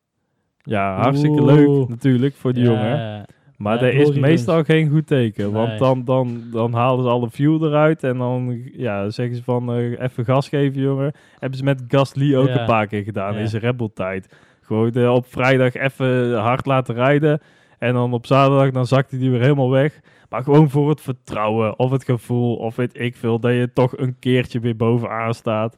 Ja, 0.61 1.01
hartstikke 1.01 1.41
Oeh. 1.41 1.53
leuk 1.53 1.87
natuurlijk 1.87 2.35
voor 2.35 2.53
die 2.53 2.63
Ja, 2.63 2.69
jongen. 2.69 3.25
Maar 3.57 3.85
Ja, 3.85 3.97
dat 3.99 4.07
is 4.09 4.19
meestal 4.19 4.63
geen 4.63 4.89
goed 4.89 5.07
teken. 5.07 5.43
Nee. 5.43 5.53
Want 5.53 5.79
dan, 5.79 6.05
dan, 6.05 6.43
dan 6.51 6.73
halen 6.73 7.03
ze 7.03 7.09
alle 7.09 7.29
fuel 7.29 7.65
eruit. 7.67 8.03
En 8.03 8.17
dan 8.17 8.61
ja, 8.73 9.09
zeggen 9.09 9.35
ze 9.35 9.43
van 9.43 9.73
eh, 9.73 9.99
even 10.01 10.25
gas 10.25 10.49
geven, 10.49 10.81
jongen. 10.81 11.11
Hebben 11.39 11.57
ze 11.57 11.63
met 11.63 11.83
Gasly 11.87 12.35
ook 12.35 12.47
Ja. 12.47 12.59
een 12.59 12.65
paar 12.65 12.87
keer 12.87 13.03
gedaan 13.03 13.35
in 13.35 13.47
zijn 13.47 13.61
Red 13.61 13.77
Bull 13.77 13.89
tijd. 13.93 14.35
Gewoon 14.61 14.91
eh, 14.91 15.13
op 15.13 15.25
vrijdag 15.25 15.73
even 15.73 16.33
hard 16.39 16.65
laten 16.65 16.95
rijden. 16.95 17.39
En 17.79 17.93
dan 17.93 18.13
op 18.13 18.25
zaterdag 18.25 18.71
dan 18.71 18.87
zakte 18.87 19.17
die 19.17 19.31
weer 19.31 19.41
helemaal 19.41 19.69
weg. 19.69 19.99
Maar 20.29 20.43
gewoon 20.43 20.69
voor 20.69 20.89
het 20.89 21.01
vertrouwen 21.01 21.79
of 21.79 21.91
het 21.91 22.03
gevoel 22.03 22.55
of 22.55 22.75
weet 22.75 22.99
ik 22.99 23.15
veel. 23.15 23.39
Dat 23.39 23.51
je 23.51 23.73
toch 23.73 23.97
een 23.97 24.19
keertje 24.19 24.59
weer 24.59 24.75
bovenaan 24.75 25.33
staat. 25.33 25.75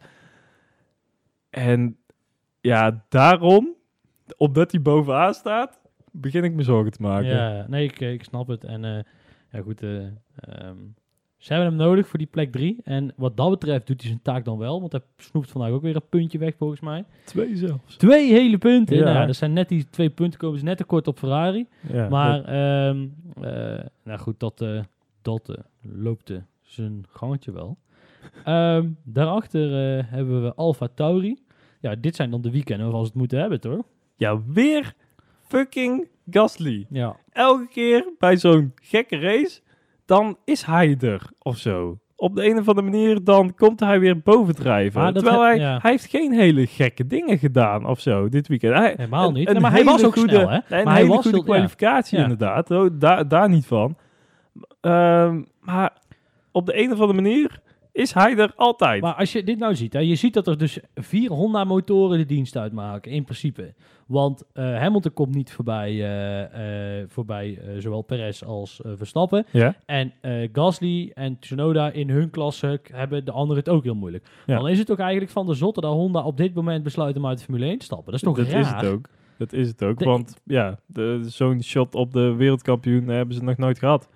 En 1.50 1.98
ja, 2.62 3.06
daarom, 3.10 3.76
omdat 4.38 4.72
hij 4.72 4.82
bovenaan 4.82 5.34
staat, 5.34 5.80
begin 6.12 6.44
ik 6.44 6.54
me 6.54 6.64
zorgen 6.64 6.92
te 6.92 7.02
maken. 7.02 7.30
Ja, 7.30 7.66
nee, 7.68 7.84
ik, 7.84 8.00
ik 8.00 8.24
snap 8.24 8.48
het. 8.48 8.64
En 8.64 8.86
eh, 8.86 9.04
ja, 9.52 9.62
goed, 9.62 9.82
eh, 9.82 10.06
ehm, 10.36 10.78
ze 11.42 11.54
hebben 11.54 11.70
hem 11.70 11.88
nodig 11.88 12.08
voor 12.08 12.20
die 12.20 12.28
plek 12.28 12.52
drie. 12.52 12.78
En 12.84 13.14
wat 13.16 13.38
dat 13.38 13.50
betreft 13.50 13.88
doet 13.88 14.00
hij 14.02 14.10
zijn 14.10 14.22
taak 14.22 14.46
dan 14.46 14.58
wel, 14.58 14.80
want 14.80 14.92
hij 14.92 15.02
snoept 15.18 15.52
vandaag 15.52 15.72
ook 15.72 15.82
weer 15.82 15.96
een 15.96 16.10
puntje 16.10 16.38
weg 16.38 16.56
volgens 16.58 16.80
mij. 16.80 17.06
Twee 17.26 17.56
zelfs. 17.56 17.96
Twee 17.96 18.32
hele 18.32 18.58
punten. 18.58 18.98
Ja. 18.98 19.14
Nou, 19.14 19.26
dat 19.26 19.36
zijn 19.36 19.54
net 19.54 19.70
die 19.70 19.90
twee 19.90 20.10
punten 20.10 20.40
komen 20.40 20.60
ze 20.60 20.66
net 20.66 20.78
tekort 20.78 21.08
op 21.08 21.18
Ferrari. 21.18 21.68
Ja, 21.92 22.10
Maar, 22.10 22.44
ehm, 22.44 23.08
eh, 23.42 23.86
nou 24.04 24.20
goed, 24.20 24.40
dat, 24.40 24.62
eh, 24.62 24.80
dat 25.22 25.50
eh, 25.50 25.56
loopt 25.82 26.34
zijn 26.62 27.06
gangetje 27.10 27.52
wel. 27.52 27.78
Ehm, 28.44 28.90
daarachter 29.04 29.98
eh, 29.98 30.06
hebben 30.08 30.44
we 30.44 30.54
Alfa 30.56 30.88
Tauri. 30.96 31.40
Ja, 31.80 31.96
dit 31.96 32.16
zijn 32.16 32.32
dan 32.32 32.42
de 32.42 32.52
weekenden 32.52 32.84
waarvan 32.86 33.04
ze 33.06 33.10
het 33.12 33.18
moeten 33.20 33.40
hebben, 33.40 33.60
toch? 33.62 33.84
Ja, 34.16 34.42
weer 34.46 34.94
fucking 35.48 36.08
Gasly. 36.30 36.86
Ja. 36.90 37.16
Elke 37.32 37.68
keer 37.68 38.14
bij 38.20 38.38
zo'n 38.38 38.72
gekke 38.82 39.20
race, 39.20 39.62
dan 40.12 40.38
is 40.46 40.64
hij 40.64 40.98
er 41.00 41.22
of 41.42 41.58
zo. 41.58 42.00
Op 42.16 42.36
de 42.36 42.46
een 42.46 42.58
of 42.60 42.68
andere 42.68 42.90
manier, 42.90 43.24
dan 43.24 43.56
komt 43.56 43.80
hij 43.80 44.00
weer 44.00 44.22
bovendrijven. 44.22 45.02
Dat 45.14 45.14
Terwijl 45.24 45.42
hij, 45.42 45.58
ja. 45.58 45.80
hij 45.82 45.92
heeft 45.92 46.06
geen 46.10 46.34
hele 46.34 46.68
gekke 46.68 47.08
dingen 47.08 47.38
gedaan 47.38 47.86
of 47.86 48.00
zo 48.00 48.30
dit 48.30 48.48
weekend. 48.48 48.74
Hij, 48.74 48.94
Helemaal 48.98 49.32
niet. 49.32 49.48
Een, 49.48 49.54
Nee, 49.54 49.62
maar 49.62 49.72
hij 49.72 49.84
was 49.84 50.04
ook 50.06 50.14
goede, 50.14 50.36
snel, 50.36 50.50
hè? 50.50 50.60
Een 50.70 50.84
Maar 50.84 50.94
hij 50.94 51.06
was 51.06 51.22
goede 51.22 51.44
kwalificatie 51.44 52.18
Ja. 52.18 52.24
inderdaad. 52.24 52.72
Oh, 52.72 52.90
daar, 52.94 53.28
daar 53.28 53.50
niet 53.50 53.66
van. 53.66 53.96
Ehm, 54.82 55.42
maar 55.62 55.94
op 56.52 56.66
de 56.66 56.78
een 56.84 56.92
of 56.92 57.00
andere 57.00 57.22
manier 57.22 57.62
is 57.92 58.14
hij 58.14 58.38
er 58.38 58.54
altijd. 58.56 59.02
Maar 59.02 59.14
als 59.14 59.32
je 59.32 59.44
dit 59.44 59.60
nou 59.60 59.76
ziet, 59.76 59.94
hè, 59.94 60.00
je 60.00 60.16
ziet 60.16 60.34
dat 60.34 60.48
er 60.48 60.58
dus 60.58 60.80
vier 60.96 61.32
Honda-motoren 61.32 62.18
de 62.18 62.26
dienst 62.26 62.58
uitmaken, 62.58 63.12
in 63.12 63.24
principe. 63.24 63.74
Want 64.08 64.44
eh, 64.54 64.64
Hamilton 64.78 65.14
komt 65.14 65.36
niet 65.36 65.52
voorbij, 65.52 65.90
eh, 65.90 67.00
eh, 67.00 67.06
voorbij 67.10 67.60
zowel 67.78 68.02
Perez 68.02 68.44
als 68.44 68.82
Verstappen. 68.84 69.46
ja? 69.52 69.76
En 69.86 70.14
Gasly 70.54 71.12
en 71.14 71.40
Tsunoda 71.40 71.92
in 71.92 72.10
hun 72.10 72.30
klasse 72.30 72.80
hebben 72.94 73.26
de 73.26 73.32
anderen 73.32 73.64
het 73.64 73.70
ook 73.74 73.84
heel 73.84 73.96
moeilijk. 73.96 74.26
Ja. 74.46 74.56
Dan 74.58 74.70
is 74.70 74.80
het 74.80 74.92
ook 74.92 75.00
eigenlijk 75.00 75.32
van 75.32 75.46
de 75.46 75.54
zotte 75.54 75.82
dat 75.82 75.94
Honda 75.94 76.24
op 76.24 76.38
dit 76.38 76.54
moment 76.54 76.84
besluit 76.84 77.18
om 77.18 77.26
uit 77.26 77.38
de 77.38 77.44
Formule 77.44 77.66
1 77.66 77.78
te 77.78 77.86
stappen. 77.86 78.06
Dat 78.06 78.16
is 78.16 78.22
toch 78.22 78.38
dat 78.38 78.48
raar? 78.48 78.60
is 78.60 78.68
het 78.70 78.86
ook. 78.86 79.10
Dat 79.38 79.54
is 79.54 79.68
het 79.68 79.84
ook, 79.84 80.00
De- 80.00 80.06
want 80.06 80.36
ja, 80.44 80.80
zo'n 81.22 81.64
shot 81.64 81.96
op 81.96 82.14
de 82.14 82.34
wereldkampioen 82.34 83.08
hebben 83.08 83.36
ze 83.36 83.44
nog 83.44 83.58
nooit 83.58 83.80
gehad. 83.80 84.10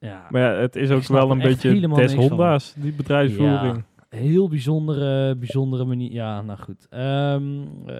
Ja, 0.00 0.26
Maar 0.30 0.40
ja, 0.42 0.52
het 0.60 0.76
is 0.76 0.90
ook 0.90 1.02
wel 1.02 1.30
een 1.30 1.38
beetje 1.38 1.88
des 1.88 2.14
van. 2.14 2.22
Honda's, 2.28 2.74
die 2.76 2.92
bedrijfsvoering. 2.92 3.84
heel 4.08 4.48
bijzondere, 4.48 5.36
bijzondere 5.36 5.84
manier. 5.84 6.12
Ja, 6.12 6.42
nou 6.42 6.58
goed. 6.58 6.86
Ehm 6.90 7.42
eh, 7.86 7.96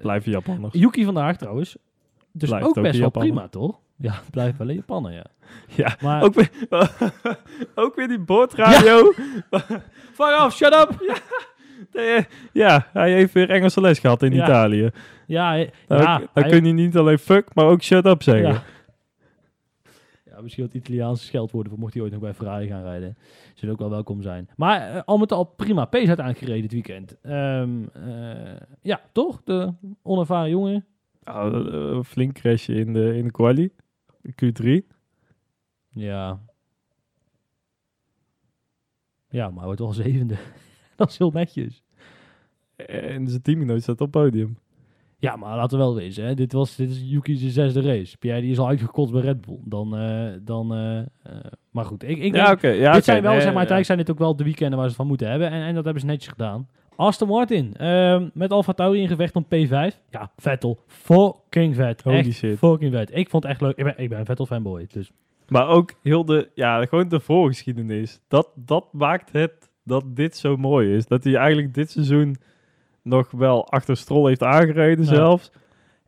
Blijven 0.00 0.30
Japanners. 0.32 0.74
Yuki 0.74 1.04
vandaag 1.04 1.36
trouwens. 1.36 1.76
Dus 2.32 2.48
Blijft 2.48 2.66
ook 2.68 2.76
ook 2.76 2.82
best 2.84 2.98
wel 2.98 3.10
prima, 3.10 3.48
toch? 3.48 3.78
Ja, 3.96 4.14
blijft 4.30 4.58
wel 4.58 4.68
een 4.68 4.74
Japaner, 4.74 5.12
ja. 5.12 5.24
Ja, 5.84 5.96
Maar, 6.00 6.22
ook 6.22 6.34
weer, 6.34 6.50
ook 7.74 7.94
weer 7.96 8.08
die 8.08 8.18
boordradio. 8.18 9.12
fuck 10.12 10.40
off, 10.44 10.56
shut 10.56 10.74
up! 10.74 11.18
Nee, 11.92 12.26
ja, 12.52 12.86
hij 12.92 13.12
heeft 13.12 13.32
weer 13.32 13.50
Engelse 13.50 13.80
les 13.80 13.98
gehad 13.98 14.22
in 14.22 14.32
Ja. 14.32 14.44
Italië. 14.44 14.90
Ja, 15.26 15.48
hij- 15.48 15.70
Nou, 15.88 16.02
ja, 16.02 16.18
dan 16.18 16.28
hij- 16.32 16.50
kun 16.50 16.64
je 16.64 16.72
niet 16.72 16.96
alleen 16.96 17.18
fuck, 17.18 17.54
maar 17.54 17.64
ook 17.64 17.82
shut 17.82 18.06
up 18.06 18.22
zeggen. 18.22 18.62
Misschien 20.44 20.64
wat 20.64 20.74
Italiaanse 20.74 21.24
scheldwoorden 21.24 21.70
voor 21.70 21.80
mocht 21.80 21.94
hij 21.94 22.02
ooit 22.02 22.12
nog 22.12 22.20
bij 22.20 22.34
Ferrari 22.34 22.66
gaan 22.66 22.82
rijden. 22.82 23.16
Zullen 23.54 23.74
ook 23.74 23.80
wel 23.80 23.90
welkom 23.90 24.22
zijn. 24.22 24.48
Maar 24.56 24.80
eh, 24.80 25.02
al 25.04 25.18
met 25.18 25.32
al 25.32 25.44
prima. 25.44 25.84
P 25.84 25.94
is 25.94 26.06
uiteindelijk 26.06 26.38
gereden 26.38 26.62
dit 26.62 26.72
weekend. 26.72 27.20
Ehm, 27.20 27.84
eh, 27.92 28.60
ja, 28.82 29.00
toch? 29.12 29.42
De 29.44 29.72
onervaren 30.02 30.50
jongen. 30.50 30.84
Ja, 31.24 31.50
eh, 31.50 32.02
flink 32.02 32.32
crashje 32.32 32.74
in 32.74 32.92
de, 32.92 33.16
in 33.16 33.24
de 33.24 33.30
quali. 33.30 33.70
Q3. 34.28 34.86
Ja. 35.88 36.40
Ja, 39.28 39.46
maar 39.48 39.56
hij 39.56 39.64
wordt 39.64 39.80
wel 39.80 39.92
zevende. 39.92 40.36
Dat 40.96 41.10
is 41.10 41.18
heel 41.18 41.30
netjes. 41.30 41.82
En 42.76 43.28
zijn 43.28 43.42
teamgenoot 43.42 43.82
staat 43.82 44.00
op 44.00 44.10
podium. 44.10 44.58
Ja, 45.24 45.36
maar 45.36 45.56
laten 45.56 45.78
we 45.78 45.84
wel 45.84 45.94
wezen. 45.94 46.24
Hè. 46.24 46.34
Dit, 46.34 46.52
was, 46.52 46.76
dit 46.76 46.90
is 46.90 47.00
Yuki's 47.04 47.52
zesde 47.52 47.80
race. 47.80 48.16
Pierre 48.18 48.40
die 48.40 48.50
is 48.50 48.58
al 48.58 48.68
uitgekotst 48.68 49.12
bij 49.12 49.22
Red 49.22 49.40
Bull. 49.40 49.58
Dan, 49.64 49.96
eh, 49.96 50.32
dan, 50.40 50.74
eh, 50.74 50.98
eh, 50.98 51.04
maar 51.70 51.84
goed, 51.84 52.02
ik, 52.02 52.18
ik 52.18 52.34
Ja, 52.34 52.44
denk, 52.44 52.56
oké. 52.56 52.68
ja, 52.68 52.92
dit 52.92 53.04
zijn 53.04 53.22
wel, 53.22 53.30
nee, 53.32 53.40
zeg 53.40 53.50
maar, 53.52 53.58
uiteindelijk 53.58 53.86
zijn 53.86 53.98
dit 53.98 54.10
ook 54.10 54.18
wel 54.18 54.36
de 54.36 54.44
weekenden 54.44 54.78
waar 54.78 54.88
ze 54.88 54.94
van 54.94 55.06
moeten 55.06 55.30
hebben. 55.30 55.50
En, 55.50 55.62
en 55.62 55.74
dat 55.74 55.84
hebben 55.84 56.02
ze 56.02 56.08
netjes 56.08 56.32
gedaan. 56.32 56.68
Aston 56.96 57.28
Martin, 57.28 57.74
ehm, 57.76 58.28
met 58.32 58.50
Alfa 58.50 58.72
Tauri 58.72 59.00
in 59.00 59.08
gevecht 59.08 59.36
om 59.36 59.44
P5. 59.44 60.00
Ja, 60.10 60.30
Vettel, 60.36 60.78
fucking 60.86 61.74
vet. 61.74 62.02
Holy 62.02 62.16
echt 62.16 62.32
shit. 62.32 62.58
fucking 62.58 62.92
vet. 62.92 63.16
Ik 63.16 63.30
vond 63.30 63.42
het 63.42 63.52
echt 63.52 63.60
leuk. 63.60 63.76
Ik 63.76 63.84
ben, 63.84 63.94
ik 63.96 64.08
ben 64.08 64.18
een 64.18 64.24
Vettel 64.24 64.46
fanboy, 64.46 64.86
dus... 64.92 65.10
Maar 65.48 65.68
ook 65.68 65.92
heel 66.02 66.24
de, 66.24 66.48
ja, 66.54 66.86
gewoon 66.86 67.08
de 67.08 67.20
voorgeschiedenis. 67.20 68.20
Dat, 68.28 68.48
dat 68.54 68.92
maakt 68.92 69.32
het 69.32 69.70
dat 69.84 70.16
dit 70.16 70.36
zo 70.36 70.56
mooi 70.56 70.96
is. 70.96 71.06
Dat 71.06 71.24
hij 71.24 71.34
eigenlijk 71.34 71.74
dit 71.74 71.90
seizoen 71.90 72.36
nog 73.04 73.30
wel 73.30 73.68
achter 73.68 73.96
Stroll 73.96 74.26
heeft 74.28 74.42
aangereden 74.42 75.04
Ja. 75.04 75.10
zelfs. 75.14 75.52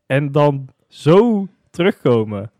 En 0.07 0.33
dan 0.33 0.69
zo 0.89 1.47
terugkomen. 1.71 2.51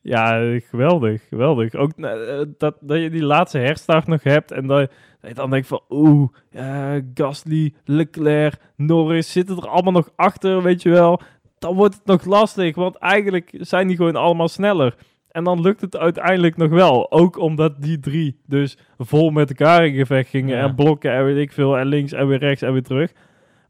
Ja, 0.00 0.58
geweldig, 0.60 1.28
geweldig. 1.28 1.74
Ook 1.74 1.92
eh, 1.92 2.40
dat, 2.58 2.76
dat 2.80 3.00
je 3.00 3.10
die 3.10 3.24
laatste 3.24 3.58
herstart 3.58 4.06
nog 4.06 4.22
hebt 4.22 4.50
en 4.50 4.66
dat, 4.66 4.90
dat 5.20 5.30
je 5.30 5.34
dan 5.36 5.50
denkt 5.50 5.66
van 5.66 5.80
oeh, 5.90 6.28
eh, 6.50 6.94
Gasly, 7.14 7.74
Leclerc, 7.84 8.54
Norris 8.76 9.32
zitten 9.32 9.56
er 9.56 9.68
allemaal 9.68 9.92
nog 9.92 10.10
achter, 10.16 10.62
weet 10.62 10.82
je 10.82 10.90
wel. 10.90 11.20
Dan 11.58 11.74
wordt 11.74 11.94
het 11.94 12.04
nog 12.04 12.24
lastig, 12.24 12.74
want 12.74 12.96
eigenlijk 12.96 13.50
zijn 13.52 13.86
die 13.86 13.96
gewoon 13.96 14.16
allemaal 14.16 14.48
sneller. 14.48 14.94
En 15.30 15.44
dan 15.44 15.60
lukt 15.60 15.80
het 15.80 15.96
uiteindelijk 15.96 16.56
nog 16.56 16.70
wel. 16.70 17.10
Ook 17.12 17.38
omdat 17.38 17.82
die 17.82 17.98
drie 18.00 18.40
dus 18.46 18.78
vol 18.98 19.30
met 19.30 19.48
elkaar 19.48 19.86
in 19.86 19.94
gevecht 19.94 20.28
gingen. 20.30 20.56
Ja. 20.56 20.62
En 20.62 20.74
blokken 20.74 21.12
en 21.12 21.24
weet 21.24 21.36
ik 21.36 21.52
veel. 21.52 21.78
En 21.78 21.86
links 21.86 22.12
en 22.12 22.26
weer 22.26 22.38
rechts 22.38 22.62
en 22.62 22.72
weer 22.72 22.82
terug. 22.82 23.12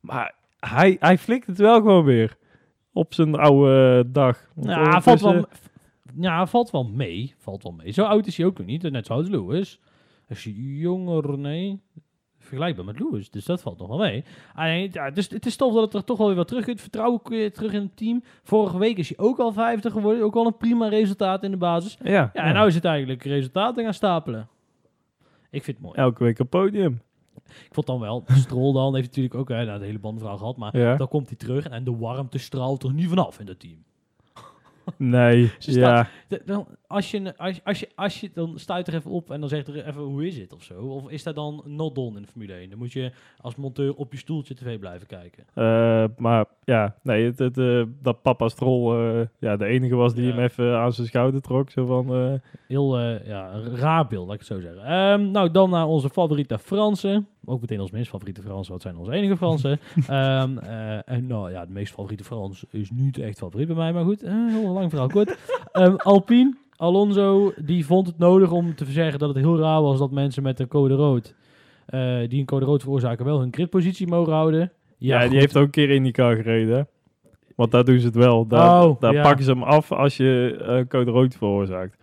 Maar 0.02 0.34
hij, 0.58 0.96
hij 1.00 1.18
flikt 1.18 1.46
het 1.46 1.58
wel 1.58 1.74
gewoon 1.74 2.04
weer. 2.04 2.36
Op 2.92 3.14
zijn 3.14 3.34
oude 3.34 4.04
dag. 4.10 4.48
Ja, 4.60 5.00
valt 5.00 5.20
wel, 5.20 5.46
ja, 6.20 6.46
valt 6.46 6.70
wel 6.70 6.84
mee. 6.84 7.34
Valt 7.38 7.62
wel 7.62 7.72
mee. 7.72 7.90
Zo 7.92 8.04
oud 8.04 8.26
is 8.26 8.36
hij 8.36 8.46
ook 8.46 8.58
nog 8.58 8.66
niet. 8.66 8.90
Net 8.90 9.06
zo 9.06 9.12
oud 9.12 9.22
als 9.22 9.30
Lewis. 9.30 9.80
Is 10.28 10.44
hij 10.44 10.52
jonger? 10.52 11.38
Nee. 11.38 11.80
Vergelijkbaar 12.38 12.84
met 12.84 12.98
Lewis. 12.98 13.30
Dus 13.30 13.44
dat 13.44 13.62
valt 13.62 13.78
nog 13.78 13.88
wel 13.88 13.98
mee. 13.98 14.24
Alleen, 14.54 14.88
ja, 14.92 15.10
dus 15.10 15.28
het 15.28 15.46
is 15.46 15.56
tof 15.56 15.74
dat 15.74 15.82
het 15.82 15.94
er 15.94 16.04
toch 16.04 16.18
wel 16.18 16.26
weer 16.26 16.36
wat 16.36 16.48
terug 16.48 16.66
Het 16.66 16.80
vertrouwen 16.80 17.20
weer 17.24 17.52
terug 17.52 17.72
in 17.72 17.80
het 17.82 17.96
team. 17.96 18.22
Vorige 18.42 18.78
week 18.78 18.98
is 18.98 19.08
hij 19.08 19.26
ook 19.26 19.38
al 19.38 19.52
vijfde 19.52 19.90
geworden. 19.90 20.24
Ook 20.24 20.34
al 20.34 20.46
een 20.46 20.56
prima 20.56 20.88
resultaat 20.88 21.42
in 21.42 21.50
de 21.50 21.56
basis. 21.56 21.98
Ja, 22.02 22.10
Ja, 22.10 22.32
en 22.32 22.54
nou 22.54 22.66
is 22.66 22.74
het 22.74 22.84
eigenlijk 22.84 23.22
resultaten 23.24 23.84
gaan 23.84 23.94
stapelen. 23.94 24.48
Ik 25.50 25.62
vind 25.64 25.76
het 25.76 25.86
mooi. 25.86 25.98
elke 25.98 26.24
week 26.24 26.38
een 26.38 26.48
podium. 26.48 27.00
Ik 27.66 27.74
vond 27.74 27.86
dan 27.86 28.00
wel, 28.00 28.24
Stroll 28.26 28.72
dan 28.72 28.94
heeft 28.94 29.06
natuurlijk 29.06 29.34
ook 29.34 29.48
hè, 29.48 29.64
nou, 29.64 29.78
de 29.78 29.84
hele 29.84 29.98
bandvraag 29.98 30.38
gehad. 30.38 30.56
Maar 30.56 30.76
Ja. 30.78 30.96
dan 30.96 31.08
komt 31.08 31.28
hij 31.28 31.36
terug 31.36 31.68
en 31.68 31.84
de 31.84 31.96
warmte 31.96 32.38
straalt 32.38 32.82
er 32.82 32.92
nu 32.92 33.08
vanaf 33.08 33.38
in 33.40 33.46
dat 33.46 33.60
team. 33.60 33.84
Nee, 34.96 35.52
Ze 35.58 35.72
ja. 35.78 36.08
Dan, 36.44 36.66
als, 36.92 37.10
je, 37.10 37.36
als, 37.36 37.60
als, 37.64 37.80
je, 37.80 37.88
als 37.94 38.20
je 38.20 38.30
dan 38.34 38.52
stuit 38.58 38.88
er 38.88 38.94
even 38.94 39.10
op 39.10 39.30
en 39.30 39.40
dan 39.40 39.48
zegt 39.48 39.68
er 39.68 39.86
even 39.86 40.02
hoe 40.02 40.26
is 40.26 40.38
het 40.38 40.52
of 40.52 40.62
zo. 40.62 40.74
Of 40.74 41.10
is 41.10 41.22
dat 41.22 41.34
dan 41.34 41.62
not 41.66 41.94
done 41.94 42.16
in 42.16 42.22
de 42.22 42.28
Formule 42.28 42.52
1? 42.52 42.70
Dan 42.70 42.78
moet 42.78 42.92
je 42.92 43.12
als 43.40 43.56
monteur 43.56 43.94
op 43.94 44.12
je 44.12 44.18
stoeltje 44.18 44.54
tv 44.54 44.78
blijven 44.78 45.06
kijken. 45.06 45.44
Eh, 45.54 46.04
maar 46.16 46.44
ja, 46.64 46.94
nee, 47.02 47.24
het, 47.24 47.38
het, 47.38 47.58
eh, 47.58 47.82
dat 48.02 48.22
papa 48.22 48.48
Strol 48.48 48.94
eh, 48.94 49.20
ja, 49.38 49.56
de 49.56 49.64
enige 49.66 49.94
was 49.94 50.14
die 50.14 50.24
Ja. 50.26 50.30
hem 50.34 50.40
even 50.44 50.76
aan 50.78 50.92
zijn 50.92 51.06
schouder 51.06 51.40
trok. 51.40 51.70
Zo 51.70 51.86
van, 51.86 52.40
Heel 52.68 52.98
ja, 53.00 53.60
raar 53.74 54.06
beeld, 54.06 54.24
laat 54.26 54.34
ik 54.34 54.40
het 54.40 54.48
zo 54.48 54.60
zeggen. 54.60 54.84
Ehm, 54.84 55.30
nou, 55.30 55.50
dan 55.50 55.70
naar 55.70 55.86
onze 55.86 56.10
favoriete 56.10 56.58
Fransen. 56.58 57.26
Ook 57.44 57.60
meteen 57.60 57.80
als 57.80 57.90
meest 57.90 58.08
favoriete 58.08 58.42
Fransen. 58.42 58.72
Wat 58.72 58.82
zijn 58.82 58.96
onze 58.96 59.12
enige 59.12 59.36
Fransen? 59.36 59.78
Ehm, 60.06 60.58
eh, 60.58 61.08
en 61.08 61.26
nou 61.26 61.50
ja, 61.50 61.66
de 61.66 61.72
meest 61.72 61.92
favoriete 61.92 62.24
Frans 62.24 62.64
is 62.70 62.90
niet 62.90 63.18
echt 63.18 63.38
favoriet 63.38 63.66
bij 63.66 63.76
mij. 63.76 63.92
Maar 63.92 64.04
goed, 64.04 64.20
heel 64.20 64.72
lang 64.72 64.90
verhaal 64.90 65.08
kort. 65.08 65.38
Ehm, 65.72 65.94
Alpine, 65.96 66.54
Alonso, 66.82 67.52
die 67.56 67.86
vond 67.86 68.06
het 68.06 68.18
nodig 68.18 68.50
om 68.52 68.74
te 68.74 68.84
zeggen 68.84 69.18
dat 69.18 69.28
het 69.28 69.38
heel 69.38 69.58
raar 69.58 69.82
was 69.82 69.98
dat 69.98 70.10
mensen 70.10 70.42
met 70.42 70.60
een 70.60 70.68
code 70.68 70.94
rood, 70.94 71.34
eh, 71.86 72.18
die 72.28 72.40
een 72.40 72.44
code 72.46 72.64
rood 72.64 72.82
veroorzaken, 72.82 73.24
wel 73.24 73.40
hun 73.40 73.52
gridpositie 73.52 74.06
mogen 74.06 74.32
houden. 74.32 74.72
ja, 74.98 75.28
die 75.28 75.38
heeft 75.38 75.56
ook 75.56 75.64
een 75.64 75.70
keer 75.70 75.90
IndyCar 75.90 76.36
gereden. 76.36 76.76
hè. 76.76 76.82
Want 77.56 77.70
daar 77.70 77.84
doen 77.84 77.98
ze 77.98 78.06
het 78.06 78.14
wel. 78.14 78.46
Daar, 78.46 78.84
Oh, 78.84 79.00
daar 79.00 79.12
ja. 79.12 79.22
pakken 79.22 79.44
ze 79.44 79.50
hem 79.50 79.62
af 79.62 79.92
als 79.92 80.16
je 80.16 80.56
eh 80.66 80.88
code 80.88 81.10
rood 81.10 81.34
veroorzaakt. 81.34 81.96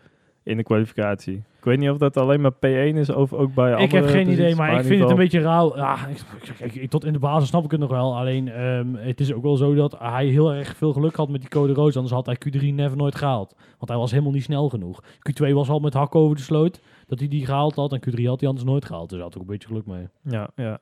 In 0.49 0.57
de 0.57 0.63
kwalificatie. 0.63 1.35
Ik 1.35 1.65
weet 1.65 1.77
niet 1.79 1.89
of 1.89 1.97
dat 1.97 2.17
alleen 2.17 2.41
maar 2.41 2.53
P1 2.53 2.95
is 2.97 3.09
of 3.09 3.33
ook 3.33 3.53
bij 3.53 3.71
Ik 3.71 3.77
andere 3.77 3.95
heb 3.95 4.09
geen 4.09 4.29
idee, 4.29 4.55
maar 4.55 4.71
ik 4.71 4.77
in 4.77 4.83
vind 4.83 5.01
het 5.01 5.09
een 5.09 5.15
beetje 5.15 5.41
rauw. 5.41 5.75
Ja, 5.75 6.07
ik, 6.07 6.19
ik- 6.59 6.75
ik- 6.75 6.89
tot 6.89 7.05
in 7.05 7.13
de 7.13 7.19
basis 7.19 7.49
snap 7.49 7.63
ik 7.65 7.71
het 7.71 7.79
nog 7.79 7.89
wel. 7.89 8.17
Alleen, 8.17 8.47
ehm, 8.49 8.93
het 8.93 9.19
is 9.19 9.33
ook 9.33 9.43
wel 9.43 9.55
zo 9.57 9.73
dat 9.73 9.95
hij 9.99 10.25
heel 10.25 10.53
erg 10.53 10.75
veel 10.75 10.93
geluk 10.93 11.15
had 11.15 11.29
met 11.29 11.41
die 11.41 11.49
code 11.49 11.73
rood. 11.73 11.95
Anders 11.95 12.13
had 12.13 12.25
hij 12.25 12.35
Q3 12.47 12.73
never 12.73 12.97
nooit 12.97 13.15
gehaald. 13.15 13.55
Want 13.77 13.89
hij 13.91 13.97
was 13.97 14.11
helemaal 14.11 14.31
niet 14.31 14.43
snel 14.43 14.69
genoeg. 14.69 15.03
Q2 15.03 15.53
was 15.53 15.69
al 15.69 15.79
met 15.79 15.93
hak 15.93 16.15
over 16.15 16.35
de 16.35 16.41
sloot 16.41 16.81
dat 17.07 17.19
hij 17.19 17.27
die 17.27 17.45
gehaald 17.45 17.75
had. 17.75 17.93
En 17.93 17.99
Q3 18.09 18.23
had 18.25 18.39
hij 18.39 18.49
anders 18.49 18.67
nooit 18.67 18.85
gehaald. 18.85 19.09
Dus 19.09 19.17
hij 19.17 19.27
had 19.27 19.35
ook 19.35 19.41
een 19.41 19.47
beetje 19.51 19.67
geluk 19.67 19.85
mee. 19.85 20.07
Ja, 20.23 20.49
ja. 20.55 20.79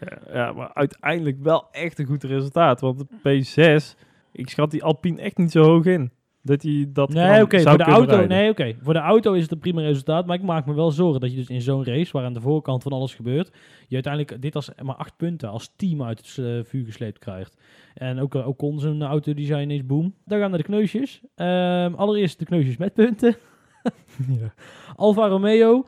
ja, 0.00 0.18
ja, 0.32 0.52
maar 0.52 0.70
uiteindelijk 0.74 1.36
wel 1.42 1.68
echt 1.72 1.98
een 1.98 2.06
goed 2.06 2.24
resultaat. 2.24 2.80
Want 2.80 2.98
de 2.98 3.06
P6, 3.22 3.98
ik 4.32 4.48
schat 4.48 4.70
die 4.70 4.82
Alpine 4.84 5.20
echt 5.20 5.36
niet 5.38 5.50
zo 5.50 5.62
hoog 5.62 5.84
in. 5.84 6.10
Dat 6.42 6.62
hij 6.62 6.88
dat 6.92 7.08
Nee, 7.12 7.42
oké. 7.42 7.58
zou 7.58 7.76
voor 7.76 7.84
de 7.84 7.90
auto, 7.90 8.10
rijden. 8.10 8.28
nee, 8.28 8.50
oké. 8.50 8.74
Voor 8.82 8.92
de 8.92 8.98
auto 8.98 9.32
is 9.32 9.42
het 9.42 9.52
een 9.52 9.58
prima 9.58 9.80
resultaat. 9.80 10.26
Maar 10.26 10.36
ik 10.36 10.42
maak 10.42 10.66
me 10.66 10.74
wel 10.74 10.90
zorgen 10.90 11.20
dat 11.20 11.30
je 11.30 11.36
dus 11.36 11.48
in 11.48 11.60
zo'n 11.60 11.84
race, 11.84 12.12
waar 12.12 12.24
aan 12.24 12.32
de 12.32 12.40
voorkant 12.40 12.82
van 12.82 12.92
alles 12.92 13.14
gebeurt, 13.14 13.50
je 13.88 13.94
uiteindelijk 13.94 14.42
dit 14.42 14.54
als 14.54 14.70
maar 14.82 14.94
acht 14.94 15.16
punten 15.16 15.48
als 15.48 15.72
team 15.76 16.02
uit 16.02 16.18
het 16.18 16.46
eh, 16.46 16.64
vuur 16.64 16.84
gesleept 16.84 17.18
krijgt. 17.18 17.56
En 17.94 18.20
ook, 18.20 18.34
ook 18.34 18.58
kon 18.58 18.80
zijn 18.80 19.02
auto, 19.02 19.34
die 19.34 19.60
ineens 19.60 19.86
boom. 19.86 20.14
Dan 20.24 20.38
gaan 20.38 20.50
we 20.50 20.56
naar 20.56 20.66
de 20.66 20.72
kneusjes. 20.72 21.20
Ehm, 21.34 21.94
allereerst 21.94 22.38
de 22.38 22.44
kneusjes 22.44 22.76
met 22.76 22.94
punten. 22.94 23.36
Ja. 24.40 24.52
Alfa 24.96 25.26
Romeo, 25.28 25.86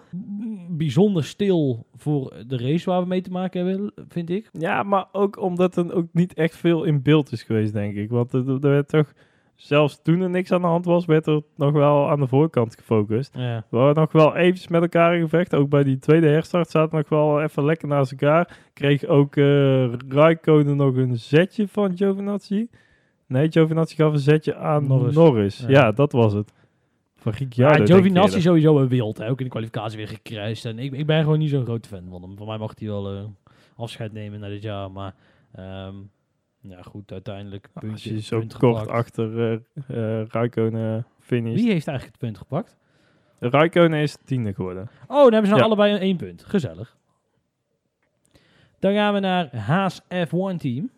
bijzonder 0.68 1.24
stil 1.24 1.86
voor 1.94 2.34
de 2.46 2.56
race 2.56 2.90
waar 2.90 3.00
we 3.02 3.06
mee 3.08 3.20
te 3.20 3.30
maken 3.30 3.66
hebben, 3.66 3.92
vind 4.08 4.30
ik. 4.30 4.48
Ja, 4.52 4.82
maar 4.82 5.06
ook 5.12 5.40
omdat 5.40 5.76
er 5.76 5.94
ook 5.94 6.06
niet 6.12 6.34
echt 6.34 6.56
veel 6.56 6.84
in 6.84 7.02
beeld 7.02 7.32
is 7.32 7.42
geweest, 7.42 7.72
denk 7.72 7.94
ik. 7.96 8.10
Want 8.10 8.32
er 8.32 8.60
werd 8.60 8.88
toch, 8.88 9.12
zelfs 9.62 10.02
toen 10.02 10.20
er 10.20 10.30
niks 10.30 10.52
aan 10.52 10.60
de 10.60 10.66
hand 10.66 10.84
was, 10.84 11.04
werd 11.04 11.26
er 11.26 11.42
nog 11.56 11.72
wel 11.72 12.10
aan 12.10 12.20
de 12.20 12.26
voorkant 12.26 12.76
gefocust. 12.76 13.34
Ja. 13.36 13.64
We 13.68 13.76
waren 13.76 13.94
nog 13.94 14.12
wel 14.12 14.36
eventjes 14.36 14.68
met 14.68 14.82
elkaar 14.82 15.14
in 15.14 15.22
gevecht. 15.22 15.54
Ook 15.54 15.68
bij 15.68 15.82
die 15.82 15.98
tweede 15.98 16.26
herstart 16.26 16.70
zaten 16.70 16.98
nog 16.98 17.08
wel 17.08 17.42
even 17.42 17.64
lekker 17.64 17.88
naast 17.88 18.10
elkaar. 18.10 18.58
Kreeg 18.72 19.04
ook 19.04 19.36
eh 19.36 19.92
Raikkonen 20.08 20.76
nog 20.76 20.96
een 20.96 21.18
zetje 21.18 21.68
van 21.68 21.96
Giovinazzi. 21.96 22.68
Nee, 23.26 23.50
Giovinazzi 23.50 23.96
gaf 23.96 24.12
een 24.12 24.18
zetje 24.18 24.54
aan 24.54 24.86
Norris. 24.86 25.14
Norris. 25.14 25.58
Ja. 25.58 25.68
Ja. 25.68 25.92
dat 25.92 26.12
was 26.12 26.32
het. 26.32 26.52
Van 27.16 27.32
Ricciardo. 27.32 27.78
Ja, 27.78 27.86
Giovinazzi 27.86 28.40
sowieso 28.40 28.78
een 28.78 28.88
wild. 28.88 29.18
Hè? 29.18 29.28
Ook 29.28 29.38
in 29.38 29.44
de 29.44 29.50
kwalificatie 29.50 29.96
weer 29.96 30.08
gekruist. 30.08 30.64
En 30.64 30.78
ik, 30.78 30.92
ik 30.92 31.06
ben 31.06 31.22
gewoon 31.22 31.38
niet 31.38 31.50
zo'n 31.50 31.64
grote 31.64 31.88
fan 31.88 32.06
van 32.10 32.22
hem. 32.22 32.36
Voor 32.36 32.46
mij 32.46 32.58
mag 32.58 32.72
hij 32.78 32.88
wel 32.88 33.12
eh, 33.12 33.24
afscheid 33.76 34.12
nemen 34.12 34.40
na 34.40 34.48
dit 34.48 34.62
jaar. 34.62 34.90
Maar 34.90 35.14
ehm, 35.52 35.94
ja, 36.62 36.82
goed, 36.82 37.12
uiteindelijk 37.12 37.68
Als 37.74 37.84
puntje, 37.84 38.14
je 38.14 38.20
zo 38.20 38.38
punt 38.38 38.56
kort 38.56 38.78
gepakt. 38.78 38.96
achter 38.98 39.60
Raikkonen 40.28 41.06
finish. 41.18 41.54
Wie 41.54 41.70
heeft 41.72 41.86
eigenlijk 41.86 42.18
het 42.20 42.28
punt 42.28 42.38
gepakt? 42.38 42.76
Raikkonen 43.38 44.00
is 44.00 44.16
tiende 44.24 44.54
geworden. 44.54 44.82
Oh, 45.08 45.16
dan 45.22 45.32
hebben 45.32 45.42
ze 45.42 45.48
nou 45.48 45.58
Ja. 45.58 45.64
allebei 45.64 45.92
een 45.94 46.00
één 46.00 46.16
punt. 46.16 46.44
Gezellig. 46.44 46.96
Dan 48.78 48.92
gaan 48.94 49.14
we 49.14 49.20
naar 49.20 49.56
Haas 49.56 50.00
F1 50.02 50.56
team. 50.58 50.90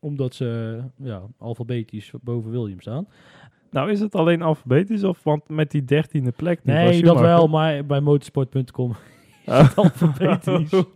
Omdat 0.00 0.34
ze 0.34 0.80
ja, 0.96 1.22
alfabetisch 1.38 2.12
boven 2.22 2.50
Williams 2.50 2.82
staan. 2.82 3.08
Nou 3.70 3.90
is 3.90 4.00
het 4.00 4.14
alleen 4.14 4.42
alfabetisch 4.42 5.04
of 5.04 5.22
want 5.24 5.48
met 5.48 5.70
die 5.70 5.84
dertiende 5.84 6.30
plek 6.30 6.60
van 6.64 6.74
Nee, 6.74 7.02
dat 7.02 7.20
wel. 7.20 7.46
Maar 7.48 7.86
bij 7.86 8.00
motorsport.com 8.00 8.94
Oh. 9.46 9.76
alfabetisch. 9.78 10.70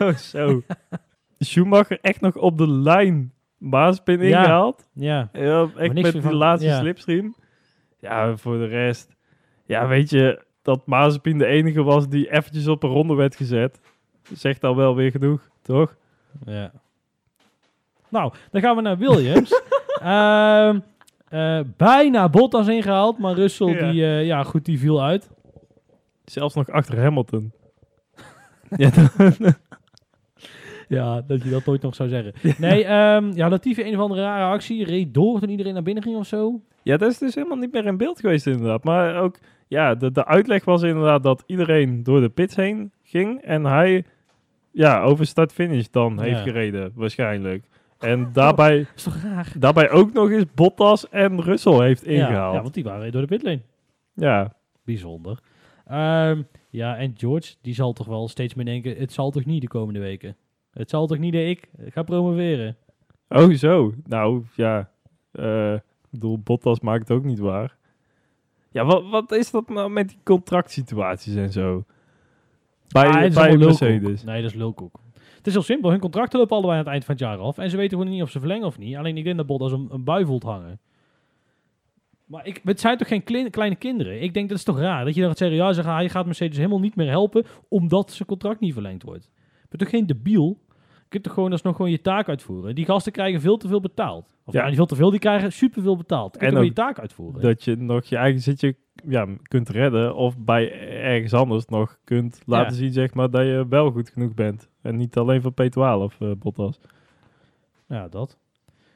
Oh, 0.00 0.14
zo. 0.14 0.62
Schumacher 1.38 1.98
echt 2.00 2.20
nog 2.20 2.36
op 2.36 2.58
de 2.58 2.68
lijn 2.68 3.32
Maaspin 3.58 4.20
Ja. 4.22 4.38
ingehaald. 4.38 4.88
Ja, 4.92 5.28
Ja, 5.32 5.68
echt 5.76 5.94
met 5.94 6.12
die 6.12 6.22
van- 6.22 6.34
laatste 6.34 6.68
ja. 6.68 6.78
slipstream. 6.78 7.34
Ja, 8.00 8.36
voor 8.36 8.58
de 8.58 8.66
rest. 8.66 9.16
Ja, 9.66 9.86
weet 9.86 10.10
je, 10.10 10.44
dat 10.62 10.86
Mazepin 10.86 11.38
de 11.38 11.46
enige 11.46 11.82
was 11.82 12.08
die 12.08 12.30
eventjes 12.32 12.68
op 12.68 12.82
een 12.82 12.90
ronde 12.90 13.14
werd 13.14 13.36
gezet. 13.36 13.80
Zegt 14.32 14.64
al 14.64 14.76
wel 14.76 14.94
weer 14.94 15.10
genoeg, 15.10 15.48
toch? 15.62 15.96
Ja. 16.44 16.72
Nou, 18.08 18.32
dan 18.50 18.60
gaan 18.60 18.76
we 18.76 18.82
naar 18.82 18.98
Williams. 18.98 19.50
Ehm, 20.02 20.78
eh, 21.28 21.60
bijna 21.76 22.28
Bottas 22.28 22.68
ingehaald, 22.68 23.18
maar 23.18 23.34
Russell, 23.34 23.66
Ja. 23.68 23.90
Die, 23.90 24.04
eh, 24.04 24.26
ja, 24.26 24.42
goed, 24.42 24.64
die 24.64 24.78
viel 24.78 25.02
uit. 25.02 25.30
Zelfs 26.24 26.54
nog 26.54 26.70
achter 26.70 27.00
Hamilton. 27.02 27.52
ja, 28.76 28.90
Ja, 30.98 31.20
dat 31.20 31.42
je 31.42 31.50
dat 31.50 31.64
nooit 31.64 31.82
nog 31.82 31.94
zou 31.94 32.08
zeggen. 32.08 32.32
Nee, 32.58 32.84
ehm 32.84 33.30
ja, 33.34 33.48
Latifi 33.48 33.82
een 33.86 33.94
of 33.94 34.00
andere 34.00 34.20
rare 34.22 34.52
actie. 34.52 34.84
Reed 34.84 35.14
door 35.14 35.40
toen 35.40 35.48
iedereen 35.50 35.74
naar 35.74 35.82
binnen 35.82 36.02
ging 36.02 36.16
of 36.16 36.26
zo. 36.26 36.60
ja, 36.82 36.96
dat 36.96 37.10
is 37.10 37.18
dus 37.18 37.34
helemaal 37.34 37.56
niet 37.58 37.72
meer 37.72 37.86
in 37.86 37.96
beeld 37.96 38.20
geweest 38.20 38.46
inderdaad. 38.46 38.84
Maar 38.84 39.16
ook, 39.22 39.38
ja, 39.68 39.94
de, 39.94 40.10
de 40.12 40.26
uitleg 40.26 40.64
was 40.64 40.82
inderdaad 40.82 41.22
dat 41.22 41.42
iedereen 41.46 42.02
door 42.02 42.20
de 42.20 42.28
pits 42.28 42.56
heen 42.56 42.92
ging. 43.02 43.40
En 43.42 43.64
hij, 43.64 44.04
ja, 44.70 45.02
over 45.02 45.26
start-finish 45.26 45.86
dan 45.90 46.14
Ja. 46.16 46.22
heeft 46.22 46.40
gereden, 46.40 46.92
waarschijnlijk. 46.94 47.64
En 47.98 48.28
daarbij, 48.32 48.78
is 48.96 49.02
toch 49.02 49.22
raar? 49.22 49.52
daarbij 49.58 49.90
ook 49.90 50.12
nog 50.12 50.30
eens 50.30 50.44
Bottas 50.54 51.08
en 51.08 51.40
Russell 51.42 51.80
heeft 51.86 52.04
ingehaald. 52.06 52.54
ja, 52.54 52.62
want 52.62 52.74
die 52.74 52.84
waren 52.84 53.12
door 53.12 53.20
de 53.20 53.26
pitlane. 53.26 53.60
ja. 54.14 54.52
Bijzonder. 54.84 55.38
Ehm, 55.86 56.42
ja, 56.70 56.96
en 56.96 57.14
George, 57.16 57.54
die 57.62 57.74
zal 57.74 57.92
toch 57.92 58.06
wel 58.06 58.28
steeds 58.28 58.54
meer 58.54 58.64
denken, 58.64 58.96
het 58.96 59.12
zal 59.12 59.30
toch 59.30 59.44
niet 59.44 59.60
de 59.60 59.68
komende 59.68 60.00
weken? 60.00 60.36
Het 60.78 60.90
zal 60.90 61.06
toch 61.06 61.18
niet 61.18 61.32
dat 61.32 61.42
ik 61.42 61.68
ga 61.88 62.02
promoveren? 62.02 62.76
Oh, 63.28 63.52
zo. 63.52 63.92
Nou, 64.06 64.44
ja. 64.54 64.90
eh, 65.32 65.74
ik 65.74 66.10
bedoel, 66.10 66.38
Bottas 66.38 66.80
maakt 66.80 67.08
het 67.08 67.16
ook 67.18 67.24
niet 67.24 67.38
waar. 67.38 67.76
Ja, 68.70 68.84
wat, 68.84 69.08
wat 69.10 69.32
is 69.32 69.50
dat 69.50 69.68
nou 69.68 69.90
met 69.90 70.08
die 70.08 70.18
contractsituaties 70.24 71.34
en 71.34 71.52
zo? 71.52 71.84
Bij, 72.88 73.06
Ah, 73.06 73.34
bij. 73.34 73.56
Mercedes. 73.56 74.24
Nee, 74.24 74.42
dat 74.42 74.50
is 74.50 74.56
lulkoek. 74.56 75.00
Het 75.36 75.46
is 75.46 75.52
heel 75.52 75.62
simpel. 75.62 75.90
Hun 75.90 76.00
contracten 76.00 76.38
lopen 76.38 76.56
allebei 76.56 76.78
aan 76.78 76.84
het 76.84 76.92
eind 76.92 77.04
van 77.04 77.14
het 77.14 77.24
jaar 77.24 77.38
af. 77.38 77.58
En 77.58 77.70
ze 77.70 77.76
weten 77.76 77.98
gewoon 77.98 78.12
niet 78.12 78.22
of 78.22 78.30
ze 78.30 78.38
verlengen 78.38 78.66
of 78.66 78.78
niet. 78.78 78.96
Alleen 78.96 79.16
ik 79.16 79.24
denk 79.24 79.36
dat 79.36 79.46
Bottas 79.46 79.72
een, 79.72 79.88
een 79.90 80.04
bui 80.04 80.24
voelt 80.24 80.42
hangen. 80.42 80.80
Maar 82.24 82.46
ik, 82.46 82.60
het 82.64 82.80
zijn 82.80 82.96
toch 82.98 83.08
geen 83.08 83.24
kleine, 83.24 83.50
kleine 83.50 83.76
kinderen? 83.76 84.22
Ik 84.22 84.34
denk 84.34 84.48
dat 84.48 84.58
is 84.58 84.64
toch 84.64 84.78
raar. 84.78 85.04
Dat 85.04 85.14
je 85.14 85.20
dan 85.20 85.28
gaat 85.28 85.38
zeggen, 85.38 85.56
ja, 85.56 85.72
ze 85.72 85.82
gaan, 85.82 86.02
je 86.02 86.08
gaat 86.08 86.26
Mercedes 86.26 86.56
helemaal 86.56 86.80
niet 86.80 86.96
meer 86.96 87.08
helpen. 87.08 87.44
Omdat 87.68 88.12
zijn 88.12 88.28
contract 88.28 88.60
niet 88.60 88.72
verlengd 88.72 89.02
wordt. 89.02 89.30
Bent 89.68 89.82
toch 89.82 89.90
geen 89.90 90.06
debiel? 90.06 90.58
Je 91.08 91.14
kunt 91.14 91.24
toch 91.24 91.34
gewoon 91.34 91.52
alsnog 91.52 91.76
gewoon 91.76 91.90
je 91.90 92.00
taak 92.00 92.28
uitvoeren. 92.28 92.74
Die 92.74 92.84
gasten 92.84 93.12
krijgen 93.12 93.40
veel 93.40 93.56
te 93.56 93.68
veel 93.68 93.80
betaald. 93.80 94.34
Of 94.44 94.54
Ja. 94.54 94.66
niet 94.66 94.76
veel 94.76 94.86
te 94.86 94.96
veel, 94.96 95.10
die 95.10 95.20
krijgen 95.20 95.52
superveel 95.52 95.96
betaald. 95.96 96.34
Je 96.34 96.38
kunt 96.40 96.54
En 96.54 96.64
je 96.64 96.72
taak 96.72 96.98
uitvoeren. 96.98 97.40
Dat 97.40 97.64
je 97.64 97.76
nog 97.76 98.04
je 98.04 98.16
eigen 98.16 98.40
zitje 98.40 98.76
ja, 99.08 99.26
kunt 99.42 99.68
redden. 99.68 100.14
Of 100.14 100.38
bij 100.38 100.90
ergens 101.02 101.34
anders 101.34 101.66
nog 101.66 101.98
kunt 102.04 102.40
laten 102.46 102.76
zien, 102.76 102.92
zeg 102.92 103.14
maar, 103.14 103.30
dat 103.30 103.42
je 103.42 103.66
wel 103.68 103.90
goed 103.90 104.10
genoeg 104.10 104.34
bent. 104.34 104.68
En 104.82 104.96
niet 104.96 105.16
alleen 105.16 105.42
voor 105.42 105.52
P12, 105.52 106.18
eh 106.20 106.30
Bottas. 106.38 106.80
Ja, 107.88 108.08
dat. 108.08 108.38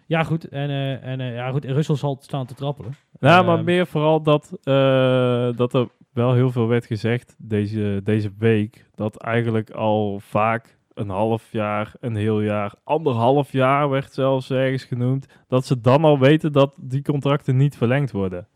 Ja, 0.07 0.23
goed. 0.23 0.49
En, 0.49 0.69
eh, 0.69 1.05
en 1.05 1.21
eh, 1.21 1.35
ja, 1.35 1.51
goed. 1.51 1.65
En 1.65 1.75
Russell 1.75 1.97
zal 1.97 2.19
staan 2.21 2.47
te 2.47 2.55
trappelen. 2.55 2.95
Nou, 3.19 3.45
maar 3.45 3.57
Ehm, 3.57 3.65
meer 3.65 3.87
vooral 3.87 4.23
dat, 4.23 4.59
eh, 4.63 5.49
dat 5.57 5.75
er 5.75 5.89
wel 6.13 6.33
heel 6.35 6.51
veel 6.51 6.69
werd 6.69 6.87
gezegd 6.87 7.35
deze, 7.39 8.01
deze 8.05 8.31
week. 8.39 8.87
Dat 8.95 9.17
eigenlijk 9.17 9.71
al 9.71 10.21
vaak 10.21 10.79
een 10.95 11.09
half 11.09 11.53
jaar, 11.53 11.93
een 12.01 12.17
heel 12.17 12.41
jaar, 12.41 12.75
anderhalf 12.85 13.53
jaar 13.53 13.89
werd 13.89 14.13
zelfs 14.13 14.51
ergens 14.51 14.85
genoemd. 14.85 15.27
Dat 15.49 15.67
ze 15.67 15.81
dan 15.81 16.05
al 16.05 16.19
weten 16.19 16.53
dat 16.53 16.75
die 16.77 17.03
contracten 17.03 17.57
niet 17.57 17.77
verlengd 17.77 18.11
worden. 18.11 18.47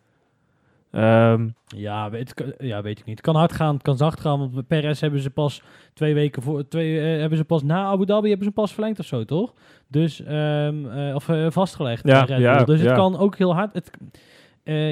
Ehm, 0.91 1.49
Ja, 1.67 2.11
weet, 2.11 2.35
ja, 2.59 2.83
weet 2.83 2.99
ik 2.99 3.05
niet. 3.05 3.17
Het 3.17 3.25
kan 3.27 3.37
hard 3.37 3.53
gaan, 3.53 3.75
het 3.75 3.83
kan 3.83 3.97
zacht 3.97 4.21
gaan. 4.21 4.39
Want 4.39 4.67
Perez 4.67 5.01
hebben 5.01 5.21
ze 5.21 5.31
pas 5.31 5.63
twee 5.95 6.15
weken 6.15 6.43
voor. 6.43 6.69
Twee, 6.69 7.01
eh, 7.01 7.21
hebben 7.21 7.39
ze 7.39 7.45
pas 7.45 7.63
na 7.63 7.85
Abu 7.85 8.07
Dhabi 8.07 8.29
hebben 8.29 8.47
ze 8.47 8.53
pas 8.53 8.73
verlengd 8.73 8.99
of 8.99 9.07
zo, 9.07 9.25
toch? 9.25 9.55
Dus, 9.89 10.23
ehm, 10.23 10.87
eh, 10.87 11.15
of 11.15 11.29
eh, 11.29 11.47
vastgelegd. 11.51 12.07
Ja, 12.07 12.27
ja, 12.39 12.65
dus 12.65 12.81
ja. 12.81 12.87
het 12.87 12.97
kan 12.97 13.19
ook 13.19 13.37
heel 13.37 13.55
hard. 13.55 13.73
Het, 13.73 13.91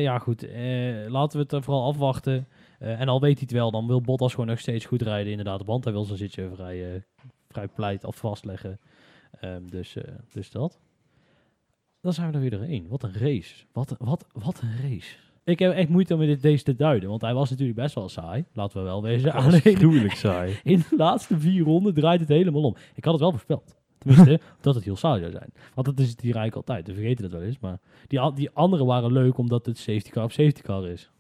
ja, 0.03 0.18
goed. 0.18 0.47
laten 1.09 1.38
we 1.38 1.57
het 1.57 1.64
vooral 1.64 1.86
afwachten. 1.86 2.47
En 2.78 3.09
al 3.09 3.20
weet 3.20 3.38
hij 3.38 3.42
het 3.49 3.53
wel, 3.53 3.70
dan 3.70 3.86
wil 3.86 4.01
Bottas 4.01 4.30
gewoon 4.30 4.47
nog 4.47 4.59
steeds 4.59 4.84
goed 4.84 5.03
rijden. 5.03 5.30
Inderdaad, 5.30 5.64
want 5.64 5.84
hij 5.84 5.92
wil 5.92 6.05
zijn 6.05 6.18
zitje 6.18 6.51
vrij, 6.55 7.03
vrij 7.55 7.68
pleit 7.68 8.05
of 8.05 8.16
vastleggen. 8.16 8.80
Ehm, 9.40 9.66
dus, 9.66 9.96
eh, 9.96 10.14
dus 10.32 10.50
dat. 10.50 10.80
Dan 12.00 12.12
zijn 12.12 12.28
we 12.28 12.34
er 12.34 12.40
weer 12.40 12.50
doorheen. 12.50 12.88
Wat 12.88 13.02
een 13.02 13.12
race. 13.12 13.64
Wat, 13.72 13.96
wat, 13.98 14.26
wat 14.32 14.61
een 14.61 14.76
race. 14.82 15.16
Ik 15.44 15.59
heb 15.59 15.72
echt 15.72 15.88
moeite 15.88 16.14
om 16.14 16.20
dit, 16.20 16.42
deze 16.42 16.64
te 16.64 16.74
duiden, 16.74 17.09
want 17.09 17.20
hij 17.20 17.34
was 17.34 17.50
natuurlijk 17.50 17.78
best 17.78 17.94
wel 17.94 18.09
saai. 18.09 18.44
Laten 18.52 18.78
we 18.78 18.84
wel 18.84 19.02
wezen. 19.02 19.32
gruwelijk 19.61 20.14
saai. 20.14 20.59
in 20.62 20.84
de 20.90 20.96
laatste 20.96 21.38
vier 21.38 21.64
ronden 21.64 21.94
draait 21.94 22.20
het 22.20 22.28
helemaal 22.28 22.62
om. 22.62 22.76
Ik 22.94 23.05
had 23.05 23.12
het 23.12 23.22
wel 23.22 23.30
voorspeld. 23.30 23.76
Tenminste, 23.98 24.40
dat 24.61 24.74
het 24.74 24.84
heel 24.84 24.96
saai 24.96 25.20
zou 25.20 25.32
zijn. 25.32 25.52
Want 25.74 25.86
dat 25.86 25.98
is 25.98 26.11
het 26.11 26.20
hier 26.20 26.36
eigenlijk 26.36 26.68
altijd. 26.68 26.86
We 26.86 26.94
vergeten 26.94 27.22
dat 27.22 27.32
wel 27.32 27.48
eens. 27.48 27.59
Maar 27.59 27.80
die, 28.07 28.32
die 28.34 28.50
andere 28.50 28.84
waren 28.84 29.12
leuk 29.12 29.38
omdat 29.38 29.66
het 29.66 29.78
safety 29.78 30.11
car 30.11 30.24
op 30.24 30.32
safety 30.32 30.61
car 30.61 30.88
is. 30.88 31.11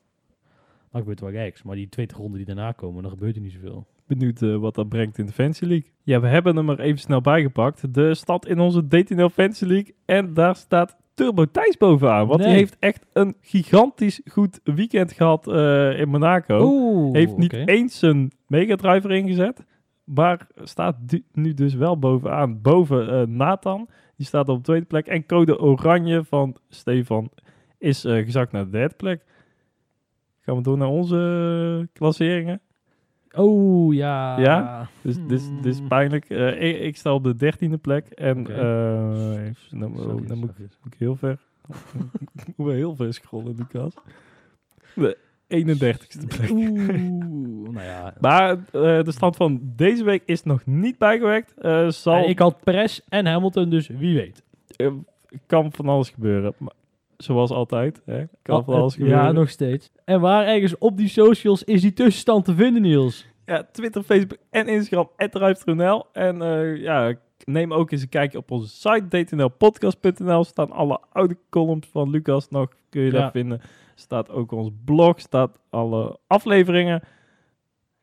Dan 0.90 1.00
gebeurt 1.00 1.20
er 1.20 1.32
wel 1.32 1.42
geks. 1.42 1.62
Maar 1.62 1.76
die 1.76 1.88
20 1.88 2.16
ronden 2.16 2.36
die 2.36 2.46
daarna 2.46 2.72
komen, 2.72 3.02
dan 3.02 3.10
gebeurt 3.10 3.36
er 3.36 3.42
niet 3.42 3.52
zoveel. 3.52 3.86
Benieuwd 4.06 4.42
eh, 4.42 4.56
wat 4.56 4.74
dat 4.74 4.88
brengt 4.88 5.18
in 5.18 5.26
de 5.26 5.32
Fantasy 5.32 5.64
League. 5.64 5.92
Ja, 6.02 6.20
we 6.20 6.26
hebben 6.26 6.56
hem 6.56 6.68
er 6.70 6.80
even 6.80 6.98
snel 6.98 7.20
bijgepakt. 7.20 7.94
De 7.94 8.14
stad 8.14 8.46
in 8.46 8.60
onze 8.60 8.86
DTNL 8.88 9.28
Fantasy 9.28 9.64
League. 9.64 9.94
En 10.04 10.34
daar 10.34 10.56
staat 10.56 10.96
Turbo 11.14 11.44
Thijs 11.50 11.76
bovenaan. 11.76 12.26
Want 12.26 12.40
Nee. 12.40 12.48
die 12.48 12.58
heeft 12.58 12.76
echt 12.78 13.06
een 13.12 13.34
gigantisch 13.40 14.20
goed 14.30 14.60
weekend 14.64 15.12
gehad 15.12 15.48
eh, 15.48 16.00
in 16.00 16.08
Monaco. 16.08 16.58
Oeh, 16.62 17.14
heeft 17.16 17.36
niet 17.36 17.52
oké. 17.52 17.64
eens 17.64 18.02
een 18.02 18.32
megadriver 18.46 19.10
ingezet. 19.10 19.64
Maar 20.04 20.46
staat 20.62 20.96
nu 21.32 21.54
dus 21.54 21.74
wel 21.74 21.98
bovenaan. 21.98 22.60
Boven 22.62 23.08
eh, 23.10 23.26
Nathan. 23.26 23.88
Die 24.16 24.26
staat 24.26 24.48
op 24.48 24.56
de 24.56 24.62
tweede 24.62 24.86
plek. 24.86 25.06
En 25.06 25.26
code 25.26 25.60
oranje 25.60 26.24
van 26.24 26.56
Stefan 26.68 27.30
is 27.78 28.00
gezakt 28.00 28.52
naar 28.52 28.64
de 28.64 28.70
derde 28.70 28.94
plek. 28.94 29.24
Gaan 30.40 30.56
we 30.56 30.62
door 30.62 30.78
naar 30.78 30.88
onze 30.88 31.88
klasseringen. 31.92 32.60
Oh, 33.36 33.94
ja. 33.94 34.38
Ja? 34.40 34.88
Dus 35.02 35.14
dit 35.16 35.30
is, 35.30 35.48
dit 35.56 35.64
is 35.72 35.78
Hmm. 35.78 35.88
pijnlijk. 35.88 36.24
Eh, 36.30 36.62
ik, 36.62 36.80
ik 36.80 36.96
sta 36.96 37.14
op 37.14 37.24
de 37.24 37.34
dertiende 37.36 37.76
plek. 37.78 38.06
En 38.06 38.46
eh, 38.46 39.46
even- 39.46 39.78
dan, 39.78 39.96
Zachtjes, 39.96 40.28
dan 40.28 40.38
moet, 40.38 40.50
ik- 40.50 40.58
moet 40.82 40.92
ik 40.92 40.98
heel 40.98 41.16
ver. 41.16 41.38
ik 42.46 42.56
moet 42.56 42.72
heel 42.72 42.96
ver 42.96 43.14
scrollen, 43.14 43.54
Lucas. 43.56 43.94
De 44.94 45.18
31ste 45.48 46.26
plek. 46.36 46.50
Oeh, 46.50 47.68
nou 47.70 47.80
ja. 47.84 48.14
Maar 48.20 48.50
eh, 48.50 49.02
de 49.02 49.12
stand 49.12 49.36
van 49.36 49.60
deze 49.62 50.04
week 50.04 50.22
is 50.26 50.42
nog 50.42 50.66
niet 50.66 50.98
bijgewerkt. 50.98 51.54
Zal, 51.94 52.14
En 52.14 52.28
ik 52.28 52.38
had 52.38 52.60
Perez 52.64 53.00
en 53.08 53.26
Hamilton, 53.26 53.68
dus 53.70 53.86
wie 53.88 54.14
weet. 54.14 54.42
kan 55.46 55.72
van 55.72 55.88
alles 55.88 56.10
gebeuren. 56.10 56.54
Maar, 56.58 56.72
zoals 57.16 57.50
altijd. 57.50 58.02
Hè? 58.04 58.24
Kan 58.42 58.58
Oh, 58.58 58.64
van 58.64 58.74
alles 58.74 58.94
gebeuren. 58.94 59.18
Ja, 59.22 59.32
nog 59.32 59.48
steeds. 59.50 59.90
En 60.04 60.20
waar 60.20 60.46
ergens 60.46 60.78
op 60.78 60.96
die 60.96 61.08
socials 61.08 61.64
is 61.64 61.80
die 61.80 61.92
tussenstand 61.92 62.44
te 62.44 62.54
vinden, 62.54 62.82
Niels? 62.82 63.26
Ja, 63.44 63.68
Twitter, 63.72 64.02
Facebook 64.02 64.38
en 64.50 64.68
Instagram, 64.68 65.10
@ruimte.nl. 65.16 66.04
En 66.12 66.42
eh, 66.42 66.76
ja, 66.76 67.14
neem 67.44 67.72
ook 67.72 67.90
eens 67.90 68.02
een 68.02 68.08
kijkje 68.08 68.38
op 68.38 68.50
onze 68.50 68.68
site, 68.68 69.08
dtnlpodcast.nl. 69.24 70.44
Staan 70.44 70.70
alle 70.72 71.00
oude 71.12 71.36
columns 71.50 71.86
van 71.86 72.10
Lucas 72.10 72.48
nog, 72.48 72.68
kun 72.88 73.00
je 73.02 73.10
Ja. 73.12 73.18
daar 73.18 73.30
vinden. 73.30 73.60
Staat 73.94 74.30
ook 74.30 74.52
ons 74.52 74.70
blog, 74.84 75.20
staat 75.20 75.58
alle 75.70 76.18
afleveringen. 76.26 77.02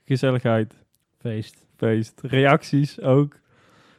Gezelligheid, 0.05 0.73
Feest. 1.19 1.65
feest, 1.77 2.21
reacties 2.21 3.01
ook. 3.01 3.39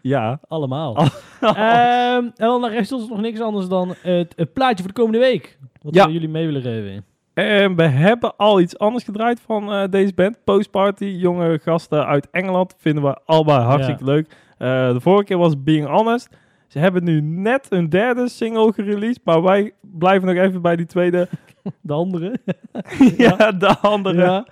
Ja. 0.02 0.40
Allemaal. 0.48 0.96
Ehm, 1.40 2.24
en 2.24 2.32
dan 2.36 2.64
rest 2.66 2.92
ons 2.92 3.08
nog 3.08 3.20
niks 3.20 3.40
anders 3.40 3.68
dan 3.68 3.94
het, 4.02 4.32
het 4.36 4.52
plaatje 4.52 4.84
voor 4.84 4.92
de 4.92 5.00
komende 5.00 5.18
week. 5.18 5.58
Wat 5.82 5.94
Ja. 5.94 6.06
we 6.06 6.12
jullie 6.12 6.28
mee 6.28 6.46
willen 6.46 6.62
geven. 6.62 7.04
En 7.34 7.76
we 7.76 7.82
hebben 7.82 8.36
al 8.36 8.60
iets 8.60 8.78
anders 8.78 9.04
gedraaid 9.04 9.40
van 9.40 9.72
eh, 9.72 9.88
deze 9.90 10.14
band. 10.14 10.44
Postparty, 10.44 11.04
jonge 11.04 11.58
gasten 11.62 12.06
uit 12.06 12.28
Engeland. 12.30 12.74
Vinden 12.78 13.02
we 13.04 13.18
allebei 13.24 13.58
hartstikke 13.60 14.04
leuk. 14.04 14.36
Eh, 14.58 14.92
de 14.92 15.00
vorige 15.00 15.24
keer 15.24 15.38
was 15.38 15.62
Being 15.62 15.86
Honest. 15.86 16.28
Ze 16.72 16.78
hebben 16.78 17.04
nu 17.04 17.20
net 17.20 17.66
een 17.68 17.88
derde 17.88 18.28
single 18.28 18.72
gereleased. 18.72 19.20
Maar 19.24 19.42
wij 19.42 19.72
blijven 19.80 20.34
nog 20.34 20.44
even 20.44 20.62
bij 20.62 20.76
die 20.76 20.86
tweede. 20.86 21.28
De 21.80 21.92
andere. 21.92 22.38
ja, 23.16 23.52
de 23.52 23.78
andere. 23.78 24.22
Ja. 24.22 24.46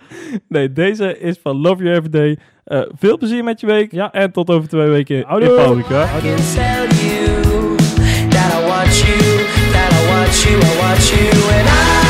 Nee, 0.48 0.72
deze 0.72 1.18
is 1.18 1.38
van 1.42 1.56
Love 1.56 1.82
You 1.82 1.96
Everyday. 1.96 2.38
Eh 2.64 2.82
veel 2.98 3.18
plezier 3.18 3.44
met 3.44 3.60
je 3.60 3.66
week. 3.66 3.92
Ja. 3.92 4.12
En 4.12 4.32
tot 4.32 4.50
over 4.50 4.68
twee 4.68 4.88
weken 4.88 5.16
in 5.16 5.22
Houdoe. 5.26 5.48
I 5.48 5.82
can 11.82 12.09